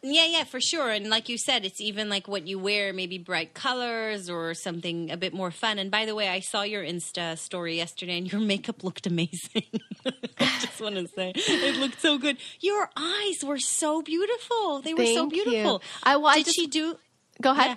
Yeah, 0.07 0.25
yeah, 0.25 0.43
for 0.43 0.61
sure. 0.61 0.91
And 0.91 1.09
like 1.09 1.29
you 1.29 1.37
said, 1.37 1.65
it's 1.65 1.81
even 1.81 2.09
like 2.09 2.27
what 2.27 2.45
you 2.47 2.59
wear, 2.59 2.93
maybe 2.93 3.17
bright 3.17 3.55
colors 3.55 4.29
or 4.29 4.53
something 4.53 5.09
a 5.09 5.17
bit 5.17 5.33
more 5.33 5.49
fun. 5.49 5.79
And 5.79 5.89
by 5.89 6.05
the 6.05 6.13
way, 6.13 6.27
I 6.29 6.41
saw 6.41 6.61
your 6.61 6.83
Insta 6.83 7.37
story 7.39 7.77
yesterday 7.77 8.19
and 8.19 8.31
your 8.31 8.39
makeup 8.53 8.83
looked 8.83 9.07
amazing. 9.07 9.63
I 10.05 10.57
just 10.61 10.79
want 10.79 10.95
to 10.95 11.07
say 11.07 11.33
it 11.35 11.77
looked 11.77 11.99
so 12.01 12.19
good. 12.19 12.37
Your 12.59 12.87
eyes 12.95 13.43
were 13.43 13.57
so 13.57 14.03
beautiful. 14.03 14.81
They 14.81 14.93
were 14.93 15.05
so 15.07 15.21
Thank 15.29 15.35
you. 15.37 15.43
beautiful. 15.43 15.81
I- 16.03 16.17
well, 16.17 16.27
I 16.27 16.35
Did 16.35 16.45
just- 16.45 16.55
she 16.57 16.67
do 16.67 16.97
Go 17.41 17.51
ahead. 17.51 17.69
Yeah. 17.71 17.75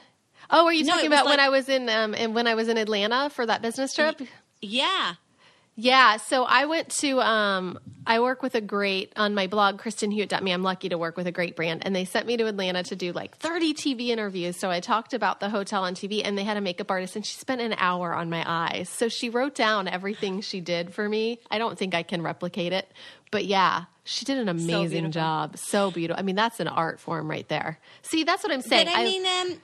Oh, 0.51 0.65
were 0.67 0.73
you 0.73 0.85
No, 0.85 0.93
talking 0.95 1.09
about 1.09 1.27
when 1.27 1.41
I 1.41 1.49
was 1.49 1.69
in 1.69 1.89
um 1.89 2.15
and 2.15 2.35
when 2.35 2.47
I 2.47 2.55
was 2.55 2.69
in 2.69 2.77
Atlanta 2.79 3.29
for 3.31 3.45
that 3.47 3.61
business 3.63 3.95
trip? 3.95 4.21
Yeah. 4.61 5.15
Yeah, 5.81 6.17
so 6.17 6.43
I 6.43 6.67
went 6.67 6.89
to 7.03 7.21
um 7.21 7.79
I 8.05 8.19
work 8.19 8.43
with 8.43 8.57
a 8.57 8.61
great 8.61 9.13
on 9.15 9.35
my 9.35 9.47
blog 9.47 9.81
kristenhewitt.me. 9.81 10.51
I'm 10.51 10.65
lucky 10.65 10.89
to 10.89 10.99
work 10.99 11.17
with 11.17 11.29
a 11.29 11.31
great 11.31 11.55
brand 11.55 11.87
and 11.87 11.95
they 11.95 12.05
sent 12.05 12.27
me 12.27 12.37
to 12.37 12.47
Atlanta 12.47 12.83
to 12.83 12.97
do 12.97 13.13
like 13.13 13.37
30 13.37 13.75
TV 13.75 14.09
interviews. 14.09 14.59
So 14.59 14.71
I 14.71 14.81
talked 14.81 15.15
about 15.15 15.39
the 15.39 15.51
hotel 15.51 15.85
on 15.85 15.95
TV 15.95 16.23
and 16.25 16.37
they 16.37 16.43
had 16.43 16.57
a 16.57 16.61
makeup 16.61 16.91
artist 16.91 17.15
and 17.15 17.25
she 17.25 17.37
spent 17.37 17.61
an 17.61 17.75
hour 17.79 18.13
on 18.13 18.29
my 18.29 18.43
eyes. 18.45 18.89
So 18.89 19.09
she 19.09 19.31
wrote 19.31 19.55
down 19.55 19.87
everything 19.87 20.41
she 20.41 20.61
did 20.61 20.95
for 20.95 21.09
me. 21.09 21.39
I 21.49 21.59
don't 21.59 21.79
think 21.79 21.95
I 21.95 22.03
can 22.03 22.23
replicate 22.23 22.73
it, 22.73 22.91
but 23.31 23.45
yeah, 23.45 23.85
she 24.03 24.25
did 24.25 24.39
an 24.39 24.49
amazing 24.49 24.89
beautiful. 24.89 25.11
job. 25.11 25.59
So 25.59 25.93
beautiful. 25.93 26.19
I 26.19 26.25
mean, 26.25 26.35
that's 26.35 26.59
an 26.59 26.67
art 26.67 26.99
form 26.99 27.31
right 27.31 27.47
there. 27.49 27.79
See, 28.03 28.25
that's 28.25 28.43
what 28.43 28.51
I'm 28.51 28.63
saying. 28.63 28.87
But 28.87 28.97
I, 28.97 29.05
mean, 29.05 29.25
um, 29.27 29.61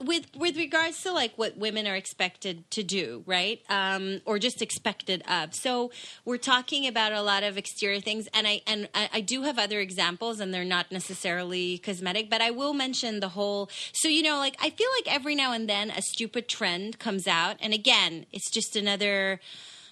with 0.00 0.26
with 0.36 0.56
regards 0.56 1.02
to 1.02 1.12
like 1.12 1.32
what 1.36 1.56
women 1.56 1.86
are 1.86 1.96
expected 1.96 2.70
to 2.72 2.82
do, 2.82 3.22
right? 3.26 3.60
Um, 3.68 4.20
or 4.24 4.38
just 4.38 4.62
expected 4.62 5.22
of. 5.28 5.54
So 5.54 5.90
we're 6.24 6.36
talking 6.36 6.86
about 6.86 7.12
a 7.12 7.22
lot 7.22 7.42
of 7.42 7.56
exterior 7.56 8.00
things, 8.00 8.28
and 8.34 8.46
I 8.46 8.62
and 8.66 8.88
I, 8.94 9.08
I 9.14 9.20
do 9.20 9.42
have 9.42 9.58
other 9.58 9.80
examples, 9.80 10.40
and 10.40 10.52
they're 10.52 10.64
not 10.64 10.92
necessarily 10.92 11.78
cosmetic, 11.78 12.30
but 12.30 12.40
I 12.40 12.50
will 12.50 12.74
mention 12.74 13.20
the 13.20 13.30
whole. 13.30 13.70
So 13.92 14.08
you 14.08 14.22
know, 14.22 14.38
like 14.38 14.56
I 14.60 14.70
feel 14.70 14.88
like 14.98 15.12
every 15.12 15.34
now 15.34 15.52
and 15.52 15.68
then 15.68 15.90
a 15.90 16.02
stupid 16.02 16.48
trend 16.48 16.98
comes 16.98 17.26
out, 17.26 17.56
and 17.60 17.72
again, 17.72 18.26
it's 18.32 18.50
just 18.50 18.76
another. 18.76 19.40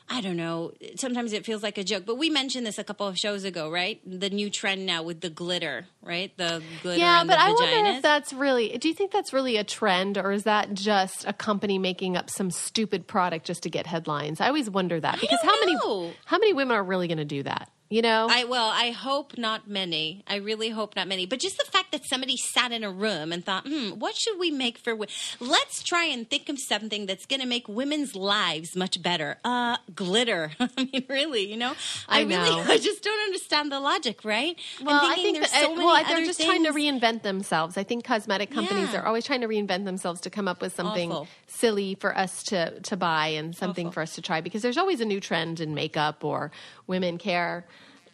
I 0.09 0.21
don't 0.21 0.37
know. 0.37 0.73
Sometimes 0.97 1.33
it 1.33 1.47
feels 1.47 1.63
like 1.63 1.79
a 1.79 1.85
joke, 1.85 2.05
but 2.05 2.17
we 2.17 2.29
mentioned 2.29 2.67
this 2.67 2.79
a 2.79 2.85
couple 2.85 3.07
of 3.07 3.17
shows 3.17 3.45
ago, 3.45 3.71
right? 3.71 4.01
The 4.05 4.29
new 4.29 4.51
trend 4.51 4.85
now 4.85 5.03
with 5.03 5.21
the 5.21 5.31
glitter, 5.31 5.87
right? 6.03 6.37
The 6.37 6.63
glitter. 6.83 7.01
Yeah, 7.01 7.25
but 7.25 7.35
the 7.35 7.41
I 7.41 7.51
wonder 7.53 7.91
if 7.97 8.03
that's 8.03 8.33
really. 8.33 8.77
Do 8.77 8.89
you 8.89 8.95
think 8.95 9.13
that's 9.13 9.33
really 9.33 9.57
a 9.57 9.65
trend, 9.65 10.19
or 10.19 10.33
is 10.33 10.45
that 10.45 10.75
just 10.75 11.27
a 11.27 11.33
company 11.33 11.79
making 11.79 12.17
up 12.17 12.29
some 12.29 12.51
stupid 12.51 13.07
product 13.07 13.47
just 13.47 13.63
to 13.63 13.71
get 13.71 13.87
headlines? 13.87 14.41
I 14.41 14.49
always 14.49 14.69
wonder 14.69 15.01
that 15.01 15.21
because 15.21 15.41
how 15.43 15.55
know. 15.55 16.01
many 16.01 16.15
how 16.27 16.39
many 16.39 16.53
women 16.53 16.77
are 16.77 16.85
really 16.85 17.09
going 17.09 17.19
to 17.19 17.25
do 17.25 17.43
that? 17.45 17.71
You 17.95 18.03
know, 18.03 18.27
I 18.29 18.43
well, 18.43 18.71
I 18.75 18.91
hope 18.91 19.39
not 19.39 19.69
many. 19.69 20.25
I 20.27 20.35
really 20.39 20.71
hope 20.71 20.97
not 20.97 21.07
many. 21.07 21.27
But 21.27 21.39
just 21.39 21.59
the 21.59 21.65
fact 21.65 21.93
that 21.93 22.05
somebody 22.05 22.37
sat 22.37 22.73
in 22.73 22.83
a 22.83 22.91
room 22.91 23.31
and 23.31 23.45
thought, 23.45 23.69
"Hmm, 23.69 23.91
what 23.91 24.17
should 24.17 24.37
we 24.37 24.51
make 24.51 24.79
for? 24.79 24.97
women? 24.97 25.15
Let's 25.39 25.81
try 25.81 26.07
and 26.07 26.29
think 26.29 26.49
of 26.49 26.59
something 26.59 27.07
that's 27.07 27.25
going 27.25 27.39
to 27.41 27.47
make 27.47 27.69
women's 27.69 28.17
lives 28.17 28.75
much 28.75 29.01
better." 29.01 29.39
Uh, 29.45 29.77
glitter. 29.95 30.51
I 30.61 30.69
mean, 30.77 31.05
really, 31.09 31.49
you 31.49 31.57
know, 31.57 31.75
I 32.09 32.23
really, 32.23 32.33
know. 32.33 32.65
I 32.69 32.79
just 32.79 33.05
don't 33.05 33.23
understand 33.27 33.71
the 33.71 33.79
logic, 33.79 34.25
right? 34.25 34.59
well, 34.83 35.01
I 35.01 35.15
think 35.15 35.39
there's 35.39 35.53
that, 35.53 35.61
so 35.61 35.67
uh, 35.67 35.77
many 35.77 35.87
well, 35.87 36.05
they're 36.05 36.27
just 36.27 36.43
trying 36.43 36.65
to 36.65 36.73
reinvent 36.73 37.23
themselves. 37.23 37.77
I 37.77 37.85
think 37.85 38.05
cosmetic 38.05 38.51
companies 38.51 38.93
Yeah. 38.93 39.03
are 39.03 39.07
always 39.07 39.25
trying 39.25 39.43
to 39.43 39.49
reinvent 39.49 39.85
themselves 39.85 40.21
to 40.23 40.31
come 40.31 40.49
up 40.49 40.61
with 40.61 40.75
something 40.75 41.13
Awful. 41.13 41.29
Silly 41.55 41.95
for 41.95 42.17
us 42.17 42.43
to 42.45 42.81
to 42.81 42.97
buy 42.97 43.29
and 43.29 43.55
something 43.55 43.87
Awful. 43.87 43.93
for 43.93 44.01
us 44.03 44.15
to 44.17 44.23
try 44.23 44.41
because 44.41 44.63
there's 44.63 44.79
always 44.79 45.01
a 45.01 45.05
new 45.05 45.21
trend 45.21 45.61
in 45.61 45.75
makeup 45.75 46.25
or 46.25 46.51
women 46.87 47.19
care. 47.19 47.67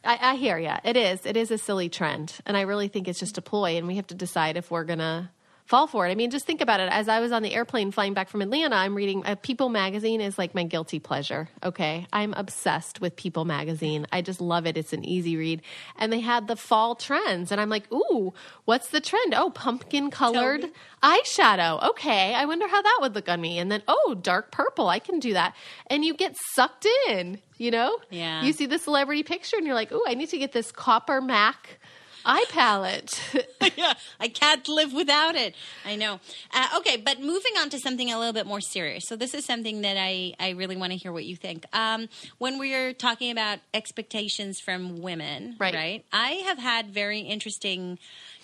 I, 0.05 0.33
I 0.33 0.35
hear 0.37 0.59
you. 0.59 0.73
It 0.85 0.97
is. 0.97 1.27
It 1.27 1.37
is 1.37 1.51
a 1.51 1.59
silly 1.59 1.89
trend, 1.89 2.35
and 2.47 2.57
I 2.57 2.63
really 2.63 2.89
think 2.89 3.09
it's 3.09 3.19
just 3.19 3.37
a 3.39 3.43
ploy, 3.43 3.77
and 3.77 3.87
we 3.87 3.97
have 3.97 4.07
to 4.09 4.15
decide 4.15 4.57
if 4.57 4.71
we're 4.71 4.85
gonna 4.85 5.31
fall 5.71 5.87
for 5.87 6.05
it. 6.05 6.11
I 6.11 6.17
mean, 6.17 6.33
just 6.33 6.47
think 6.47 6.61
about 6.61 6.81
it. 6.81 6.89
As 6.91 7.09
I 7.09 7.21
was 7.21 7.31
on 7.31 7.45
the 7.45 7.55
airplane 7.55 7.93
flying 7.93 8.13
back 8.13 8.29
from 8.29 8.43
Atlanta, 8.43 8.75
I'm 8.75 8.97
reading 8.97 9.25
uh, 9.25 9.37
People 9.37 9.69
magazine 9.69 10.21
is 10.21 10.37
like 10.37 10.53
my 10.53 10.65
guilty 10.65 10.99
pleasure. 10.99 11.49
Okay, 11.63 12.09
I'm 12.13 12.35
obsessed 12.35 13.01
with 13.01 13.15
People 13.15 13.45
magazine. 13.45 14.05
I 14.11 14.21
just 14.21 14.41
love 14.41 14.67
it. 14.67 14.77
It's 14.77 14.93
an 14.93 15.05
easy 15.05 15.37
read, 15.37 15.63
and 15.97 16.13
they 16.13 16.19
had 16.19 16.49
the 16.49 16.57
fall 16.57 16.97
trends, 16.97 17.53
and 17.53 17.61
I'm 17.61 17.71
like, 17.71 17.91
ooh, 17.93 18.35
what's 18.65 18.89
the 18.89 19.01
trend? 19.01 19.33
Oh, 19.33 19.51
pumpkin 19.51 20.11
colored 20.11 20.67
eyeshadow. 21.03 21.89
Okay, 21.91 22.35
I 22.35 22.45
wonder 22.47 22.67
how 22.67 22.83
that 22.83 22.99
would 23.03 23.15
look 23.15 23.29
on 23.29 23.41
me. 23.41 23.59
And 23.59 23.71
then, 23.71 23.83
oh, 23.87 24.17
dark 24.21 24.51
purple. 24.51 24.89
I 24.89 24.99
can 24.99 25.19
do 25.19 25.35
that. 25.35 25.55
And 25.87 26.05
you 26.05 26.15
get 26.15 26.37
sucked 26.55 26.87
in, 27.09 27.39
you 27.57 27.71
know? 27.71 27.97
Yeah. 28.11 28.43
You 28.43 28.53
see 28.53 28.67
the 28.67 28.79
celebrity 28.79 29.23
picture 29.23 29.57
and 29.57 29.67
you're 29.67 29.75
like, 29.75 29.93
oh, 29.93 30.05
I 30.07 30.15
need 30.15 30.31
to 30.31 30.39
get 30.39 30.53
this 30.53 30.73
copper 30.73 31.21
MAC 31.21 31.79
eye 32.25 32.45
palette. 32.51 33.21
yeah, 33.77 33.95
I 34.19 34.29
can't 34.29 34.67
live 34.69 34.93
without 34.93 35.35
it. 35.37 35.55
I 35.85 35.97
know. 35.97 36.21
Uh, 36.53 36.67
okay, 36.79 36.97
but 36.97 37.21
moving 37.21 37.53
on 37.59 37.71
to 37.71 37.79
something 37.79 38.11
a 38.13 38.19
little 38.19 38.33
bit 38.33 38.47
more 38.47 38.61
serious. 38.61 39.07
So 39.07 39.17
this 39.17 39.35
is 39.35 39.45
something 39.45 39.83
that 39.83 39.97
I, 39.99 40.35
I 40.39 40.51
really 40.51 40.77
want 40.77 40.93
to 40.93 40.99
hear 40.99 41.13
what 41.13 41.25
you 41.25 41.37
think. 41.37 41.65
Um, 41.73 42.09
when 42.39 42.59
we're 42.59 42.93
talking 42.93 43.31
about 43.31 43.59
expectations 43.75 44.61
from 44.61 45.01
women, 45.03 45.57
Right. 45.59 45.75
right? 45.75 46.05
I 46.13 46.31
have 46.47 46.59
had 46.59 46.91
very 46.91 47.21
interesting 47.21 47.99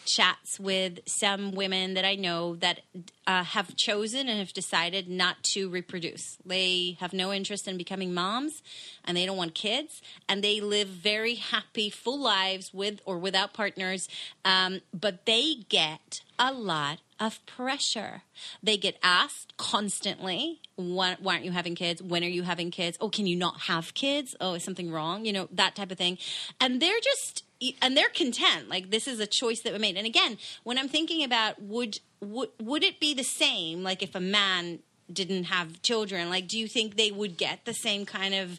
chats 0.07 0.59
with 0.59 1.01
some 1.07 1.53
women 1.53 1.95
that 1.95 2.05
I 2.05 2.15
know 2.15 2.57
that 2.57 2.81
uh, 3.27 3.43
have 3.43 3.77
chosen 3.77 4.29
and 4.29 4.39
have 4.39 4.53
decided 4.53 5.09
not 5.09 5.43
to 5.55 5.69
reproduce. 5.69 6.39
They 6.45 6.97
have 7.01 7.13
no 7.13 7.33
interest 7.33 7.67
in 7.69 7.77
becoming 7.77 8.15
moms 8.15 8.63
and 9.05 9.17
they 9.17 9.27
don't 9.27 9.37
want 9.37 9.55
kids 9.55 10.01
and 10.29 10.43
they 10.43 10.61
live 10.61 10.89
very 10.89 11.35
happy, 11.35 11.91
full 11.91 12.21
lives 12.21 12.73
with 12.73 13.01
or 13.05 13.19
without 13.19 13.53
partners. 13.53 14.09
Um, 14.45 14.81
but 14.99 15.27
they 15.27 15.57
get 15.69 16.21
a 16.39 16.53
lot 16.53 16.99
of 17.19 17.45
pressure. 17.47 18.23
They 18.63 18.77
get 18.77 18.99
asked 19.03 19.57
constantly, 19.57 20.61
why, 20.77 21.17
why 21.19 21.35
aren't 21.35 21.45
you 21.45 21.53
having 21.53 21.75
kids? 21.75 22.03
When 22.03 22.23
are 22.23 22.29
you 22.29 22.43
having 22.43 22.71
kids? 22.71 22.99
Oh, 23.01 23.09
can 23.09 23.27
you 23.27 23.37
not 23.37 23.63
have 23.63 23.95
kids? 23.95 24.37
Oh, 24.41 24.55
is 24.55 24.65
something 24.65 24.91
wrong? 24.91 25.25
You 25.25 25.33
know, 25.33 25.49
that 25.53 25.75
type 25.75 25.91
of 25.91 25.99
thing. 25.99 26.19
And 26.61 26.81
they're 26.81 27.01
just 27.03 27.43
and 27.81 27.97
they're 27.97 28.09
content. 28.09 28.69
Like 28.69 28.91
this 28.91 29.07
is 29.07 29.21
a 29.21 29.27
choice 29.27 29.61
that 29.63 29.73
we 29.73 29.79
made. 29.79 29.97
And 29.97 30.07
again 30.07 30.39
when 30.63 30.79
i'm 30.79 30.89
thinking 30.89 31.23
about 31.23 31.61
would 31.61 32.01
would 32.21 32.51
would 32.61 32.83
it 32.83 32.99
be 33.01 33.15
the 33.15 33.23
same 33.23 33.83
like 33.83 34.03
if 34.03 34.15
a 34.15 34.21
man 34.21 34.79
didn't 35.13 35.45
have 35.45 35.81
children 35.83 36.29
like 36.29 36.49
do 36.49 36.59
you 36.59 36.67
think 36.67 36.97
they 36.97 37.11
would 37.11 37.37
get 37.37 37.65
the 37.65 37.75
same 37.75 38.05
kind 38.05 38.35
of 38.35 38.59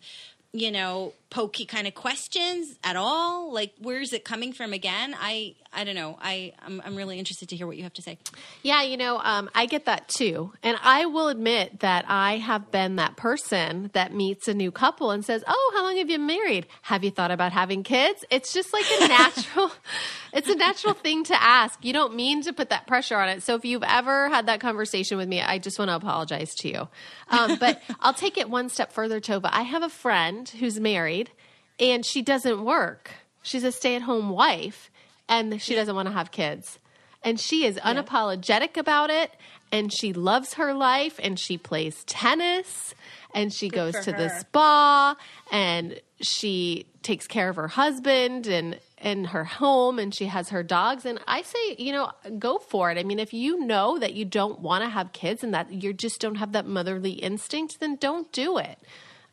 you 0.53 0.71
know 0.71 1.13
pokey 1.29 1.65
kind 1.65 1.87
of 1.87 1.93
questions 1.93 2.75
at 2.83 2.95
all 2.95 3.51
like 3.53 3.73
where's 3.79 4.13
it 4.13 4.23
coming 4.23 4.53
from 4.53 4.71
again 4.71 5.13
i 5.19 5.53
i 5.73 5.83
don't 5.83 5.95
know 5.95 6.17
i 6.21 6.53
i'm, 6.65 6.81
I'm 6.85 6.95
really 6.95 7.19
interested 7.19 7.49
to 7.49 7.55
hear 7.57 7.67
what 7.67 7.75
you 7.75 7.83
have 7.83 7.93
to 7.95 8.01
say 8.01 8.17
Yeah, 8.63 8.83
you 8.83 8.97
know, 8.97 9.19
um, 9.23 9.49
I 9.53 9.65
get 9.65 9.85
that 9.85 10.07
too. 10.07 10.51
And 10.63 10.77
I 10.83 11.05
will 11.05 11.27
admit 11.29 11.81
that 11.81 12.05
I 12.07 12.37
have 12.37 12.71
been 12.71 12.95
that 12.97 13.15
person 13.15 13.91
that 13.93 14.13
meets 14.13 14.47
a 14.47 14.53
new 14.53 14.71
couple 14.71 15.11
and 15.11 15.23
says, 15.23 15.43
Oh, 15.47 15.71
how 15.75 15.83
long 15.83 15.97
have 15.97 16.09
you 16.09 16.17
been 16.17 16.27
married? 16.27 16.67
Have 16.81 17.03
you 17.03 17.11
thought 17.11 17.31
about 17.31 17.51
having 17.53 17.83
kids? 17.83 18.25
It's 18.29 18.53
just 18.53 18.73
like 18.73 18.85
a 19.01 19.07
natural, 19.07 19.71
it's 20.33 20.49
a 20.49 20.55
natural 20.55 20.93
thing 20.93 21.23
to 21.25 21.41
ask. 21.41 21.83
You 21.83 21.93
don't 21.93 22.15
mean 22.15 22.41
to 22.43 22.53
put 22.53 22.69
that 22.71 22.87
pressure 22.87 23.17
on 23.17 23.29
it. 23.29 23.43
So 23.43 23.55
if 23.55 23.63
you've 23.63 23.83
ever 23.83 24.29
had 24.29 24.47
that 24.47 24.59
conversation 24.59 25.17
with 25.17 25.27
me, 25.27 25.41
I 25.41 25.59
just 25.59 25.77
want 25.79 25.89
to 25.89 25.95
apologize 25.95 26.55
to 26.55 26.69
you. 26.69 26.87
Um, 27.29 27.57
but 27.59 27.81
I'll 27.99 28.13
take 28.13 28.37
it 28.37 28.49
one 28.49 28.69
step 28.69 28.91
further, 28.91 29.19
Tova. 29.21 29.49
I 29.51 29.61
have 29.63 29.83
a 29.83 29.89
friend 29.89 30.46
who's 30.51 30.79
married 30.79 31.31
and 31.79 32.05
she 32.05 32.21
doesn't 32.21 32.63
work. 32.63 33.11
She's 33.43 33.63
a 33.63 33.71
stay 33.71 33.95
at 33.95 34.01
home 34.01 34.29
wife 34.29 34.89
and 35.29 35.61
she 35.61 35.75
doesn't 35.75 35.95
want 35.95 36.07
to 36.07 36.13
have 36.13 36.31
kids. 36.31 36.79
And 37.23 37.39
she 37.39 37.65
is 37.65 37.77
unapologetic 37.77 38.77
about 38.77 39.09
it 39.09 39.31
and 39.71 39.91
she 39.91 40.13
loves 40.13 40.53
her 40.55 40.73
life 40.73 41.19
and 41.21 41.39
she 41.39 41.57
plays 41.57 42.03
tennis 42.05 42.93
and 43.33 43.53
she 43.53 43.69
goes 43.69 43.95
for 43.95 44.03
to 44.03 44.11
the 44.11 44.29
spa 44.29 45.15
and 45.51 45.99
she 46.21 46.85
takes 47.03 47.27
care 47.27 47.49
of 47.49 47.55
her 47.57 47.67
husband 47.67 48.47
and 48.47 48.79
and 48.99 49.27
her 49.27 49.43
home 49.43 49.99
and 49.99 50.15
she 50.15 50.25
has 50.25 50.49
her 50.49 50.63
dogs. 50.63 51.05
And 51.05 51.19
I 51.27 51.41
say 51.41 51.75
you 51.77 51.91
know 51.91 52.11
go 52.39 52.57
for 52.59 52.89
it. 52.91 52.97
I 52.97 53.03
mean 53.03 53.19
if 53.19 53.33
you 53.33 53.59
know 53.59 53.99
that 53.99 54.13
you 54.13 54.25
don't 54.25 54.59
want 54.59 54.83
to 54.83 54.89
have 54.89 55.11
kids 55.11 55.43
and 55.43 55.53
that 55.53 55.71
you 55.71 55.93
just 55.93 56.21
don't 56.21 56.35
have 56.35 56.53
that 56.53 56.65
motherly 56.65 57.11
instinct 57.11 57.79
then 57.79 57.97
don't 57.97 58.31
do 58.31 58.57
it 58.57 58.79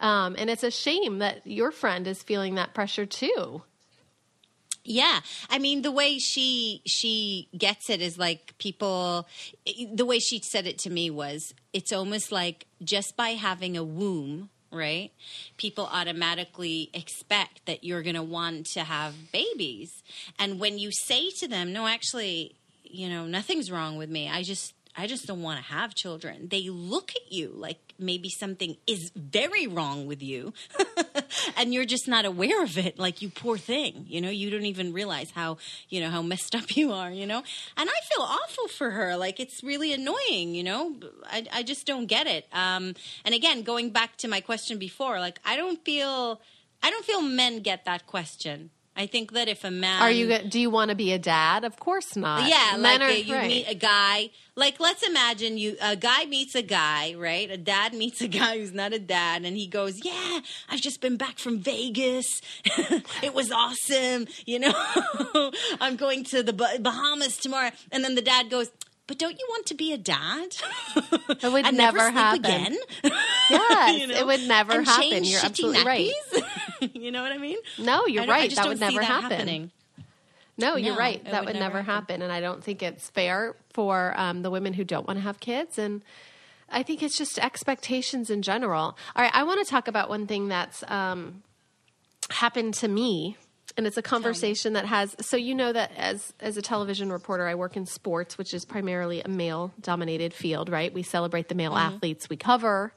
um, 0.05 0.37
and 0.38 0.51
it's 0.51 0.62
a 0.62 0.71
shame 0.71 1.19
that 1.19 1.47
your 1.47 1.71
friend 1.73 2.07
is 2.07 2.23
feeling 2.23 2.55
that 2.57 2.75
pressure 2.75 3.07
too 3.07 3.62
Yeah, 4.85 5.21
I 5.49 5.59
mean 5.59 5.81
the 5.83 5.90
way 5.90 6.19
she 6.19 6.83
she 6.87 7.49
gets 7.57 7.88
it 7.88 8.01
is 8.03 8.19
like 8.19 8.55
people. 8.59 9.27
The 9.95 10.05
way 10.05 10.19
she 10.19 10.40
said 10.40 10.67
it 10.67 10.79
to 10.81 10.90
me 10.90 11.11
was, 11.11 11.55
it's 11.73 11.93
almost 11.93 12.31
like 12.31 12.67
just 12.83 13.17
by 13.17 13.31
having 13.31 13.79
a 13.79 13.85
womb, 13.85 14.51
right? 14.71 15.11
People 15.57 15.87
automatically 15.90 16.90
expect 16.93 17.64
that 17.64 17.83
you're 17.83 18.03
going 18.03 18.17
to 18.17 18.23
want 18.23 18.67
to 18.75 18.81
have 18.85 19.14
babies, 19.33 19.90
and 20.38 20.61
when 20.61 20.79
you 20.79 20.90
say 20.93 21.31
to 21.40 21.49
them, 21.49 21.73
"No, 21.73 21.87
actually, 21.87 22.55
you 22.83 23.09
know, 23.09 23.25
nothing's 23.27 23.71
wrong 23.71 23.97
with 23.97 24.11
me. 24.11 24.29
I 24.29 24.43
just." 24.43 24.75
I 24.96 25.07
just 25.07 25.26
don't 25.26 25.42
want 25.42 25.59
to 25.59 25.72
have 25.72 25.94
children. 25.94 26.48
They 26.48 26.68
look 26.68 27.11
at 27.11 27.33
you 27.33 27.52
like 27.54 27.94
maybe 27.98 28.28
something 28.28 28.76
is 28.87 29.11
very 29.14 29.66
wrong 29.66 30.07
with 30.07 30.22
you. 30.22 30.52
and 31.56 31.75
you're 31.75 31.85
just 31.85 32.06
not 32.06 32.25
aware 32.25 32.62
of 32.62 32.79
it. 32.79 32.98
Like 32.98 33.23
you 33.23 33.29
poor 33.29 33.58
thing 33.58 34.06
you 34.08 34.21
know? 34.21 34.31
You 34.31 34.50
don't 34.50 34.66
even 34.66 34.92
realize 34.92 35.31
how 35.33 35.58
you 35.88 36.00
know 36.00 36.10
how 36.10 36.23
messed 36.23 36.54
up 36.54 36.77
you 36.77 36.92
are 36.92 37.10
you 37.10 37.27
know? 37.27 37.42
And 37.77 37.90
i 37.90 38.14
feel 38.14 38.23
awful 38.23 38.69
for 38.69 38.90
her. 38.90 39.16
Like 39.16 39.40
it's 39.40 39.62
really 39.62 39.92
annoying 39.92 40.54
you 40.54 40.62
know? 40.62 40.96
I, 41.25 41.46
I 41.52 41.62
just 41.62 41.87
don't 41.87 42.06
get 42.06 42.27
it. 42.27 42.46
Um, 42.52 42.94
and 43.25 43.35
again 43.35 43.62
going 43.62 43.90
back 43.90 44.16
to 44.19 44.29
my 44.29 44.40
question 44.40 44.79
before 44.79 45.19
like 45.19 45.40
i 45.44 45.56
don't 45.56 45.85
feel 45.85 46.40
i 46.83 46.90
don't 46.90 47.04
feel 47.04 47.23
men 47.23 47.60
get 47.60 47.85
that 47.85 48.06
question 48.06 48.71
I 48.97 49.07
think 49.07 49.33
that 49.33 49.49
if 49.49 49.65
a 49.65 49.71
man 49.73 50.01
Are 50.03 50.11
you? 50.11 50.38
Do 50.38 50.61
you 50.61 50.71
want 50.71 50.90
to 50.90 50.95
be 50.95 51.13
a 51.13 51.19
dad? 51.19 51.65
Of 51.65 51.81
course 51.81 52.15
not. 52.15 52.49
yeah, 52.49 52.77
Men 52.79 53.01
like 53.01 53.01
are- 53.01 53.13
uh, 53.13 53.17
you 53.17 53.35
right. 53.35 53.47
meet 53.49 53.67
a 53.69 53.75
guy. 53.75 54.31
Like 54.57 54.79
let's 54.79 55.03
imagine 55.03 55.59
you 55.59 55.77
a 55.83 55.97
guy 55.97 56.27
meets 56.27 56.55
a 56.55 56.63
guy, 56.63 57.15
right? 57.19 57.51
A 57.51 57.57
dad 57.57 57.92
meets 58.03 58.21
a 58.21 58.29
guy 58.29 58.59
who's 58.59 58.73
not 58.73 58.92
a 58.92 59.01
dad, 59.01 59.45
and 59.45 59.57
he 59.57 59.67
goes, 59.67 60.05
"Yeah, 60.05 60.38
I've 60.71 60.81
just 60.81 61.01
been 61.01 61.17
back 61.17 61.38
from 61.40 61.59
Vegas. 61.59 62.40
it 63.23 63.35
was 63.35 63.51
awesome. 63.51 64.27
You 64.47 64.61
know, 64.61 64.73
I'm 65.81 65.97
going 65.97 66.23
to 66.27 66.42
the 66.45 66.53
Bahamas 66.53 67.37
tomorrow." 67.38 67.71
And 67.90 68.05
then 68.05 68.15
the 68.15 68.23
dad 68.23 68.49
goes. 68.51 68.71
But 69.07 69.19
don't 69.19 69.38
you 69.38 69.47
want 69.51 69.67
to 69.67 69.75
be 69.75 69.92
a 69.92 69.99
dad? 69.99 70.57
That 71.42 71.51
would 71.53 71.75
never 71.75 71.99
sleep 71.99 72.15
happen. 72.15 72.38
again. 72.42 72.77
Yes, 73.51 74.01
You 74.01 74.07
know? 74.07 74.15
it 74.15 74.27
would 74.27 74.49
never 74.49 74.73
And 74.73 74.87
happen. 74.87 75.25
You're 75.25 75.45
absolutely 75.45 75.85
right. 75.85 76.11
you 76.94 77.10
know 77.10 77.22
what 77.22 77.32
I 77.32 77.38
mean? 77.38 77.58
No, 77.78 78.06
you're 78.06 78.22
I 78.22 78.26
don't- 78.26 78.35
I 78.35 78.38
right. 78.38 78.54
That 78.54 78.68
would 78.68 78.80
never 78.80 78.96
that 79.00 79.04
happen. 79.04 79.30
happening. 79.30 79.70
No, 80.56 80.76
you're 80.76 80.92
No, 80.92 80.98
right. 80.98 81.24
That 81.24 81.40
would 81.44 81.46
would 81.46 81.54
never 81.54 81.78
never 81.78 81.82
happen. 81.82 81.94
happen. 82.20 82.22
And 82.22 82.32
I 82.32 82.40
don't 82.40 82.62
think 82.62 82.82
it's 82.82 83.10
fair 83.10 83.56
for 83.72 84.14
um, 84.16 84.42
the 84.42 84.50
women 84.50 84.72
who 84.72 84.85
don't 84.85 85.06
want 85.06 85.18
to 85.18 85.22
have 85.22 85.40
kids. 85.40 85.78
And 85.78 86.02
I 86.70 86.82
think 86.85 87.02
it's 87.02 87.18
just 87.18 87.38
expectations 87.40 88.30
in 88.30 88.40
general. 88.42 88.96
All 89.16 89.22
right, 89.22 89.32
I 89.35 89.42
want 89.42 89.64
to 89.64 89.70
talk 89.70 89.88
about 89.88 90.08
one 90.08 90.26
thing 90.28 90.46
that's 90.48 90.85
um, 90.88 91.42
happened 92.30 92.74
to 92.74 92.88
me. 92.88 93.37
And 93.76 93.87
it's 93.88 93.96
a 93.96 94.02
conversation 94.02 94.74
that 94.74 94.85
has 94.87 95.16
so 95.20 95.37
you 95.37 95.52
know 95.52 95.72
that 95.72 95.90
as 95.96 96.32
as 96.38 96.56
a 96.56 96.62
television 96.62 97.10
reporter 97.10 97.48
I 97.48 97.56
work 97.56 97.76
in 97.76 97.87
sports 97.87 98.38
which 98.38 98.54
is 98.54 98.64
primarily 98.64 99.20
a 99.22 99.28
male 99.28 99.72
dominated 99.80 100.32
field 100.32 100.68
right 100.68 100.94
we 100.94 101.02
celebrate 101.02 101.48
the 101.48 101.56
male 101.56 101.72
Mm-hmm. 101.72 101.94
athletes 101.96 102.30
we 102.30 102.37
cover 102.37 102.92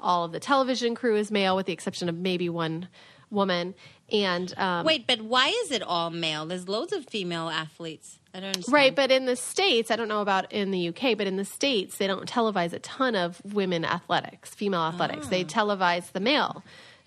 all 0.00 0.24
of 0.24 0.32
the 0.32 0.40
television 0.40 0.96
crew 0.96 1.14
is 1.14 1.30
male 1.30 1.54
with 1.54 1.66
the 1.66 1.72
exception 1.72 2.08
of 2.08 2.16
maybe 2.16 2.48
one 2.48 2.88
woman 3.36 3.74
and 4.10 4.52
um, 4.58 4.84
Wait, 4.84 5.06
but 5.06 5.20
why 5.22 5.48
is 5.64 5.70
it 5.70 5.82
all 5.82 6.10
male? 6.10 6.46
There's 6.46 6.68
loads 6.68 6.92
of 6.92 7.06
female 7.06 7.48
athletes. 7.48 8.18
I 8.34 8.40
don't 8.40 8.48
understand. 8.48 8.72
Right, 8.74 8.94
but 8.94 9.10
in 9.10 9.24
the 9.26 9.36
States, 9.36 9.90
I 9.90 9.96
don't 9.96 10.08
know 10.08 10.20
about 10.20 10.52
in 10.52 10.70
the 10.70 10.88
UK, 10.88 11.16
but 11.16 11.26
in 11.26 11.36
the 11.36 11.44
States, 11.44 11.96
they 11.98 12.06
don't 12.06 12.28
televise 12.30 12.72
a 12.72 12.78
ton 12.80 13.14
of 13.16 13.40
women 13.44 13.84
athletics, 13.84 14.54
female 14.54 14.82
athletics. 14.82 15.28
They 15.28 15.42
televise 15.44 16.12
the 16.12 16.20
male. 16.20 16.62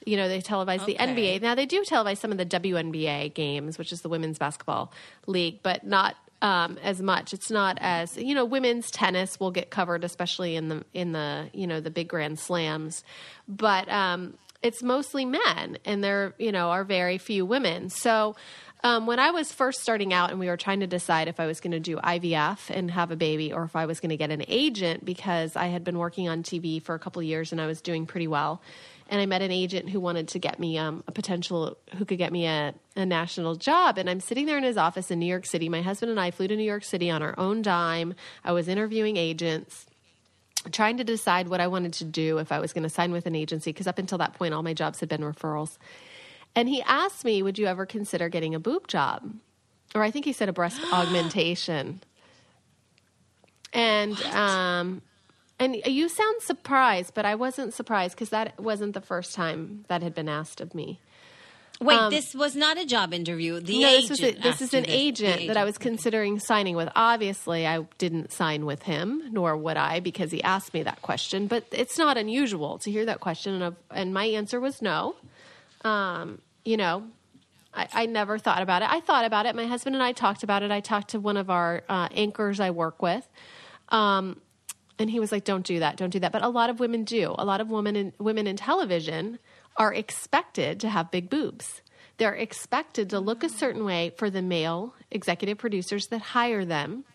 You 0.06 0.18
know, 0.18 0.28
they 0.28 0.42
televise 0.42 0.86
the 0.86 0.98
Ah. 1.00 1.04
NBA. 1.06 1.42
Now, 1.42 1.54
they 1.56 1.66
do 1.68 1.84
televise 1.84 2.18
some 2.18 2.32
of 2.32 2.38
the 2.38 2.46
WNBA 2.46 3.34
games, 3.34 3.78
which 3.78 3.92
is 3.92 4.02
the 4.02 4.10
women's 4.10 4.38
basketball 4.40 4.92
league, 5.28 5.60
but 5.62 5.86
not 5.86 6.16
um, 6.42 6.78
as 6.82 7.02
much. 7.02 7.34
It's 7.34 7.52
not 7.52 7.78
as 7.82 8.18
you 8.18 8.34
know, 8.34 8.46
women's 8.46 8.90
tennis 8.92 9.40
will 9.40 9.52
get 9.52 9.70
covered, 9.70 10.04
especially 10.06 10.56
in 10.56 10.70
the 10.70 10.84
in 10.94 11.12
the 11.12 11.50
you 11.54 11.68
know 11.68 11.80
the 11.82 11.92
big 11.92 12.08
Grand 12.08 12.40
Slams, 12.40 13.04
but 13.48 13.88
um, 13.90 14.36
it's 14.62 14.84
mostly 14.84 15.26
men, 15.26 15.78
and 15.86 16.04
there 16.04 16.34
you 16.38 16.52
know 16.52 16.70
are 16.70 16.84
very 16.84 17.18
few 17.18 17.46
women. 17.46 17.90
So. 17.90 18.36
Um, 18.82 19.06
when 19.08 19.20
I 19.20 19.32
was 19.32 19.52
first 19.52 19.82
starting 19.82 20.14
out 20.14 20.30
and 20.30 20.40
we 20.40 20.48
were 20.48 20.56
trying 20.56 20.80
to 20.80 20.88
decide 20.88 21.28
if 21.28 21.42
I 21.42 21.48
was 21.48 21.60
going 21.60 21.74
to 21.74 21.82
do 21.82 21.98
IVF 21.98 22.70
and 22.70 22.90
have 22.92 23.12
a 23.12 23.18
baby 23.18 23.52
or 23.52 23.66
if 23.66 23.76
I 23.76 23.86
was 23.86 24.00
going 24.00 24.12
to 24.12 24.16
get 24.16 24.32
an 24.32 24.46
agent 24.48 25.04
because 25.04 25.58
I 25.58 25.66
had 25.66 25.84
been 25.84 25.98
working 25.98 26.30
on 26.30 26.44
TV 26.44 26.82
for 26.82 26.96
a 26.96 27.00
couple 27.00 27.22
years 27.22 27.52
and 27.52 27.60
I 27.60 27.68
was 27.68 27.82
doing 27.82 28.06
pretty 28.06 28.28
well. 28.28 28.62
And 29.10 29.20
I 29.20 29.26
met 29.26 29.42
an 29.42 29.52
agent 29.52 29.90
who 29.90 30.00
wanted 30.00 30.30
to 30.30 30.40
get 30.40 30.60
me 30.60 30.78
um, 30.78 31.04
a 31.08 31.12
potential, 31.12 31.78
who 31.98 32.06
could 32.06 32.20
get 32.20 32.32
me 32.32 32.46
a, 32.46 32.74
a 32.96 33.06
national 33.06 33.56
job. 33.56 33.98
And 33.98 34.10
I'm 34.10 34.22
sitting 34.22 34.46
there 34.46 34.58
in 34.58 34.64
his 34.64 34.78
office 34.78 35.12
in 35.12 35.20
New 35.20 35.26
York 35.26 35.46
City. 35.46 35.68
My 35.68 35.82
husband 35.82 36.12
and 36.12 36.20
I 36.20 36.32
flew 36.32 36.48
to 36.48 36.56
New 36.56 36.64
York 36.64 36.86
City 36.86 37.10
on 37.10 37.22
our 37.22 37.38
own 37.38 37.62
dime. 37.62 38.14
I 38.46 38.54
was 38.54 38.70
interviewing 38.70 39.18
agents 39.18 39.88
trying 40.72 40.98
to 40.98 41.04
decide 41.04 41.48
what 41.48 41.62
I 41.62 41.68
wanted 41.68 41.94
to 41.94 42.06
do 42.06 42.38
if 42.38 42.52
I 42.52 42.60
was 42.60 42.74
going 42.74 42.84
to 42.84 42.90
sign 42.90 43.12
with 43.12 43.26
an 43.26 43.36
agency 43.36 43.72
because 43.72 43.88
up 43.88 43.98
until 43.98 44.18
that 44.18 44.34
point, 44.34 44.54
all 44.54 44.64
my 44.64 44.74
jobs 44.74 45.00
had 45.00 45.10
been 45.10 45.22
referrals. 45.22 45.78
And 46.56 46.68
he 46.68 46.82
asked 46.84 47.24
me, 47.24 47.42
Would 47.42 47.58
you 47.60 47.68
ever 47.68 47.86
consider 47.86 48.30
getting 48.30 48.56
a 48.56 48.60
boob 48.60 48.88
job? 48.88 49.34
Or 49.96 50.04
I 50.04 50.12
think 50.12 50.26
he 50.26 50.34
said 50.34 50.50
a 50.50 50.54
breast 50.54 50.82
augmentation. 50.94 52.02
And, 53.72 54.20
um, 54.34 55.02
and 55.60 55.76
you 55.86 56.10
sound 56.10 56.42
surprised, 56.42 57.14
but 57.14 57.26
I 57.26 57.36
wasn't 57.36 57.74
surprised 57.74 58.16
because 58.16 58.30
that 58.30 58.60
wasn't 58.60 58.94
the 58.94 59.02
first 59.02 59.36
time 59.36 59.86
that 59.88 60.02
had 60.02 60.16
been 60.16 60.30
asked 60.30 60.60
of 60.62 60.74
me. 60.74 61.00
Wait, 61.82 62.10
this 62.10 62.36
was 62.36 62.56
not 62.58 62.78
a 62.78 62.86
job 62.86 63.14
interview. 63.14 63.60
The 63.62 63.80
no, 63.80 63.92
this 63.92 64.10
was 64.10 64.22
a, 64.22 64.32
this 64.34 64.62
is 64.62 64.74
an 64.74 64.84
this. 64.84 64.92
Agent, 64.92 65.48
that 65.48 65.56
I 65.56 65.64
was 65.64 65.78
considering 65.78 66.38
signing 66.40 66.76
with. 66.76 66.90
Obviously, 66.94 67.66
I 67.66 67.86
didn't 67.98 68.34
sign 68.34 68.66
with 68.66 68.84
him, 68.84 69.24
nor 69.32 69.56
would 69.56 69.78
I, 69.78 70.02
because 70.02 70.32
he 70.32 70.44
asked 70.44 70.74
me 70.74 70.84
that 70.84 71.02
question. 71.02 71.48
But 71.48 71.66
it's 71.72 71.98
not 71.98 72.18
unusual 72.18 72.80
to 72.80 72.92
hear 72.92 73.06
that 73.06 73.22
question, 73.22 73.62
and, 73.62 73.76
and 73.92 74.14
my 74.14 74.26
answer 74.26 74.60
was 74.60 74.82
no. 74.82 75.16
Um, 75.86 76.42
you 76.66 76.76
know, 76.76 77.06
I, 77.74 77.88
I 77.94 78.06
never 78.08 78.38
thought 78.38 78.62
about 78.62 78.82
it. 78.82 78.90
I 78.92 79.00
thought 79.00 79.24
about 79.24 79.46
it. 79.46 79.56
My 79.56 79.66
husband 79.66 79.96
and 79.96 80.04
I 80.04 80.12
talked 80.12 80.44
about 80.44 80.64
it. 80.64 80.72
I 80.72 80.82
talked 80.82 81.12
to 81.12 81.20
one 81.20 81.38
of 81.38 81.50
our 81.50 81.84
uh, 81.88 82.10
anchors 82.12 82.60
I 82.60 82.72
work 82.72 83.02
with. 83.02 83.26
Um, 83.88 84.42
and 85.00 85.10
he 85.10 85.22
was 85.22 85.32
like, 85.32 85.46
"Don't 85.46 85.66
do 85.66 85.80
that. 85.80 85.96
Don't 85.96 86.10
do 86.10 86.20
that." 86.20 86.34
But 86.34 86.42
a 86.42 86.50
lot 86.50 86.70
of 86.70 86.82
women 86.82 87.06
do. 87.06 87.34
A 87.38 87.46
lot 87.46 87.62
of 87.62 87.70
women 87.70 87.96
in 87.96 88.14
women 88.20 88.48
in 88.48 88.58
television 88.58 89.40
are 89.80 89.94
expected 89.94 90.82
to 90.82 90.90
have 90.90 91.10
big 91.10 91.30
boobs. 91.30 91.82
They're 92.18 92.36
expected 92.36 93.10
to 93.12 93.20
look 93.20 93.44
a 93.44 93.50
certain 93.50 93.86
way 93.86 94.12
for 94.18 94.30
the 94.30 94.42
male 94.42 94.94
executive 95.10 95.58
producers 95.58 96.08
that 96.08 96.22
hire 96.22 96.66
them, 96.66 97.06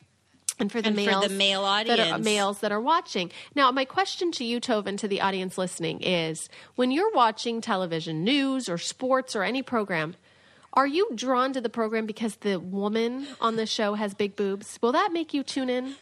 and 0.59 0.73
for 0.73 0.81
the 0.81 0.89
And 0.89 0.97
for 0.97 1.05
males 1.05 1.29
the 1.29 1.35
male 1.35 1.63
that 1.63 2.01
are 2.01 2.19
males 2.19 2.61
that 2.61 2.73
are 2.73 2.81
watching. 2.81 3.31
Now, 3.55 3.71
my 3.71 3.85
question 3.85 4.33
to 4.33 4.45
you, 4.45 4.61
Tova, 4.61 4.87
and 4.87 4.99
to 5.01 5.09
the 5.09 5.21
audience 5.21 5.59
listening 5.59 6.03
is: 6.03 6.49
When 6.75 6.91
you're 6.91 7.13
watching 7.13 7.61
television, 7.61 8.25
news, 8.25 8.69
or 8.69 8.79
sports, 8.79 9.37
or 9.37 9.45
any 9.45 9.63
program. 9.63 10.17
Are 10.77 10.89
you 10.89 11.11
drawn 11.15 11.53
to 11.53 11.61
the 11.61 11.69
program 11.69 12.05
because 12.05 12.35
the 12.35 12.59
woman 12.59 13.29
on 13.41 13.55
the 13.55 13.65
show 13.65 13.95
has 13.95 14.13
big 14.13 14.35
boobs? 14.35 14.77
Will 14.83 14.91
that 14.91 15.13
make 15.13 15.33
you 15.33 15.45
tune 15.45 15.71
in? 15.71 15.95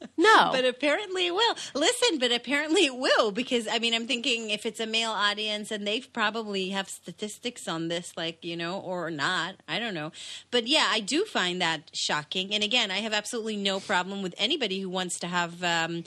No. 0.16 0.50
But 0.52 0.64
apparently 0.64 1.26
it 1.26 1.34
will. 1.34 1.54
Listen, 1.74 2.18
but 2.18 2.32
apparently 2.32 2.84
it 2.84 2.96
will 2.96 3.30
because 3.30 3.68
I 3.68 3.78
mean 3.78 3.94
I'm 3.94 4.06
thinking 4.06 4.50
if 4.50 4.66
it's 4.66 4.80
a 4.80 4.86
male 4.86 5.10
audience 5.10 5.70
and 5.70 5.86
they 5.86 6.00
probably 6.00 6.70
have 6.70 6.88
statistics 6.88 7.68
on 7.68 7.88
this, 7.88 8.16
like 8.16 8.44
you 8.44 8.56
know, 8.56 8.80
or 8.80 9.10
not, 9.10 9.56
I 9.68 9.78
don't 9.78 9.94
know. 9.94 10.12
But 10.50 10.66
yeah, 10.66 10.88
I 10.90 11.00
do 11.00 11.24
find 11.24 11.60
that 11.62 11.90
shocking. 11.92 12.52
And 12.52 12.64
again, 12.64 12.90
I 12.90 12.98
have 12.98 13.12
absolutely 13.12 13.56
no 13.56 13.80
problem 13.80 14.22
with 14.22 14.34
anybody 14.38 14.80
who 14.80 14.88
wants 14.88 15.18
to 15.20 15.26
have. 15.28 15.62
Um, 15.62 16.04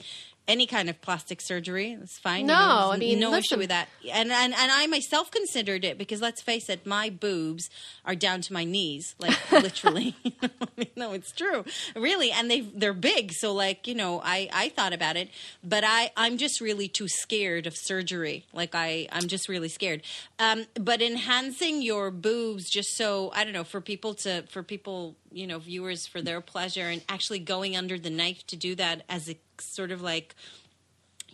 any 0.48 0.66
kind 0.66 0.90
of 0.90 1.00
plastic 1.00 1.40
surgery, 1.40 1.92
it's 2.00 2.18
fine. 2.18 2.46
No, 2.46 2.54
You 2.54 2.58
know, 2.58 2.90
I 2.92 2.96
mean, 2.98 3.20
no 3.20 3.30
listen. 3.30 3.38
issue 3.54 3.58
with 3.58 3.68
that. 3.68 3.88
And, 4.12 4.32
and 4.32 4.52
and 4.54 4.72
I 4.72 4.86
myself 4.88 5.30
considered 5.30 5.84
it 5.84 5.98
because 5.98 6.20
let's 6.20 6.42
face 6.42 6.68
it, 6.68 6.84
my 6.84 7.10
boobs 7.10 7.70
are 8.04 8.14
down 8.16 8.40
to 8.42 8.52
my 8.52 8.64
knees, 8.64 9.14
like 9.18 9.52
literally. 9.52 10.16
No, 10.96 11.12
it's 11.12 11.32
true, 11.32 11.64
really, 11.96 12.30
and 12.32 12.50
they 12.50 12.60
they're 12.60 12.92
big. 12.92 13.32
So 13.32 13.52
like 13.52 13.86
you 13.86 13.94
know, 13.94 14.20
I 14.24 14.48
I 14.52 14.68
thought 14.70 14.92
about 14.92 15.16
it, 15.16 15.30
but 15.62 15.84
I 15.86 16.10
I'm 16.16 16.36
just 16.38 16.60
really 16.60 16.88
too 16.88 17.08
scared 17.08 17.66
of 17.66 17.76
surgery. 17.76 18.44
Like 18.52 18.74
I 18.74 19.08
I'm 19.12 19.28
just 19.28 19.48
really 19.48 19.68
scared. 19.68 20.02
Um, 20.38 20.66
but 20.74 21.00
enhancing 21.00 21.82
your 21.82 22.10
boobs 22.10 22.68
just 22.68 22.96
so 22.96 23.30
I 23.34 23.44
don't 23.44 23.52
know 23.52 23.64
for 23.64 23.80
people 23.80 24.14
to 24.16 24.42
for 24.50 24.62
people 24.62 25.16
you 25.32 25.46
know 25.46 25.58
viewers 25.58 26.06
for 26.06 26.20
their 26.22 26.40
pleasure 26.40 26.88
and 26.88 27.02
actually 27.08 27.38
going 27.38 27.76
under 27.76 27.98
the 27.98 28.10
knife 28.10 28.46
to 28.46 28.56
do 28.56 28.74
that 28.74 29.02
as 29.08 29.28
a 29.28 29.36
sort 29.58 29.90
of 29.90 30.00
like 30.00 30.34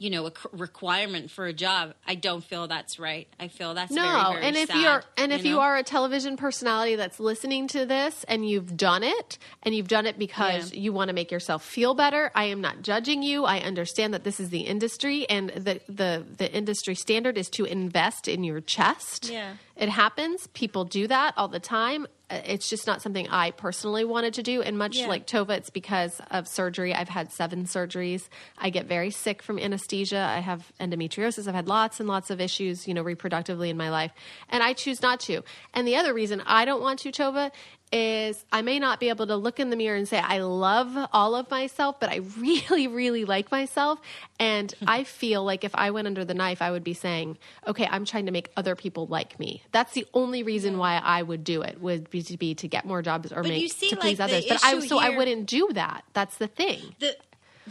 you 0.01 0.11
know 0.11 0.27
a 0.27 0.33
requirement 0.53 1.29
for 1.29 1.47
a 1.47 1.53
job 1.53 1.93
i 2.07 2.15
don't 2.15 2.45
feel 2.45 2.69
that's 2.69 3.01
right 3.01 3.27
i 3.41 3.49
feel 3.49 3.75
that's 3.75 3.91
no, 3.91 4.01
very, 4.03 4.33
very 4.35 4.45
and 4.47 4.57
if 4.57 4.69
sad, 4.69 4.81
you're 4.83 5.03
and 5.17 5.33
if 5.33 5.45
you, 5.45 5.55
know? 5.55 5.61
are 5.61 5.77
a 5.77 5.83
television 5.83 6.37
personality 6.37 6.95
that's 6.95 7.19
listening 7.19 7.67
to 7.67 7.85
this 7.85 8.23
and 8.29 8.49
you've 8.49 8.77
done 8.77 9.03
it 9.03 9.39
and 9.65 9.75
you've 9.75 9.89
done 9.89 10.07
it 10.07 10.17
because 10.17 10.73
Yeah. 10.73 10.81
you 10.81 10.93
want 10.93 11.09
to 11.09 11.15
make 11.15 11.33
yourself 11.33 11.65
feel 11.65 11.95
better, 11.95 12.31
I 12.37 12.45
am 12.45 12.61
not 12.61 12.83
judging 12.83 13.25
you. 13.25 13.45
I 13.45 13.59
understand 13.59 14.15
that 14.15 14.23
this 14.23 14.39
is 14.39 14.51
the 14.51 14.61
industry 14.61 15.29
and 15.29 15.51
the 15.51 15.81
the 15.89 16.25
the 16.37 16.49
industry 16.55 16.95
standard 16.95 17.37
is 17.37 17.49
to 17.51 17.65
invest 17.65 18.29
in 18.29 18.45
your 18.45 18.61
chest. 18.61 19.31
Yeah. 19.31 19.55
It 19.77 19.89
happens. 19.89 20.47
People 20.55 20.85
do 20.85 21.09
that 21.09 21.35
all 21.37 21.49
the 21.49 21.61
time. 21.61 22.07
Uh, 22.31 22.41
It's 22.45 22.69
just 22.69 22.87
not 22.87 23.01
something 23.01 23.27
I 23.29 23.51
personally 23.53 24.05
wanted 24.05 24.35
to 24.35 24.43
do. 24.43 24.61
And 24.63 24.77
much 24.77 24.97
Yeah. 24.99 25.07
like 25.07 25.27
Tova, 25.27 25.51
it's 25.57 25.71
because 25.71 26.21
of 26.31 26.47
surgery. 26.47 26.95
I've 26.95 27.09
had 27.09 27.33
seven 27.33 27.65
surgeries. 27.65 28.29
I 28.59 28.71
get 28.71 28.87
very 28.87 29.11
sick 29.11 29.43
from 29.43 29.59
anesthesia. 29.59 30.19
I 30.21 30.41
have 30.41 30.71
endometriosis. 30.79 31.49
I've 31.49 31.55
had 31.55 31.69
lots 31.69 32.01
and 32.01 32.09
lots 32.09 32.31
of 32.31 32.41
issues, 32.41 32.87
you 32.87 32.95
know, 32.95 33.03
reproductively 33.03 33.71
in 33.71 33.77
my 33.77 33.91
life. 33.91 34.13
And 34.49 34.63
I 34.63 34.73
choose 34.75 35.01
not 35.01 35.21
to. 35.21 35.43
And 35.73 35.87
the 35.89 35.97
other 35.97 36.13
reason 36.13 36.43
I 36.47 36.65
don't 36.65 36.83
want 36.83 36.99
to, 37.01 37.11
Tova, 37.11 37.51
is 37.93 38.45
I 38.53 38.63
may 38.63 38.79
not 38.79 39.01
be 39.01 39.09
able 39.09 39.27
to 39.27 39.37
look 39.37 39.61
in 39.61 39.71
the 39.71 39.77
mirror 39.77 39.97
and 39.97 40.09
say 40.09 40.19
I 40.19 40.39
love 40.39 41.09
all 41.13 41.35
of 41.35 41.51
myself, 41.51 42.01
but 42.01 42.11
I 42.11 42.21
really, 42.39 42.87
really 42.87 43.25
like 43.25 43.51
myself. 43.51 44.01
And 44.39 44.73
hmm. 44.73 44.85
I 44.89 45.05
feel 45.05 45.45
like 45.45 45.65
if 45.65 45.75
I 45.75 45.91
went 45.91 46.07
under 46.07 46.25
the 46.25 46.35
knife, 46.35 46.63
I 46.63 46.71
would 46.71 46.85
be 46.85 46.95
saying, 46.95 47.39
okay, 47.67 47.89
I'm 47.91 48.05
trying 48.05 48.27
to 48.27 48.33
make 48.33 48.51
other 48.57 48.75
people 48.77 49.07
like 49.07 49.39
me. 49.39 49.63
That's 49.73 49.93
the 49.93 50.07
only 50.15 50.43
reason 50.43 50.79
why 50.79 51.01
I 51.03 51.23
would 51.23 51.45
do 51.45 51.63
it 51.63 51.81
would 51.81 52.11
be 52.11 52.23
to 52.23 52.37
be 52.37 52.55
to 52.57 52.69
get 52.69 52.85
more 52.85 53.03
jobs 53.03 53.33
or 53.33 53.43
But 53.43 53.49
make 53.49 53.63
you 53.63 53.69
see, 53.69 53.91
to 53.91 53.97
please 53.97 54.19
like, 54.19 54.31
others. 54.31 54.45
But 54.49 54.65
I 54.65 54.79
so 54.81 54.99
I 54.99 55.17
wouldn't 55.17 55.47
do 55.47 55.69
that. 55.73 56.05
That's 56.13 56.37
the 56.37 56.49
thing. 56.49 56.95
the 56.99 57.17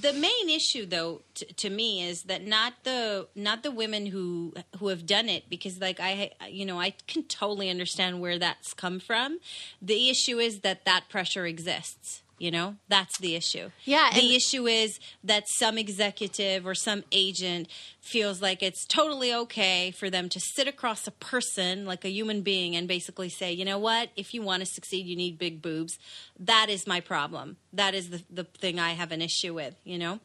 the 0.02 0.14
main 0.14 0.50
issue 0.50 0.86
though 0.86 1.22
t- 1.34 1.46
to 1.46 1.70
me 1.70 2.04
is 2.04 2.24
that 2.24 2.46
not 2.46 2.74
the 2.84 3.28
not 3.36 3.64
the 3.64 3.72
women 3.72 4.08
who 4.08 4.54
who 4.80 4.88
have 4.88 5.06
done 5.06 5.30
it 5.30 5.50
because 5.50 5.80
like 5.80 6.00
i 6.00 6.32
you 6.50 6.66
know 6.66 6.80
i 6.80 6.92
can 7.08 7.24
totally 7.24 7.70
understand 7.70 8.22
where 8.22 8.40
that's 8.40 8.74
come 8.74 9.00
from. 9.00 9.40
The 9.82 10.10
issue 10.10 10.40
is 10.40 10.60
that 10.62 10.86
that 10.86 11.10
pressure 11.10 11.46
exists 11.46 12.22
you 12.38 12.52
know? 12.52 12.76
That's 12.88 13.18
the 13.20 13.36
issue. 13.36 13.72
Yeah, 13.86 14.10
the 14.14 14.36
issue 14.36 14.68
is 14.68 15.00
that 15.24 15.44
some 15.48 15.78
executive 15.78 16.66
or 16.68 16.76
some 16.76 17.04
agent 17.12 17.68
feels 18.02 18.42
like 18.42 18.64
it's 18.64 18.86
totally 18.86 19.34
okay 19.34 19.92
for 19.92 20.10
them 20.10 20.30
to 20.30 20.40
sit 20.40 20.68
across 20.68 21.08
a 21.08 21.12
person 21.12 21.86
like 21.86 22.06
a 22.06 22.10
human 22.10 22.42
being 22.42 22.76
and 22.76 22.88
basically 22.88 23.30
say 23.30 23.52
you 23.52 23.66
know 23.66 23.80
what? 23.80 24.10
If 24.16 24.34
you 24.34 24.42
want 24.42 24.62
to 24.62 24.66
succeed 24.66 25.06
you 25.06 25.16
need 25.16 25.38
big 25.38 25.62
boobs. 25.62 25.98
That 26.40 26.70
is 26.70 26.88
my 26.88 27.00
problem. 27.02 27.58
That 27.74 27.94
is 27.94 28.10
the, 28.10 28.24
the 28.30 28.44
thing 28.44 28.80
i 28.80 28.92
have 28.92 29.12
an 29.12 29.22
issue 29.22 29.54
with 29.54 29.76
you 29.84 29.98
know? 29.98 30.20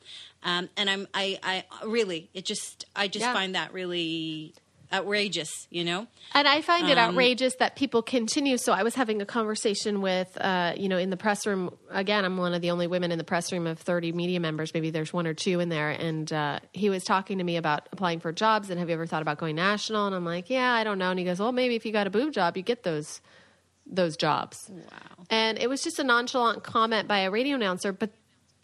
Um, 0.45 0.69
and 0.77 0.89
i'm 0.91 1.07
i 1.15 1.39
i 1.43 1.65
really 1.87 2.29
it 2.35 2.45
just 2.45 2.85
i 2.97 3.09
just 3.09 3.25
Yeah. 3.25 3.33
find 3.33 3.55
that 3.55 3.73
really 3.73 4.55
outrageous 4.93 5.67
you 5.71 5.85
know 5.85 6.07
And 6.35 6.49
I 6.49 6.63
find 6.63 6.85
Um, 6.85 6.91
it 6.91 6.99
outrageous 6.99 7.55
that 7.57 7.77
people 7.77 8.03
continue. 8.03 8.57
So 8.57 8.73
I 8.73 8.83
was 8.83 8.95
having 8.95 9.21
a 9.21 9.27
conversation 9.27 10.01
with, 10.01 10.31
uh, 10.41 10.73
you 10.77 10.89
know, 10.89 10.97
in 10.97 11.11
the 11.11 11.17
press 11.17 11.47
room. 11.47 11.77
Again, 11.91 12.25
I'm 12.25 12.39
one 12.39 12.55
of 12.55 12.63
the 12.63 12.71
only 12.71 12.87
women 12.87 13.13
in 13.13 13.19
the 13.19 13.25
press 13.25 13.53
room 13.53 13.67
of 13.67 13.79
30 13.79 14.13
media 14.13 14.41
members. 14.41 14.73
Maybe 14.73 14.91
there's 14.91 15.13
one 15.13 15.27
or 15.27 15.35
two 15.35 15.61
in 15.61 15.69
there. 15.69 15.91
And 15.91 16.33
uh, 16.33 16.61
he 16.73 16.89
was 16.89 17.05
talking 17.05 17.37
to 17.37 17.45
me 17.45 17.59
about 17.59 17.87
applying 17.93 18.21
for 18.21 18.33
jobs 18.33 18.71
and 18.71 18.79
have 18.79 18.89
you 18.89 18.95
ever 18.95 19.07
thought 19.07 19.21
about 19.21 19.37
going 19.37 19.57
national? 19.57 20.07
And 20.07 20.15
I'm 20.17 20.25
like, 20.25 20.49
yeah, 20.49 20.73
I 20.73 20.85
don't 20.85 20.99
know. 20.99 21.11
And 21.11 21.19
he 21.19 21.25
goes, 21.27 21.39
well, 21.39 21.53
maybe 21.53 21.77
if 21.77 21.85
you 21.85 21.93
got 21.93 22.07
a 22.07 22.11
boob 22.11 22.33
job, 22.33 22.57
you 22.57 22.63
get 22.63 22.83
those 22.83 23.21
those 23.87 24.17
jobs. 24.17 24.71
wow 24.71 25.27
And 25.29 25.59
it 25.59 25.69
was 25.69 25.83
just 25.83 25.99
a 25.99 26.05
nonchalant 26.05 26.63
comment 26.63 27.09
by 27.09 27.21
a 27.21 27.31
radio 27.31 27.57
announcer. 27.57 27.93
But 27.93 28.11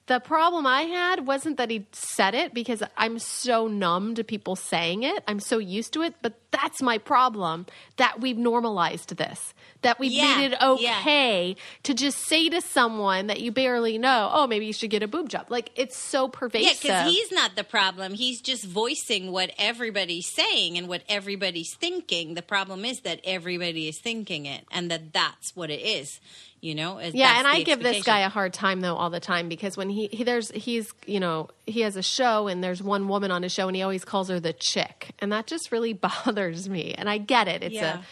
the 0.08 0.20
problem 0.20 0.66
I 0.66 0.82
had 0.82 1.26
wasn't 1.26 1.58
that 1.58 1.70
he 1.70 1.86
said 1.92 2.34
it 2.34 2.52
because 2.52 2.82
I'm 2.96 3.18
so 3.18 3.68
numb 3.68 4.14
to 4.16 4.24
people 4.24 4.56
saying 4.56 5.04
it. 5.04 5.22
I'm 5.28 5.40
so 5.40 5.58
used 5.58 5.92
to 5.92 6.02
it. 6.02 6.14
But 6.22 6.47
that's 6.50 6.80
my 6.80 6.98
problem 6.98 7.66
that 7.96 8.20
we've 8.20 8.38
normalized 8.38 9.16
this, 9.16 9.52
that 9.82 9.98
we've 9.98 10.12
Yeah, 10.12 10.36
made 10.36 10.52
it 10.52 10.58
yeah. 10.60 10.68
okay 10.70 11.56
to 11.82 11.94
just 11.94 12.18
say 12.18 12.48
to 12.48 12.60
someone 12.60 13.26
that 13.26 13.40
you 13.40 13.52
barely 13.52 13.98
know, 13.98 14.30
oh, 14.32 14.46
maybe 14.46 14.66
you 14.66 14.72
should 14.72 14.90
get 14.90 15.02
a 15.02 15.08
boob 15.08 15.28
job. 15.28 15.46
Like 15.50 15.70
it's 15.76 15.96
so 15.96 16.28
pervasive. 16.28 16.84
Yeah, 16.84 17.04
because 17.04 17.12
he's 17.14 17.30
not 17.32 17.54
the 17.56 17.64
problem. 17.64 18.14
He's 18.14 18.40
just 18.40 18.64
voicing 18.64 19.30
what 19.30 19.50
everybody's 19.58 20.26
saying 20.26 20.78
and 20.78 20.88
what 20.88 21.02
everybody's 21.08 21.74
thinking. 21.74 22.34
The 22.34 22.42
problem 22.42 22.84
is 22.84 23.00
that 23.00 23.20
everybody 23.24 23.88
is 23.88 24.00
thinking 24.00 24.46
it, 24.46 24.64
and 24.70 24.90
that 24.90 25.12
that's 25.12 25.54
what 25.54 25.70
it 25.70 25.80
is. 25.80 26.20
You 26.60 26.74
know? 26.74 26.98
Yeah, 26.98 27.38
and 27.38 27.46
I 27.46 27.62
give 27.62 27.84
this 27.84 28.02
guy 28.02 28.20
a 28.20 28.28
hard 28.28 28.52
time 28.52 28.80
though 28.80 28.96
all 28.96 29.10
the 29.10 29.20
time 29.20 29.48
because 29.48 29.76
when 29.76 29.88
he, 29.90 30.08
he 30.08 30.24
there's 30.24 30.50
he's 30.50 30.92
you 31.06 31.20
know 31.20 31.50
he 31.66 31.82
has 31.82 31.94
a 31.94 32.02
show 32.02 32.48
and 32.48 32.64
there's 32.64 32.82
one 32.82 33.06
woman 33.06 33.30
on 33.30 33.44
his 33.44 33.52
show 33.52 33.68
and 33.68 33.76
he 33.76 33.82
always 33.82 34.04
calls 34.04 34.28
her 34.28 34.40
the 34.40 34.52
chick 34.52 35.14
and 35.20 35.30
that 35.30 35.46
just 35.46 35.70
really 35.70 35.92
bothers 36.24 36.37
me 36.68 36.94
and 36.96 37.08
I 37.08 37.18
get 37.18 37.48
it. 37.48 37.62
It's 37.62 37.74
Yeah. 37.74 37.98
a 37.98 38.02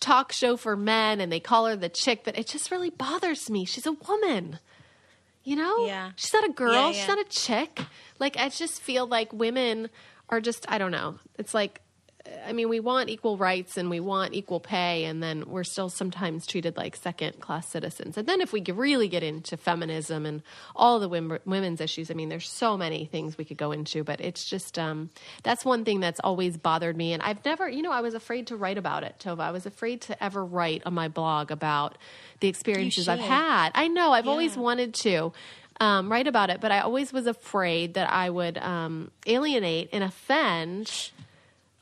talk 0.00 0.32
show 0.32 0.56
for 0.56 0.76
men 0.76 1.20
and 1.20 1.30
they 1.30 1.40
call 1.40 1.66
her 1.66 1.76
the 1.76 1.88
chick 1.88 2.22
but 2.24 2.36
it 2.38 2.46
just 2.46 2.70
really 2.70 2.90
bothers 2.90 3.48
me. 3.50 3.64
She's 3.64 3.86
a 3.86 3.92
woman 3.92 4.58
you 5.44 5.56
know? 5.56 5.86
Yeah. 5.86 6.10
she's 6.16 6.32
not 6.34 6.44
a 6.44 6.52
girl. 6.52 6.72
Yeah, 6.74 6.92
she's 6.92 7.08
not 7.08 7.18
a 7.18 7.24
chick. 7.24 7.80
Like 8.18 8.36
I 8.36 8.48
just 8.50 8.82
feel 8.82 9.06
like 9.06 9.32
women 9.32 9.88
are 10.28 10.40
just 10.40 10.66
I 10.68 10.76
don't 10.78 10.90
know. 10.90 11.18
It's 11.38 11.54
like 11.54 11.80
I 12.46 12.52
mean, 12.52 12.68
we 12.68 12.80
want 12.80 13.10
equal 13.10 13.36
rights 13.36 13.76
and 13.76 13.90
we 13.90 14.00
want 14.00 14.34
equal 14.34 14.58
pay, 14.58 15.04
and 15.04 15.22
then 15.22 15.44
we're 15.46 15.64
still 15.64 15.88
sometimes 15.88 16.46
treated 16.46 16.76
like 16.76 16.96
second 16.96 17.40
class 17.40 17.68
citizens. 17.68 18.16
And 18.16 18.26
then 18.26 18.40
if 18.40 18.52
we 18.52 18.62
really 18.62 19.08
get 19.08 19.22
into 19.22 19.56
feminism 19.56 20.24
and 20.24 20.42
all 20.74 20.98
the 20.98 21.08
wom- 21.08 21.38
women's 21.44 21.80
issues, 21.80 22.10
I 22.10 22.14
mean, 22.14 22.28
there's 22.28 22.48
so 22.48 22.76
many 22.76 23.04
things 23.04 23.36
we 23.36 23.44
could 23.44 23.58
go 23.58 23.72
into, 23.72 24.02
but 24.02 24.20
it's 24.20 24.44
just 24.44 24.78
um, 24.78 25.10
that's 25.42 25.64
one 25.64 25.84
thing 25.84 26.00
that's 26.00 26.20
always 26.20 26.56
bothered 26.56 26.96
me. 26.96 27.12
And 27.12 27.22
I've 27.22 27.44
never, 27.44 27.68
you 27.68 27.82
know, 27.82 27.92
I 27.92 28.00
was 28.00 28.14
afraid 28.14 28.46
to 28.48 28.56
write 28.56 28.78
about 28.78 29.02
it, 29.02 29.16
Tova. 29.18 29.40
I 29.40 29.50
was 29.50 29.66
afraid 29.66 30.00
to 30.02 30.24
ever 30.24 30.44
write 30.44 30.82
on 30.86 30.94
my 30.94 31.08
blog 31.08 31.50
about 31.50 31.98
the 32.40 32.48
experiences 32.48 33.08
I've 33.08 33.20
had. 33.20 33.72
I 33.74 33.88
know, 33.88 34.12
I've 34.12 34.28
always 34.28 34.56
wanted 34.56 34.94
to. 34.94 35.32
Um, 35.80 36.10
write 36.10 36.26
about 36.26 36.50
it, 36.50 36.60
but 36.60 36.72
I 36.72 36.80
always 36.80 37.12
was 37.12 37.28
afraid 37.28 37.94
that 37.94 38.10
I 38.10 38.30
would 38.30 38.58
um, 38.58 39.12
alienate 39.28 39.90
and 39.92 40.02
offend 40.02 41.12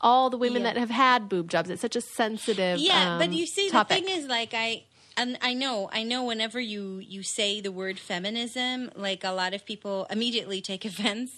all 0.01 0.31
the 0.31 0.37
women 0.37 0.63
Yeah. 0.63 0.73
that 0.75 0.77
have 0.79 0.91
had 0.91 1.29
boob 1.29 1.49
jobs. 1.49 1.71
It's 1.71 1.81
such 1.83 1.97
a 1.97 2.01
sensitive 2.01 2.79
Yeah, 2.79 3.19
but 3.19 3.29
um, 3.29 3.33
you 3.33 3.47
see, 3.47 3.71
topic. 3.71 3.99
the 4.05 4.07
thing 4.11 4.19
is, 4.19 4.27
like, 4.27 4.53
I. 4.55 4.85
And 5.19 5.39
I 5.41 5.55
know, 5.55 5.89
I 5.91 6.03
know. 6.03 6.25
Whenever 6.25 6.61
you 6.61 6.99
you 6.99 7.23
say 7.23 7.63
the 7.63 7.73
word 7.73 7.99
feminism, 7.99 8.91
like 8.95 9.25
a 9.25 9.31
lot 9.31 9.55
of 9.55 9.65
people 9.65 10.07
immediately 10.11 10.61
take 10.61 10.85
offense, 10.91 11.31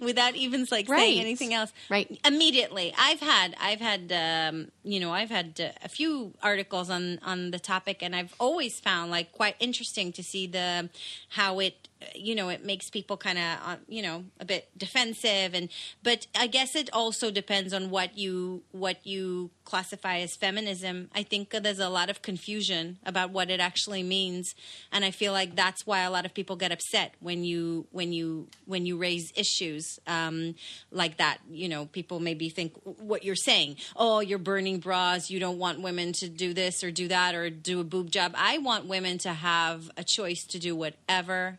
without 0.00 0.34
even 0.34 0.66
like 0.72 0.88
Right. 0.88 0.98
saying 0.98 1.20
anything 1.20 1.54
else. 1.54 1.72
Right. 1.88 2.18
Immediately, 2.26 2.92
I've 2.98 3.20
had, 3.20 3.54
I've 3.60 3.80
had, 3.80 4.12
um, 4.12 4.72
you 4.84 5.00
know, 5.00 5.12
I've 5.12 5.30
had 5.30 5.58
uh, 5.60 5.70
a 5.82 5.88
few 5.88 6.34
articles 6.42 6.90
on 6.90 7.18
on 7.24 7.50
the 7.50 7.58
topic, 7.58 8.02
and 8.02 8.14
I've 8.14 8.34
always 8.38 8.78
found 8.80 9.10
like 9.10 9.32
quite 9.32 9.56
interesting 9.58 10.12
to 10.12 10.22
see 10.22 10.46
the 10.46 10.90
how 11.30 11.58
it, 11.58 11.88
you 12.14 12.34
know, 12.34 12.50
it 12.50 12.64
makes 12.64 12.90
people 12.90 13.16
kind 13.16 13.38
of, 13.38 13.58
uh, 13.64 13.76
you 13.88 14.02
know, 14.02 14.24
a 14.38 14.44
bit 14.44 14.68
defensive, 14.76 15.54
and 15.54 15.70
but 16.02 16.26
I 16.36 16.46
guess 16.46 16.76
it 16.76 16.90
also 16.92 17.30
depends 17.30 17.72
on 17.72 17.88
what 17.90 18.18
you 18.18 18.62
what 18.72 19.04
you 19.06 19.50
classify 19.64 20.18
as 20.18 20.36
feminism. 20.36 21.08
I 21.14 21.22
think 21.22 21.50
there's 21.50 21.78
a 21.78 21.88
lot 21.88 22.10
of 22.10 22.20
confusion 22.20 22.98
about 23.06 23.30
what 23.30 23.50
it 23.50 23.60
actually 23.60 24.02
means, 24.02 24.54
and 24.92 25.04
I 25.04 25.10
feel 25.10 25.32
like 25.32 25.56
that's 25.56 25.86
why 25.86 26.00
a 26.02 26.10
lot 26.10 26.26
of 26.26 26.34
people 26.34 26.56
get 26.56 26.72
upset 26.72 27.14
when 27.20 27.42
you 27.42 27.86
when 27.90 28.12
you 28.12 28.48
when 28.66 28.84
you 28.84 28.98
raise 28.98 29.32
issues 29.34 29.98
um, 30.06 30.56
like 30.90 31.16
that. 31.16 31.38
You 31.50 31.70
know, 31.70 31.86
people 31.86 32.20
maybe 32.20 32.50
think 32.50 32.74
what 32.84 33.24
you're 33.24 33.34
saying. 33.34 33.76
Oh, 33.96 34.20
you're 34.20 34.38
burning 34.38 34.73
bras. 34.78 35.30
You 35.30 35.40
don't 35.40 35.58
want 35.58 35.80
women 35.80 36.12
to 36.14 36.28
do 36.28 36.54
this 36.54 36.82
or 36.84 36.90
do 36.90 37.08
that 37.08 37.34
or 37.34 37.50
do 37.50 37.80
a 37.80 37.84
boob 37.84 38.10
job. 38.10 38.34
I 38.36 38.58
want 38.58 38.86
women 38.86 39.18
to 39.18 39.32
have 39.32 39.90
a 39.96 40.04
choice 40.04 40.44
to 40.50 40.58
do 40.58 40.74
whatever 40.76 41.58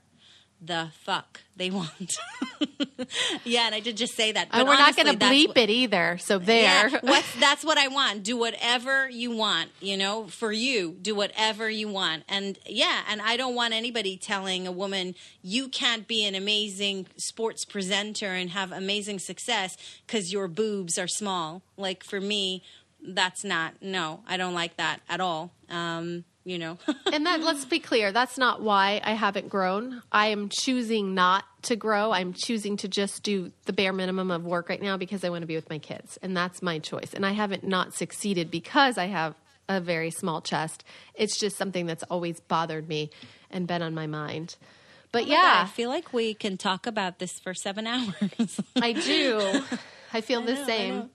the 0.61 0.89
fuck 1.03 1.41
they 1.55 1.70
want. 1.70 2.18
yeah, 3.43 3.66
and 3.66 3.76
I 3.76 3.80
did 3.80 3.97
just 3.97 4.16
say 4.16 4.32
that. 4.32 4.47
Uh, 4.47 4.59
and 4.59 4.68
we're 4.68 4.78
not 4.78 4.95
going 4.95 5.18
to 5.18 5.26
bleep 5.26 5.49
what- 5.49 5.57
it 5.57 5.70
either. 5.70 6.18
So 6.20 6.39
there. 6.39 6.89
yeah, 6.89 7.22
that's 7.39 7.63
what 7.63 7.78
I 7.78 7.88
want. 7.88 8.24
Do 8.24 8.38
whatever 8.38 9.09
you 9.09 9.36
want, 9.36 9.70
you 9.80 9.97
know, 9.97 10.28
for 10.28 10.51
you. 10.51 10.97
Do 11.01 11.16
whatever 11.16 11.70
you 11.70 11.88
want. 11.88 12.24
And 12.28 12.57
yeah, 12.66 13.01
and 13.09 13.22
I 13.22 13.38
don't 13.38 13.55
want 13.55 13.74
anybody 13.74 14.18
telling 14.18 14.68
a 14.68 14.72
woman, 14.72 15.16
you 15.41 15.68
can't 15.68 16.07
be 16.07 16.26
an 16.26 16.36
amazing 16.36 17.07
sports 17.18 17.66
presenter 17.66 18.28
and 18.28 18.49
have 18.51 18.72
amazing 18.72 19.20
success 19.20 19.78
because 20.05 20.32
your 20.32 20.47
boobs 20.47 20.97
are 20.97 21.07
small. 21.07 21.61
Like 21.78 22.03
for 22.03 22.20
me, 22.20 22.63
that's 23.07 23.43
not, 23.43 23.75
no, 23.81 24.21
I 24.27 24.37
don't 24.37 24.53
like 24.53 24.77
that 24.77 25.01
at 25.09 25.21
all. 25.21 25.51
Um, 25.69 26.25
you 26.43 26.59
know, 26.59 26.77
and 27.11 27.25
that 27.25 27.41
let's 27.41 27.65
be 27.65 27.79
clear, 27.79 28.11
that's 28.11 28.37
not 28.37 28.61
why 28.61 29.01
I 29.03 29.13
haven't 29.13 29.49
grown. 29.49 30.01
I 30.11 30.27
am 30.27 30.49
choosing 30.49 31.15
not 31.15 31.43
to 31.63 31.75
grow. 31.75 32.11
I'm 32.11 32.33
choosing 32.33 32.77
to 32.77 32.87
just 32.87 33.23
do 33.23 33.51
the 33.65 33.73
bare 33.73 33.93
minimum 33.93 34.29
of 34.29 34.45
work 34.45 34.69
right 34.69 34.81
now 34.81 34.95
because 34.95 35.23
I 35.23 35.29
want 35.29 35.41
to 35.41 35.47
be 35.47 35.55
with 35.55 35.69
my 35.69 35.79
kids, 35.79 36.19
and 36.21 36.37
that's 36.37 36.61
my 36.61 36.77
choice. 36.77 37.13
And 37.15 37.25
I 37.25 37.31
haven't 37.31 37.63
not 37.63 37.95
succeeded 37.95 38.51
because 38.51 38.99
I 38.99 39.07
have 39.07 39.33
a 39.67 39.81
very 39.81 40.11
small 40.11 40.41
chest. 40.41 40.83
It's 41.15 41.39
just 41.39 41.57
something 41.57 41.87
that's 41.87 42.03
always 42.03 42.39
bothered 42.39 42.87
me 42.87 43.09
and 43.49 43.67
been 43.67 43.81
on 43.81 43.95
my 43.95 44.05
mind. 44.05 44.55
But 45.11 45.27
yeah. 45.27 45.63
I 45.65 45.67
feel 45.67 45.89
like 45.89 46.13
we 46.13 46.33
can 46.33 46.57
talk 46.57 46.85
about 46.85 47.19
this 47.19 47.39
for 47.39 47.53
seven 47.53 47.87
hours. 47.87 48.59
I 48.75 48.91
do. 48.93 49.63
I 50.13 50.21
feel 50.21 50.41
the 50.41 50.53
know, 50.53 50.63
I 50.63 50.65
same. 50.65 51.09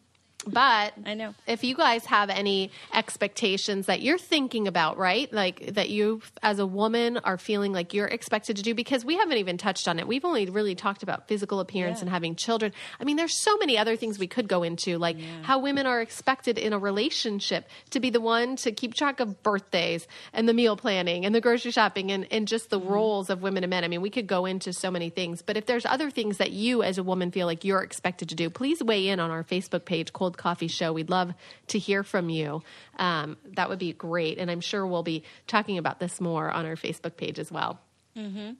But 0.46 0.94
I 1.04 1.14
know. 1.14 1.34
if 1.46 1.64
you 1.64 1.74
guys 1.74 2.04
have 2.06 2.30
any 2.30 2.70
expectations 2.92 3.86
that 3.86 4.00
you're 4.02 4.18
thinking 4.18 4.68
about, 4.68 4.96
right? 4.96 5.30
Like 5.32 5.74
that 5.74 5.90
you 5.90 6.22
as 6.42 6.58
a 6.58 6.66
woman 6.66 7.18
are 7.18 7.36
feeling 7.36 7.72
like 7.72 7.92
you're 7.92 8.06
expected 8.06 8.56
to 8.56 8.62
do 8.62 8.74
because 8.74 9.04
we 9.04 9.16
haven't 9.16 9.36
even 9.38 9.58
touched 9.58 9.88
on 9.88 9.98
it. 9.98 10.06
We've 10.06 10.24
only 10.24 10.46
really 10.46 10.74
talked 10.74 11.02
about 11.02 11.28
physical 11.28 11.60
appearance 11.60 11.98
Yeah. 11.98 12.02
and 12.02 12.10
having 12.10 12.36
children. 12.36 12.72
I 13.00 13.04
mean, 13.04 13.16
there's 13.16 13.38
so 13.42 13.56
many 13.58 13.76
other 13.76 13.96
things 13.96 14.18
we 14.18 14.26
could 14.26 14.48
go 14.48 14.62
into 14.62 14.96
like 14.98 15.18
how 15.42 15.58
women 15.58 15.86
are 15.86 16.00
expected 16.00 16.56
in 16.58 16.72
a 16.72 16.78
relationship 16.78 17.68
to 17.90 18.00
be 18.00 18.10
the 18.10 18.20
one 18.20 18.56
to 18.56 18.72
keep 18.72 18.94
track 18.94 19.20
of 19.20 19.42
birthdays 19.42 20.06
and 20.32 20.48
the 20.48 20.54
meal 20.54 20.76
planning 20.76 21.26
and 21.26 21.34
the 21.34 21.40
grocery 21.40 21.70
shopping 21.70 22.10
and, 22.12 22.26
and 22.30 22.48
just 22.48 22.70
the 22.70 22.80
Mm-hmm. 22.80 22.92
roles 22.94 23.28
of 23.28 23.42
women 23.42 23.62
and 23.62 23.70
men. 23.70 23.84
I 23.84 23.88
mean, 23.88 24.00
we 24.00 24.08
could 24.08 24.26
go 24.26 24.46
into 24.46 24.72
so 24.72 24.90
many 24.90 25.10
things, 25.10 25.42
but 25.42 25.58
if 25.58 25.66
there's 25.66 25.84
other 25.84 26.10
things 26.10 26.38
that 26.38 26.50
you 26.52 26.82
as 26.82 26.96
a 26.96 27.02
woman 27.02 27.30
feel 27.30 27.46
like 27.46 27.62
you're 27.62 27.82
expected 27.82 28.30
to 28.30 28.34
do, 28.34 28.48
please 28.48 28.82
weigh 28.82 29.08
in 29.08 29.20
on 29.20 29.30
our 29.30 29.44
Facebook 29.44 29.84
page, 29.84 30.12
Cold 30.14 30.29
Cold 30.30 30.38
Coffee 30.38 30.68
Show. 30.68 30.92
We'd 30.92 31.10
love 31.10 31.34
to 31.68 31.78
hear 31.78 32.02
from 32.04 32.28
you. 32.30 32.62
Um, 32.98 33.36
that 33.56 33.68
would 33.68 33.80
be 33.80 33.92
great. 33.92 34.38
And 34.38 34.48
I'm 34.50 34.60
sure 34.60 34.86
we'll 34.86 35.02
be 35.02 35.24
talking 35.48 35.76
about 35.76 35.98
this 35.98 36.20
more 36.20 36.50
on 36.50 36.66
our 36.66 36.76
Facebook 36.76 37.16
page 37.16 37.38
as 37.40 37.50
well. 37.50 37.80
Yeah. 38.14 38.52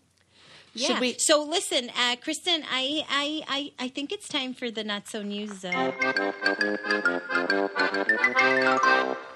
Should 0.75 1.01
we- 1.01 1.15
So 1.19 1.43
listen, 1.45 1.91
uh, 1.97 2.17
Kristen, 2.21 2.65
I, 2.71 3.05
I, 3.09 3.43
I, 3.49 3.85
I 3.85 3.89
think 3.89 4.11
it's 4.13 4.27
time 4.29 4.55
for 4.55 4.71
the 4.71 4.83
not 4.83 5.09
so 5.09 5.23
news. 5.23 5.65
Uh... 5.65 5.93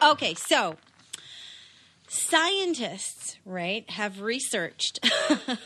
Okay, 0.03 0.35
so 0.35 0.77
scientists, 2.09 3.39
right, 3.45 3.89
have 3.91 4.21
researched 4.21 4.99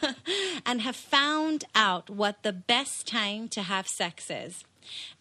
and 0.66 0.80
have 0.82 0.96
found 0.96 1.64
out 1.74 2.08
what 2.10 2.42
the 2.42 2.52
best 2.52 3.06
time 3.06 3.48
to 3.48 3.62
have 3.62 3.86
sex 3.86 4.30
is, 4.30 4.64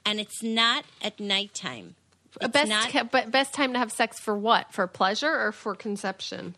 and 0.06 0.20
it's 0.20 0.42
not 0.44 0.86
at 1.02 1.20
nighttime. 1.20 1.96
It's 2.40 2.52
best, 2.52 2.70
not- 2.70 2.90
ca- 2.90 3.04
but 3.04 3.32
best 3.32 3.54
time 3.54 3.74
to 3.74 3.80
have 3.80 3.92
sex 3.92 4.20
for 4.20 4.38
what? 4.38 4.72
For 4.74 4.86
pleasure 4.88 5.34
or 5.40 5.52
for 5.52 5.74
conception? 5.76 6.56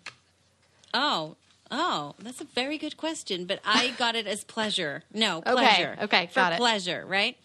Oh, 0.93 1.35
oh, 1.71 2.15
that's 2.19 2.41
a 2.41 2.45
very 2.45 2.77
good 2.77 2.97
question, 2.97 3.45
but 3.45 3.59
I 3.65 3.89
got 3.97 4.15
it 4.15 4.27
as 4.27 4.43
pleasure. 4.43 5.03
No, 5.13 5.37
Okay, 5.37 5.51
pleasure. 5.53 5.97
okay, 6.01 6.27
For 6.27 6.35
got 6.35 6.53
it. 6.53 6.57
pleasure, 6.57 7.05
right? 7.07 7.37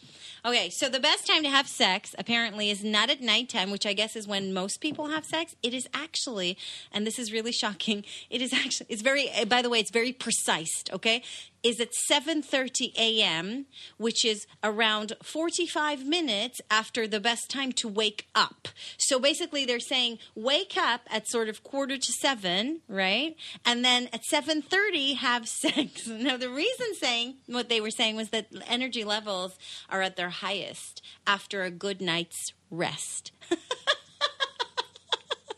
Okay, 0.47 0.69
so 0.69 0.91
the 0.91 1.01
best 1.01 1.27
time 1.27 1.43
to 1.43 1.49
have 1.49 1.67
sex 1.67 2.15
apparently 2.19 2.71
is 2.71 2.85
not 2.85 3.09
at 3.09 3.23
nighttime, 3.23 3.71
which 3.71 3.87
I 3.87 3.95
guess 3.95 4.15
is 4.15 4.27
when 4.27 4.53
most 4.53 4.79
people 4.81 5.07
have 5.09 5.25
sex. 5.25 5.57
It 5.63 5.73
is 5.73 5.89
actually, 5.95 6.59
and 6.93 7.07
this 7.07 7.19
is 7.19 7.33
really 7.33 7.53
shocking. 7.53 8.05
It 8.29 8.43
is 8.43 8.53
actually, 8.53 8.87
it's 8.91 9.01
very. 9.01 9.31
By 9.49 9.63
the 9.63 9.71
way, 9.71 9.81
it's 9.81 9.91
very 9.91 10.13
precise. 10.13 10.85
Okay, 10.93 11.23
is 11.65 11.81
at 11.81 11.95
seven 11.95 12.43
thirty 12.43 12.93
a.m., 12.97 13.67
which 13.97 14.25
is 14.25 14.47
around 14.63 15.15
forty-five 15.23 16.05
minutes 16.05 16.61
after 16.71 17.09
the 17.09 17.19
best 17.19 17.51
time 17.51 17.73
to 17.73 17.89
wake 17.89 18.29
up. 18.35 18.69
So 18.99 19.19
basically, 19.19 19.65
they're 19.65 19.81
saying 19.81 20.19
wake 20.35 20.77
up 20.77 21.01
at 21.11 21.27
sort 21.27 21.49
of 21.49 21.65
quarter 21.65 21.97
to 21.97 22.13
seven, 22.21 22.83
right? 22.87 23.35
And 23.65 23.85
then 23.85 24.09
at 24.13 24.25
seven 24.25 24.63
thirty 24.63 25.15
have 25.15 25.49
sex. 25.65 26.07
Now, 26.07 26.37
the 26.37 26.51
reason 26.51 26.95
saying 26.95 27.37
what 27.47 27.69
they 27.69 27.81
were 27.81 27.91
saying 27.91 28.17
was 28.17 28.29
that 28.31 28.49
energy 28.69 29.03
levels 29.03 29.59
are 29.89 30.03
at 30.03 30.17
their 30.17 30.31
highest 30.31 31.03
after 31.27 31.63
a 31.63 31.71
good 31.71 32.01
night's 32.03 32.53
rest. 32.71 33.33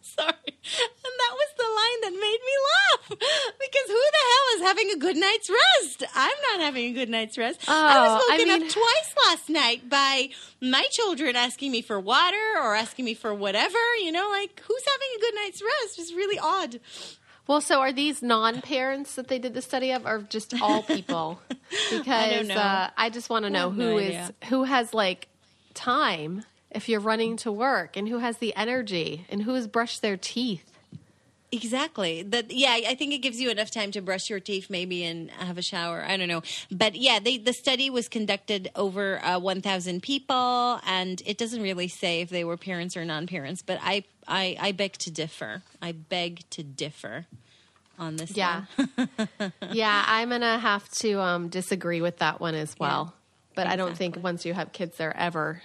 Sorry. 0.01 0.33
And 0.47 1.15
that 1.19 1.35
was 1.35 1.49
the 1.57 1.76
line 1.87 2.01
that 2.03 2.13
made 2.13 2.41
me 2.49 2.55
laugh 2.69 3.09
because 3.61 3.87
who 3.87 3.95
the 3.95 4.25
hell 4.31 4.57
is 4.57 4.63
having 4.63 4.91
a 4.91 4.97
good 4.97 5.17
night's 5.17 5.51
rest? 5.51 6.03
I'm 6.15 6.35
not 6.53 6.61
having 6.65 6.85
a 6.87 6.93
good 6.93 7.09
night's 7.09 7.39
rest. 7.39 7.61
I 7.69 7.73
Oh, 7.97 8.15
was 8.15 8.23
I 8.29 8.33
woken 8.35 8.49
mean- 8.49 8.63
up 8.65 8.69
twice 8.73 9.15
last 9.29 9.49
night 9.51 9.89
by 9.89 10.29
my 10.61 10.85
children 10.91 11.37
asking 11.37 11.73
me 11.73 11.83
for 11.83 11.99
water 12.01 12.37
or 12.57 12.75
asking 12.75 13.05
me 13.05 13.15
for 13.15 13.35
whatever. 13.35 13.79
You 14.03 14.13
know, 14.13 14.29
like 14.31 14.61
who's 14.67 14.83
having 14.85 15.09
a 15.17 15.21
good 15.21 15.35
night's 15.35 15.63
rest? 15.63 15.99
It's 15.99 16.13
really 16.13 16.39
odd. 16.39 16.81
Well, 17.47 17.61
so 17.61 17.81
are 17.81 17.93
these 17.93 18.23
non-parents 18.23 19.15
that 19.15 19.29
they 19.29 19.39
did 19.39 19.55
the 19.55 19.63
study 19.63 19.93
of, 19.93 20.05
or 20.05 20.19
just 20.29 20.61
all 20.61 20.83
people? 20.97 21.41
Because 21.93 22.49
know. 22.49 22.55
Uh, 22.57 22.91
I 22.97 23.09
just 23.09 23.31
want 23.31 23.45
to 23.45 23.51
know 23.51 23.71
who 23.71 23.83
no 23.93 23.99
is 23.99 24.11
idea. 24.11 24.35
who 24.49 24.65
has 24.65 24.93
like 24.93 25.29
time 25.75 26.45
if 26.73 26.89
you're 26.89 27.01
running 27.01 27.37
to 27.39 27.53
work, 27.53 27.97
and 27.97 28.09
who 28.09 28.19
has 28.19 28.39
the 28.39 28.55
energy, 28.57 29.25
and 29.31 29.43
who 29.43 29.55
has 29.55 29.67
brushed 29.69 30.03
their 30.03 30.17
teeth. 30.17 30.76
Exactly. 31.53 32.23
That 32.23 32.51
yeah, 32.51 32.79
I 32.89 32.95
think 32.97 33.13
it 33.13 33.19
gives 33.19 33.41
you 33.41 33.51
enough 33.51 33.71
time 33.71 33.93
to 33.93 34.03
brush 34.03 34.29
your 34.29 34.41
teeth, 34.41 34.69
maybe, 34.69 35.05
and 35.05 35.31
have 35.31 35.59
a 35.59 35.63
shower. 35.63 36.05
I 36.07 36.17
don't 36.17 36.29
know, 36.29 36.43
but 36.71 36.97
yeah, 36.97 37.21
they, 37.21 37.39
the 37.39 37.53
study 37.53 37.89
was 37.89 38.09
conducted 38.09 38.71
over 38.75 39.25
uh, 39.25 39.39
1,000 39.39 40.03
people, 40.03 40.81
and 40.87 41.23
it 41.25 41.39
doesn't 41.39 41.63
really 41.63 41.89
say 41.89 42.21
if 42.21 42.31
they 42.31 42.45
were 42.45 42.57
parents 42.57 42.97
or 42.97 43.05
non-parents. 43.05 43.63
But 43.63 43.79
I, 43.81 44.05
I, 44.27 44.57
I 44.59 44.73
beg 44.73 44.95
to 44.95 45.11
differ. 45.11 45.63
I 45.81 45.93
beg 45.93 46.49
to 46.51 46.65
differ 46.65 47.27
on 47.99 48.17
this. 48.17 48.37
Yeah, 48.37 48.65
yeah, 49.71 50.05
I'm 50.07 50.31
gonna 50.31 50.59
have 50.59 50.89
to 50.97 51.21
um, 51.21 51.49
disagree 51.49 52.01
with 52.01 52.19
that 52.19 52.41
one 52.41 52.57
as 52.57 52.75
well. 52.79 53.15
But 53.55 53.69
I 53.69 53.77
don't 53.77 53.97
think 53.97 54.23
once 54.23 54.45
you 54.45 54.53
have 54.53 54.73
kids, 54.73 54.99
there 54.99 55.17
ever 55.17 55.63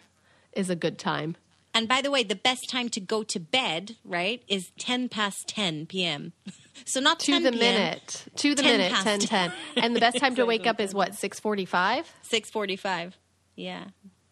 is 0.54 0.70
a 0.70 0.76
good 0.76 0.98
time. 0.98 1.36
And 1.74 1.88
by 1.88 2.02
the 2.02 2.12
way, 2.12 2.24
the 2.24 2.36
best 2.36 2.70
time 2.70 2.90
to 2.90 3.00
go 3.00 3.24
to 3.24 3.40
bed, 3.40 3.96
right, 4.04 4.44
is 4.48 4.72
10 4.78 5.10
past 5.10 5.48
10 5.48 5.86
p.m. 5.88 6.34
So 6.86 7.00
not 7.00 7.20
To 7.20 7.32
10 7.34 7.44
the 7.44 7.52
p.m., 7.52 7.60
minute, 7.76 8.26
to 8.38 8.56
the 8.56 8.64
10 8.64 8.72
minute, 8.72 8.92
past 8.92 9.06
10, 9.06 9.20
10. 9.20 9.52
and 9.84 9.96
the 9.96 10.00
best 10.00 10.18
time 10.18 10.36
to 10.36 10.46
wake 10.46 10.66
up 10.66 10.80
is 10.80 10.96
what 10.96 11.14
six 11.16 11.40
forty-five. 11.40 12.12
6:45. 12.24 13.14
Yeah. 13.56 13.86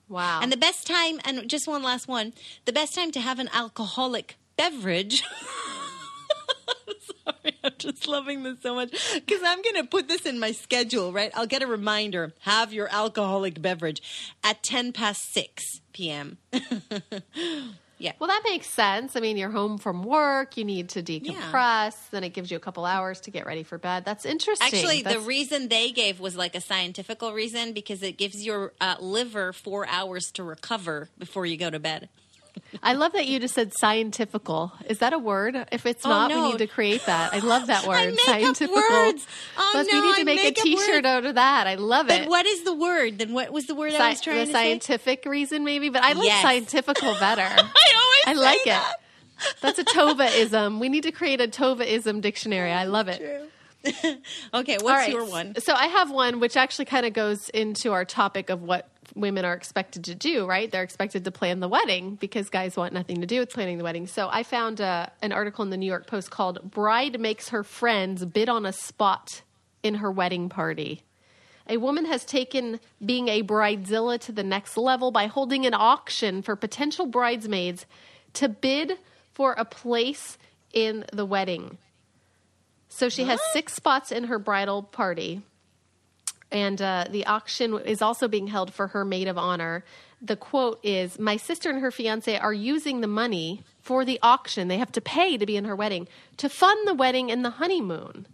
Wow, 0.07 0.39
And 0.41 0.51
the 0.51 0.57
best 0.57 0.87
time, 0.87 1.19
and 1.23 1.47
just 1.47 1.67
one 1.67 1.83
last 1.83 2.07
one, 2.07 2.33
the 2.65 2.73
best 2.73 2.95
time 2.95 3.11
to 3.11 3.19
have 3.19 3.37
an 3.37 3.49
alcoholic 3.53 4.37
beverage. 4.57 5.21
Sorry, 7.25 7.57
I'm 7.63 7.71
just 7.77 8.07
loving 8.07 8.43
this 8.43 8.61
so 8.61 8.75
much 8.75 8.91
because 9.13 9.41
I'm 9.45 9.61
going 9.61 9.75
to 9.75 9.83
put 9.85 10.07
this 10.07 10.25
in 10.25 10.39
my 10.39 10.51
schedule, 10.51 11.11
right? 11.11 11.31
I'll 11.35 11.47
get 11.47 11.61
a 11.63 11.67
reminder 11.67 12.33
have 12.41 12.73
your 12.73 12.87
alcoholic 12.91 13.61
beverage 13.61 14.01
at 14.43 14.63
10 14.63 14.93
past 14.93 15.33
6 15.33 15.81
p.m. 15.93 16.37
yeah. 17.97 18.13
Well, 18.19 18.27
that 18.27 18.41
makes 18.45 18.67
sense. 18.67 19.15
I 19.15 19.19
mean, 19.19 19.37
you're 19.37 19.49
home 19.49 19.77
from 19.77 20.03
work, 20.03 20.57
you 20.57 20.65
need 20.65 20.89
to 20.89 21.03
decompress, 21.03 21.95
then 22.11 22.23
it 22.23 22.29
gives 22.29 22.51
you 22.51 22.57
a 22.57 22.59
couple 22.59 22.85
hours 22.85 23.21
to 23.21 23.31
get 23.31 23.45
ready 23.45 23.63
for 23.63 23.77
bed. 23.77 24.05
That's 24.05 24.25
interesting. 24.25 24.65
Actually, 24.65 25.01
the 25.01 25.19
reason 25.19 25.67
they 25.67 25.91
gave 25.91 26.19
was 26.19 26.35
like 26.35 26.55
a 26.55 26.61
scientifical 26.61 27.33
reason 27.33 27.73
because 27.73 28.03
it 28.03 28.17
gives 28.17 28.45
your 28.45 28.73
uh, 28.79 28.95
liver 28.99 29.53
four 29.53 29.87
hours 29.87 30.31
to 30.31 30.43
recover 30.43 31.09
before 31.17 31.45
you 31.45 31.57
go 31.57 31.69
to 31.69 31.79
bed. 31.79 32.09
I 32.83 32.93
love 32.93 33.13
that 33.13 33.27
you 33.27 33.39
just 33.39 33.53
said 33.55 33.71
scientifical. 33.79 34.71
Is 34.87 34.99
that 34.99 35.13
a 35.13 35.19
word? 35.19 35.55
If 35.71 35.85
it's 35.85 36.05
Oh, 36.05 36.09
not, 36.09 36.29
no. 36.31 36.43
we 36.43 36.49
need 36.51 36.57
to 36.59 36.67
create 36.67 37.05
that. 37.05 37.33
I 37.33 37.39
love 37.39 37.67
that 37.67 37.85
word. 37.87 37.95
I 37.97 38.05
make 38.07 38.19
up 38.19 38.25
scientifical. 38.25 38.75
words. 38.75 39.27
Oh, 39.57 39.69
Plus, 39.73 39.87
no, 39.91 40.01
we 40.01 40.07
need 40.07 40.15
to 40.15 40.21
I 40.21 40.23
make, 40.23 40.35
make 40.43 40.57
a 40.57 40.61
T-shirt 40.61 41.05
out 41.05 41.25
of 41.25 41.35
that. 41.35 41.67
I 41.67 41.75
love 41.75 42.07
But 42.07 42.21
it. 42.21 42.29
what 42.29 42.45
is 42.45 42.63
the 42.63 42.73
word? 42.73 43.19
Then 43.19 43.33
what 43.33 43.51
was 43.51 43.65
the 43.65 43.75
word 43.75 43.93
I 43.93 44.09
was 44.09 44.21
trying 44.21 44.37
the 44.37 44.45
to 44.45 44.47
say? 44.47 44.53
scientific 44.53 45.25
reason, 45.25 45.63
maybe, 45.63 45.89
but 45.89 46.03
I 46.03 46.13
like 46.13 46.25
Yes. 46.27 46.41
scientifical 46.41 47.13
better. 47.19 47.41
I 47.41 47.53
always 48.27 48.39
I 48.39 48.41
like 48.41 48.63
that. 48.65 48.93
it. 49.41 49.55
That's 49.61 49.79
a 49.79 49.85
Tova-ism. 49.85 50.79
We 50.79 50.89
need 50.89 51.03
to 51.03 51.11
create 51.11 51.39
a 51.41 51.47
Tova-ism 51.47 52.21
dictionary. 52.21 52.71
I 52.71 52.85
love 52.85 53.07
it. 53.07 53.21
Okay, 54.53 54.73
what's 54.81 54.83
right. 54.85 55.09
your 55.09 55.23
one? 55.23 55.55
So 55.59 55.73
I 55.73 55.85
have 55.87 56.11
one 56.11 56.41
which 56.41 56.57
actually 56.57 56.83
kind 56.83 57.05
of 57.05 57.13
goes 57.13 57.47
into 57.49 57.93
our 57.93 58.03
topic 58.03 58.49
of 58.49 58.61
what 58.61 58.89
women 59.15 59.45
are 59.45 59.53
expected 59.53 60.03
to 60.05 60.15
do, 60.15 60.45
right? 60.45 60.71
They're 60.71 60.83
expected 60.83 61.23
to 61.25 61.31
plan 61.31 61.59
the 61.59 61.67
wedding 61.67 62.15
because 62.15 62.49
guys 62.49 62.75
want 62.75 62.93
nothing 62.93 63.21
to 63.21 63.27
do 63.27 63.39
with 63.39 63.49
planning 63.51 63.77
the 63.77 63.83
wedding. 63.83 64.07
So 64.07 64.29
I 64.31 64.43
found 64.43 64.81
uh, 64.81 65.07
an 65.21 65.31
article 65.31 65.63
in 65.63 65.69
the 65.69 65.77
New 65.77 65.85
York 65.85 66.07
Post 66.07 66.31
called 66.31 66.71
Bride 66.71 67.19
Makes 67.19 67.49
Her 67.49 67.63
Friends 67.63 68.25
Bid 68.25 68.49
on 68.49 68.65
a 68.65 68.73
Spot 68.73 69.41
in 69.83 69.95
Her 69.95 70.11
Wedding 70.11 70.49
Party. 70.49 71.03
A 71.67 71.77
woman 71.77 72.05
has 72.05 72.25
taken 72.25 72.79
being 73.05 73.27
a 73.27 73.43
bridezilla 73.43 74.19
to 74.21 74.31
the 74.31 74.43
next 74.43 74.75
level 74.75 75.11
by 75.11 75.27
holding 75.27 75.65
an 75.65 75.75
auction 75.75 76.41
for 76.41 76.55
potential 76.55 77.05
bridesmaids 77.05 77.85
to 78.33 78.49
bid 78.49 78.93
for 79.33 79.53
a 79.53 79.65
place 79.65 80.37
in 80.73 81.05
the 81.13 81.25
wedding. 81.25 81.77
So 82.89 83.07
she 83.07 83.23
has 83.25 83.39
six 83.53 83.73
spots 83.73 84.11
in 84.11 84.25
her 84.25 84.39
bridal 84.39 84.81
party. 84.81 85.43
And 86.51 86.81
uh, 86.81 87.05
the 87.09 87.25
auction 87.25 87.77
is 87.79 88.01
also 88.01 88.27
being 88.27 88.47
held 88.47 88.73
for 88.73 88.87
her 88.87 89.05
maid 89.05 89.27
of 89.27 89.37
honor. 89.37 89.83
The 90.21 90.35
quote 90.35 90.79
is 90.83 91.19
My 91.19 91.37
sister 91.37 91.69
and 91.69 91.79
her 91.79 91.91
fiance 91.91 92.37
are 92.37 92.53
using 92.53 93.01
the 93.01 93.07
money 93.07 93.63
for 93.81 94.03
the 94.03 94.19
auction. 94.21 94.67
They 94.67 94.77
have 94.77 94.91
to 94.93 95.01
pay 95.01 95.37
to 95.37 95.45
be 95.45 95.55
in 95.55 95.65
her 95.65 95.75
wedding 95.75 96.07
to 96.37 96.49
fund 96.49 96.87
the 96.87 96.93
wedding 96.93 97.31
and 97.31 97.45
the 97.45 97.51
honeymoon. 97.51 98.25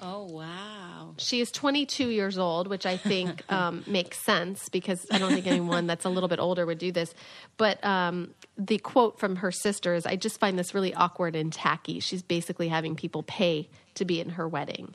Oh 0.00 0.24
wow! 0.24 1.14
She 1.16 1.40
is 1.40 1.50
22 1.50 2.08
years 2.08 2.38
old, 2.38 2.68
which 2.68 2.86
I 2.86 2.96
think 2.96 3.42
um, 3.52 3.82
makes 3.86 4.18
sense 4.18 4.68
because 4.68 5.04
I 5.10 5.18
don't 5.18 5.32
think 5.32 5.46
anyone 5.46 5.88
that's 5.88 6.04
a 6.04 6.08
little 6.08 6.28
bit 6.28 6.38
older 6.38 6.64
would 6.64 6.78
do 6.78 6.92
this. 6.92 7.14
But 7.56 7.84
um, 7.84 8.34
the 8.56 8.78
quote 8.78 9.18
from 9.18 9.36
her 9.36 9.50
sister 9.50 9.94
is 9.94 10.06
I 10.06 10.14
just 10.14 10.38
find 10.38 10.58
this 10.58 10.74
really 10.74 10.94
awkward 10.94 11.34
and 11.34 11.52
tacky. 11.52 11.98
She's 11.98 12.22
basically 12.22 12.68
having 12.68 12.94
people 12.94 13.24
pay 13.24 13.68
to 13.94 14.04
be 14.04 14.20
in 14.20 14.30
her 14.30 14.46
wedding. 14.46 14.94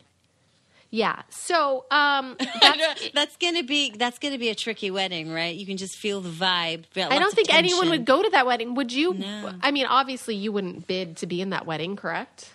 Yeah. 0.93 1.23
So 1.29 1.85
um, 1.89 2.35
that's, 2.61 3.09
that's 3.15 3.37
gonna 3.37 3.63
be 3.63 3.89
that's 3.97 4.19
gonna 4.19 4.37
be 4.37 4.49
a 4.49 4.55
tricky 4.55 4.91
wedding, 4.91 5.31
right? 5.31 5.55
You 5.55 5.65
can 5.65 5.77
just 5.77 5.95
feel 5.97 6.21
the 6.21 6.29
vibe. 6.29 6.83
I 6.95 7.17
don't 7.17 7.33
think 7.33 7.51
anyone 7.51 7.89
would 7.89 8.05
go 8.05 8.21
to 8.21 8.29
that 8.29 8.45
wedding. 8.45 8.75
Would 8.75 8.93
you? 8.93 9.15
No. 9.15 9.53
I 9.59 9.71
mean, 9.71 9.87
obviously, 9.87 10.35
you 10.35 10.51
wouldn't 10.51 10.85
bid 10.85 11.17
to 11.17 11.25
be 11.25 11.41
in 11.41 11.49
that 11.49 11.65
wedding, 11.65 11.95
correct? 11.95 12.53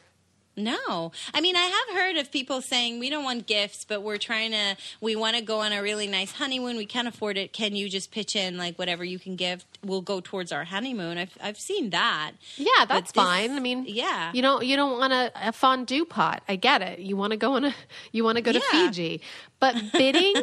No. 0.59 1.13
I 1.33 1.41
mean, 1.41 1.57
I 1.57 1.61
have 1.63 1.97
heard 1.97 2.17
of 2.17 2.31
people 2.31 2.61
saying 2.61 2.99
we 2.99 3.09
don't 3.11 3.25
want 3.25 3.47
gifts, 3.47 3.85
but 3.85 4.03
we're 4.03 4.19
trying 4.19 4.51
to, 4.53 4.77
we 5.01 5.17
want 5.17 5.37
to 5.37 5.43
go 5.43 5.61
on 5.61 5.73
a 5.73 5.83
really 5.83 6.07
nice 6.07 6.33
honeymoon. 6.33 6.77
We 6.77 6.87
can't 6.87 7.09
afford 7.09 7.39
it. 7.39 7.53
Can 7.53 7.75
you 7.77 7.89
just 7.89 8.11
pitch 8.11 8.37
in 8.37 8.57
like 8.59 8.79
whatever 8.79 9.05
you 9.05 9.19
can 9.19 9.37
give? 9.37 9.65
We'll 9.85 10.03
go 10.03 10.21
towards 10.21 10.53
our 10.53 10.65
honeymoon. 10.65 11.19
I've, 11.19 11.37
I've 11.41 11.59
seen 11.59 11.91
that. 11.91 12.33
Yeah, 12.57 12.85
that's 12.87 13.13
this- 13.13 13.23
fine. 13.23 13.53
I 13.53 13.61
mean, 13.61 13.85
yeah. 13.87 14.33
you 14.35 14.43
don't 14.43 14.65
you 14.67 14.77
don't 14.77 14.99
want 14.99 15.13
a, 15.13 15.31
a 15.49 15.53
fondue 15.53 16.05
pot. 16.05 16.43
I 16.49 16.57
get 16.57 16.83
it. 16.83 16.99
You 16.99 17.17
want 17.17 17.31
to 17.31 17.37
go 17.37 17.55
on 17.55 17.65
a 17.65 17.75
you 18.13 18.25
want 18.25 18.37
to 18.37 18.43
go 18.43 18.53
to 18.53 18.59
Yeah. 18.73 18.87
Fiji, 18.89 19.21
but 19.61 19.77
bidding 19.93 20.35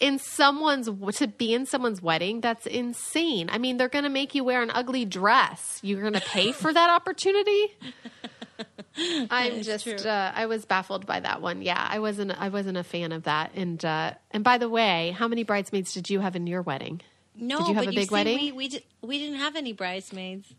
in 0.00 0.18
someone's 0.18 0.88
to 1.16 1.28
be 1.28 1.54
in 1.54 1.66
someone's 1.66 2.02
wedding 2.02 2.40
that's 2.40 2.66
insane. 2.66 3.48
I 3.50 3.58
mean, 3.58 3.76
they're 3.76 3.88
going 3.88 4.04
to 4.04 4.10
make 4.10 4.34
you 4.34 4.42
wear 4.44 4.62
an 4.62 4.70
ugly 4.70 5.04
dress. 5.04 5.78
You're 5.82 6.00
going 6.00 6.14
to 6.14 6.20
pay 6.20 6.52
for 6.52 6.72
that 6.72 6.90
opportunity. 6.90 7.76
I'm 9.30 9.62
just 9.62 9.86
uh, 10.06 10.32
I 10.34 10.46
was 10.46 10.64
baffled 10.64 11.06
by 11.06 11.20
that 11.20 11.40
one. 11.42 11.62
Yeah, 11.62 11.84
I 11.90 11.98
wasn't 11.98 12.32
I 12.40 12.48
wasn't 12.48 12.76
a 12.76 12.84
fan 12.84 13.12
of 13.12 13.24
that. 13.24 13.52
And 13.54 13.84
uh, 13.84 14.14
and 14.30 14.44
by 14.44 14.58
the 14.58 14.68
way, 14.68 15.14
how 15.18 15.28
many 15.28 15.42
bridesmaids 15.44 15.92
did 15.92 16.10
you 16.10 16.20
have 16.20 16.36
in 16.36 16.46
your 16.46 16.62
wedding? 16.62 17.00
No, 17.36 17.58
Did 17.58 17.68
you 17.68 17.74
have 17.74 17.88
a 17.88 17.92
big 17.92 18.08
see, 18.08 18.12
wedding? 18.14 18.38
We, 18.38 18.52
we, 18.52 18.68
di- 18.68 18.84
we 19.02 19.18
didn't 19.18 19.40
have 19.40 19.56
any 19.56 19.72
bridesmaids. 19.72 20.54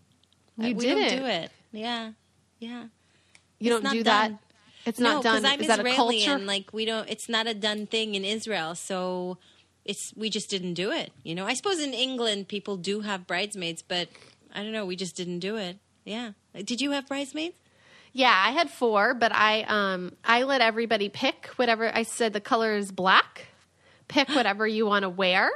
You 0.57 0.65
Uh, 0.65 0.67
we 0.67 0.73
didn't. 0.73 1.07
don't 1.07 1.19
do 1.19 1.25
it. 1.25 1.51
Yeah. 1.71 2.11
Yeah. 2.59 2.83
You 3.59 3.75
It's 3.77 3.83
don't 3.83 3.93
do 3.93 4.03
done. 4.03 4.31
that. 4.31 4.39
It's 4.85 4.99
no, 4.99 5.13
not 5.13 5.23
done. 5.23 5.45
I'm 5.45 5.61
Is 5.61 5.67
that 5.67 5.79
Israeli 5.79 5.93
a 5.93 5.95
culture? 6.25 6.31
and 6.33 6.45
like 6.45 6.73
we 6.73 6.83
don't. 6.83 7.09
It's 7.09 7.29
not 7.29 7.47
a 7.47 7.53
done 7.53 7.87
thing 7.87 8.13
in 8.15 8.25
Israel, 8.25 8.75
so 8.75 9.37
it's 9.85 10.11
we 10.17 10.29
just 10.29 10.49
didn't 10.49 10.73
do 10.73 10.91
it. 10.91 11.13
You 11.23 11.33
know, 11.33 11.45
I 11.47 11.53
suppose 11.53 11.79
in 11.79 11.93
England 11.93 12.49
people 12.49 12.75
do 12.75 12.99
have 13.01 13.25
bridesmaids, 13.25 13.81
but 13.81 14.09
I 14.53 14.61
don't 14.61 14.73
know. 14.73 14.85
We 14.85 14.97
just 14.97 15.15
didn't 15.15 15.39
do 15.39 15.55
it. 15.55 15.77
Yeah. 16.03 16.31
Did 16.53 16.81
you 16.81 16.91
have 16.91 17.07
bridesmaids? 17.07 17.55
Yeah, 18.17 18.33
I 18.33 18.51
had 18.51 18.69
four, 18.69 19.13
but 19.13 19.33
I 19.33 19.63
um 19.63 20.13
I 20.23 20.43
let 20.43 20.61
everybody 20.61 21.09
pick 21.09 21.47
whatever 21.57 21.91
I 21.93 22.03
said 22.03 22.31
the 22.31 22.39
color 22.39 22.73
is 22.77 22.89
black. 22.89 23.47
Pick 24.07 24.29
whatever 24.29 24.65
you 24.65 24.85
want 24.85 25.03
to 25.03 25.09
wear. 25.09 25.49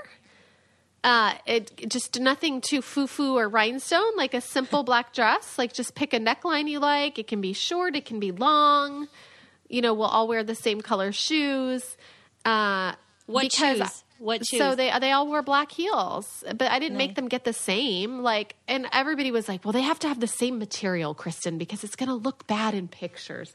Uh 1.02 1.36
it 1.46 1.88
just 1.88 2.20
nothing 2.20 2.60
too 2.60 2.82
foo-foo 2.82 3.38
or 3.38 3.48
rhinestone, 3.48 4.18
like 4.18 4.34
a 4.34 4.42
simple 4.42 4.84
black 4.84 5.14
dress. 5.14 5.58
Like 5.58 5.72
just 5.72 5.96
pick 5.96 6.14
a 6.14 6.20
neckline 6.20 6.68
you 6.68 6.80
like. 6.80 7.18
It 7.18 7.28
can 7.28 7.40
be 7.40 7.54
short, 7.54 7.96
it 7.96 8.04
can 8.04 8.20
be 8.20 8.34
long. 8.34 9.08
You 9.70 9.82
know, 9.82 9.94
we'll 9.94 10.08
all 10.08 10.28
wear 10.28 10.44
the 10.44 10.54
same 10.56 10.82
color 10.82 11.14
shoes. 11.14 11.96
Uh 12.44 12.92
What 13.26 13.44
because- 13.44 13.78
shoes? 13.78 14.04
What 14.20 14.46
So 14.46 14.76
they 14.76 14.92
they 15.00 15.12
all 15.12 15.28
wore 15.28 15.42
black 15.42 15.72
heels, 15.72 16.44
but 16.46 16.70
I 16.70 16.80
didn't 16.80 16.98
make 16.98 17.16
them 17.16 17.28
get 17.28 17.46
the 17.46 17.54
same. 17.54 18.20
Like, 18.20 18.56
and 18.68 18.88
everybody 18.92 19.32
was 19.32 19.48
like, 19.48 19.64
"Well, 19.64 19.72
they 19.72 19.82
have 19.82 20.00
to 20.00 20.08
have 20.08 20.20
the 20.20 20.28
same 20.28 20.60
material, 20.60 21.14
Kristen, 21.14 21.58
because 21.58 21.84
it's 21.84 21.96
going 21.96 22.10
to 22.10 22.16
look 22.16 22.46
bad 22.46 22.74
in 22.74 22.88
pictures." 22.88 23.54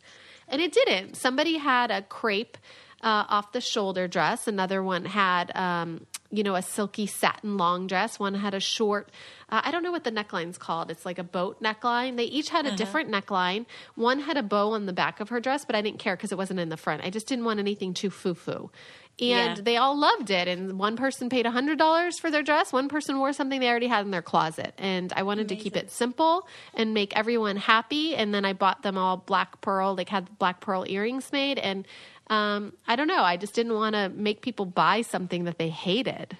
And 0.48 0.60
it 0.60 0.72
didn't. 0.72 1.16
Somebody 1.16 1.58
had 1.58 1.90
a 1.90 2.02
crepe 2.02 2.58
uh, 3.04 3.24
off 3.28 3.52
the 3.52 3.60
shoulder 3.60 4.08
dress. 4.08 4.48
Another 4.48 4.82
one 4.82 5.04
had, 5.04 5.54
um, 5.54 6.06
you 6.30 6.42
know, 6.42 6.54
a 6.54 6.62
silky 6.62 7.06
satin 7.06 7.58
long 7.58 7.86
dress. 7.86 8.18
One 8.18 8.34
had 8.34 8.54
a 8.54 8.60
short. 8.60 9.10
Uh, 9.50 9.60
I 9.62 9.70
don't 9.70 9.82
know 9.82 9.92
what 9.92 10.04
the 10.04 10.10
neckline's 10.10 10.56
called. 10.56 10.90
It's 10.90 11.04
like 11.04 11.18
a 11.18 11.24
boat 11.24 11.62
neckline. 11.62 12.16
They 12.16 12.24
each 12.24 12.48
had 12.48 12.64
a 12.66 12.74
different 12.76 13.10
neckline. 13.10 13.66
One 13.94 14.20
had 14.20 14.38
a 14.38 14.42
bow 14.42 14.72
on 14.72 14.86
the 14.86 14.94
back 14.94 15.20
of 15.20 15.28
her 15.28 15.38
dress, 15.38 15.66
but 15.66 15.76
I 15.76 15.82
didn't 15.82 15.98
care 15.98 16.16
because 16.16 16.32
it 16.32 16.38
wasn't 16.38 16.60
in 16.60 16.70
the 16.70 16.78
front. 16.78 17.04
I 17.04 17.10
just 17.10 17.26
didn't 17.26 17.44
want 17.44 17.60
anything 17.60 17.92
too 17.92 18.10
foo 18.10 18.34
foo. 18.34 18.70
And 19.20 19.56
Yeah. 19.58 19.62
they 19.62 19.76
all 19.76 19.96
loved 19.96 20.30
it. 20.30 20.48
And 20.48 20.76
one 20.78 20.96
person 20.96 21.28
paid 21.28 21.46
$100 21.46 22.18
for 22.18 22.30
their 22.32 22.42
dress. 22.42 22.72
One 22.72 22.88
person 22.88 23.18
wore 23.18 23.32
something 23.32 23.60
they 23.60 23.68
already 23.68 23.86
had 23.86 24.04
in 24.04 24.10
their 24.10 24.22
closet. 24.22 24.74
And 24.76 25.12
I 25.14 25.22
wanted 25.22 25.48
to 25.50 25.56
keep 25.56 25.76
it 25.76 25.90
simple 25.92 26.48
and 26.74 26.92
make 26.94 27.16
everyone 27.16 27.56
happy. 27.56 28.16
And 28.16 28.34
then 28.34 28.44
I 28.44 28.54
bought 28.54 28.82
them 28.82 28.98
all 28.98 29.16
black 29.18 29.60
pearl, 29.60 29.94
like 29.94 30.08
had 30.08 30.36
black 30.38 30.60
pearl 30.60 30.84
earrings 30.88 31.30
made. 31.32 31.58
And 31.60 31.86
um, 32.28 32.72
I 32.88 32.96
don't 32.96 33.06
know. 33.06 33.22
I 33.22 33.36
just 33.36 33.54
didn't 33.54 33.74
want 33.74 33.94
to 33.94 34.08
make 34.08 34.40
people 34.40 34.66
buy 34.66 35.02
something 35.02 35.44
that 35.44 35.58
they 35.58 35.68
hated. 35.68 36.36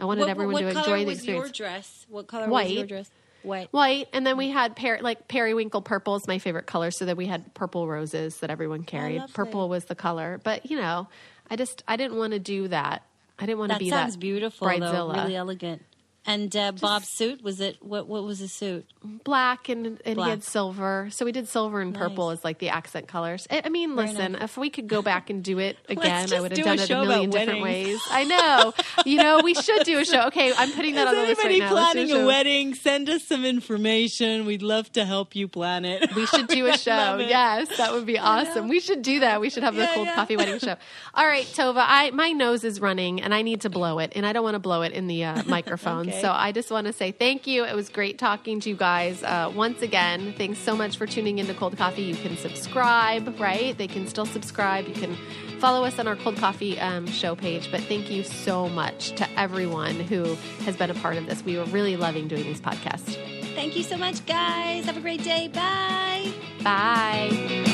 I 0.00 0.06
wanted 0.06 0.22
What, 0.22 0.30
everyone 0.30 0.52
what 0.54 0.60
to 0.60 0.72
color 0.72 0.78
enjoy 0.96 0.98
the 1.00 1.10
was 1.10 1.26
your 1.26 1.44
experience. 1.46 1.56
dress? 1.58 2.06
What 2.08 2.26
color 2.26 2.48
White. 2.48 2.68
was 2.68 2.72
your 2.76 2.86
dress? 2.86 3.10
White. 3.42 3.68
White, 3.72 4.08
and 4.12 4.26
then 4.26 4.36
we 4.36 4.50
had 4.50 4.74
per- 4.76 4.98
like 5.00 5.28
periwinkle 5.28 5.80
purple 5.82 6.16
is 6.16 6.26
my 6.26 6.38
favorite 6.38 6.66
color. 6.66 6.90
So 6.90 7.04
that 7.04 7.16
we 7.16 7.26
had 7.26 7.54
purple 7.54 7.86
roses 7.86 8.38
that 8.40 8.50
everyone 8.50 8.82
carried. 8.82 9.22
purple 9.32 9.68
was 9.68 9.84
the 9.84 9.94
color, 9.94 10.40
but 10.42 10.68
you 10.70 10.76
know, 10.76 11.06
I 11.50 11.56
just 11.56 11.82
I 11.88 11.96
didn't 11.96 12.18
want 12.18 12.32
to 12.32 12.38
do 12.38 12.68
that. 12.68 13.02
I 13.38 13.46
didn't 13.46 13.58
want 13.58 13.70
to 13.70 13.74
That 13.74 13.80
be 13.80 13.90
sounds 13.90 14.14
that 14.14 14.20
beautiful, 14.20 14.66
though. 14.68 15.12
Really 15.12 15.36
elegant. 15.36 15.82
And 16.28 16.54
uh, 16.54 16.72
Bob's 16.72 17.08
suit 17.08 17.42
was 17.42 17.60
it? 17.60 17.78
What 17.82 18.06
What 18.06 18.22
was 18.22 18.38
his 18.38 18.52
suit? 18.52 18.84
black 19.24 19.68
and 19.70 19.98
and 20.04 20.18
he 20.20 20.28
had 20.28 20.44
silver. 20.44 21.08
So 21.10 21.24
we 21.24 21.32
did 21.32 21.48
silver 21.48 21.80
and 21.80 21.94
purple 21.94 22.28
Nice. 22.28 22.38
as 22.40 22.44
like 22.44 22.58
the 22.58 22.68
accent 22.68 23.08
colors. 23.08 23.46
I, 23.50 23.62
I 23.64 23.68
mean, 23.70 23.96
Very 23.96 24.08
listen, 24.08 24.32
nice. 24.32 24.42
if 24.42 24.56
we 24.58 24.68
could 24.70 24.86
go 24.88 25.00
back 25.02 25.30
and 25.30 25.42
do 25.42 25.58
it 25.58 25.78
again, 25.88 26.30
I 26.32 26.40
would 26.40 26.50
have 26.50 26.56
do 26.58 26.64
done 26.64 26.78
a 26.78 26.82
it 26.82 26.90
a 26.90 27.02
million 27.04 27.30
different 27.30 27.62
ways. 27.62 27.98
I 28.10 28.24
know. 28.24 28.74
You 29.06 29.16
know, 29.18 29.40
we 29.42 29.54
should 29.54 29.84
do 29.84 29.98
a 29.98 30.04
show. 30.04 30.26
Okay, 30.26 30.52
I'm 30.56 30.70
putting 30.72 30.94
that 30.96 31.08
on 31.08 31.14
the 31.14 31.22
list 31.22 31.42
right 31.42 31.58
now. 31.58 31.72
Let's 31.72 31.94
do 31.94 32.08
show. 32.08 32.26
wedding? 32.26 32.74
Send 32.74 33.08
us 33.08 33.24
some 33.24 33.44
information. 33.46 34.44
We'd 34.44 34.62
love 34.62 34.92
to 34.92 35.04
help 35.06 35.34
you 35.34 35.48
plan 35.48 35.84
it. 35.86 36.14
We 36.14 36.26
should 36.26 36.48
do 36.48 36.66
a 36.66 36.76
show. 36.86 37.16
Yes, 37.18 37.74
that 37.78 37.92
would 37.92 38.04
be 38.06 38.18
awesome. 38.18 38.68
We 38.68 38.80
should 38.80 39.00
do 39.02 39.20
that. 39.20 39.40
We 39.40 39.48
should 39.48 39.62
have 39.62 39.74
the 39.74 39.82
Yeah, 39.82 39.94
cold 39.94 40.06
yeah. 40.08 40.14
coffee 40.16 40.36
wedding 40.36 40.58
show. 40.58 40.76
All 41.14 41.26
right, 41.26 41.46
Tova, 41.46 41.82
I 41.86 42.10
my 42.10 42.32
nose 42.32 42.64
is 42.64 42.80
running 42.80 43.22
and 43.22 43.32
I 43.34 43.40
need 43.42 43.62
to 43.62 43.70
blow 43.70 43.98
it, 44.00 44.12
and 44.14 44.26
I 44.26 44.32
don't 44.34 44.44
want 44.44 44.54
to 44.56 44.58
blow 44.60 44.82
it 44.82 44.92
in 44.92 45.06
the 45.06 45.24
uh, 45.24 45.42
microphone. 45.46 46.10
Okay. 46.18 46.26
So 46.26 46.32
I 46.32 46.52
just 46.52 46.70
want 46.70 46.86
to 46.86 46.92
say 46.92 47.12
thank 47.12 47.46
you. 47.46 47.64
It 47.64 47.74
was 47.74 47.88
great 47.88 48.18
talking 48.18 48.60
to 48.60 48.68
you 48.68 48.76
guys 48.76 49.22
uh, 49.22 49.52
once 49.54 49.82
again. 49.82 50.34
Thanks 50.36 50.58
so 50.58 50.76
much 50.76 50.96
for 50.96 51.06
tuning 51.06 51.38
into 51.38 51.54
Cold 51.54 51.76
Coffee. 51.76 52.02
You 52.02 52.16
can 52.16 52.36
subscribe, 52.36 53.38
right? 53.40 53.76
They 53.76 53.86
can 53.86 54.06
still 54.06 54.26
subscribe. 54.26 54.86
You 54.88 54.94
can 54.94 55.16
follow 55.60 55.84
us 55.84 55.98
on 55.98 56.06
our 56.06 56.16
Cold 56.16 56.36
Coffee 56.36 56.78
um, 56.80 57.06
show 57.06 57.34
page. 57.34 57.70
But 57.70 57.82
thank 57.82 58.10
you 58.10 58.22
so 58.24 58.68
much 58.68 59.12
to 59.12 59.28
everyone 59.38 60.00
who 60.00 60.34
has 60.64 60.76
been 60.76 60.90
a 60.90 60.94
part 60.94 61.16
of 61.16 61.26
this. 61.26 61.42
We 61.44 61.56
were 61.56 61.64
really 61.66 61.96
loving 61.96 62.28
doing 62.28 62.44
these 62.44 62.60
podcasts. 62.60 63.16
Thank 63.54 63.76
you 63.76 63.82
so 63.82 63.96
much, 63.96 64.24
guys. 64.26 64.84
Have 64.84 64.96
a 64.96 65.00
great 65.00 65.24
day. 65.24 65.48
Bye. 65.48 66.32
Bye. 66.62 67.64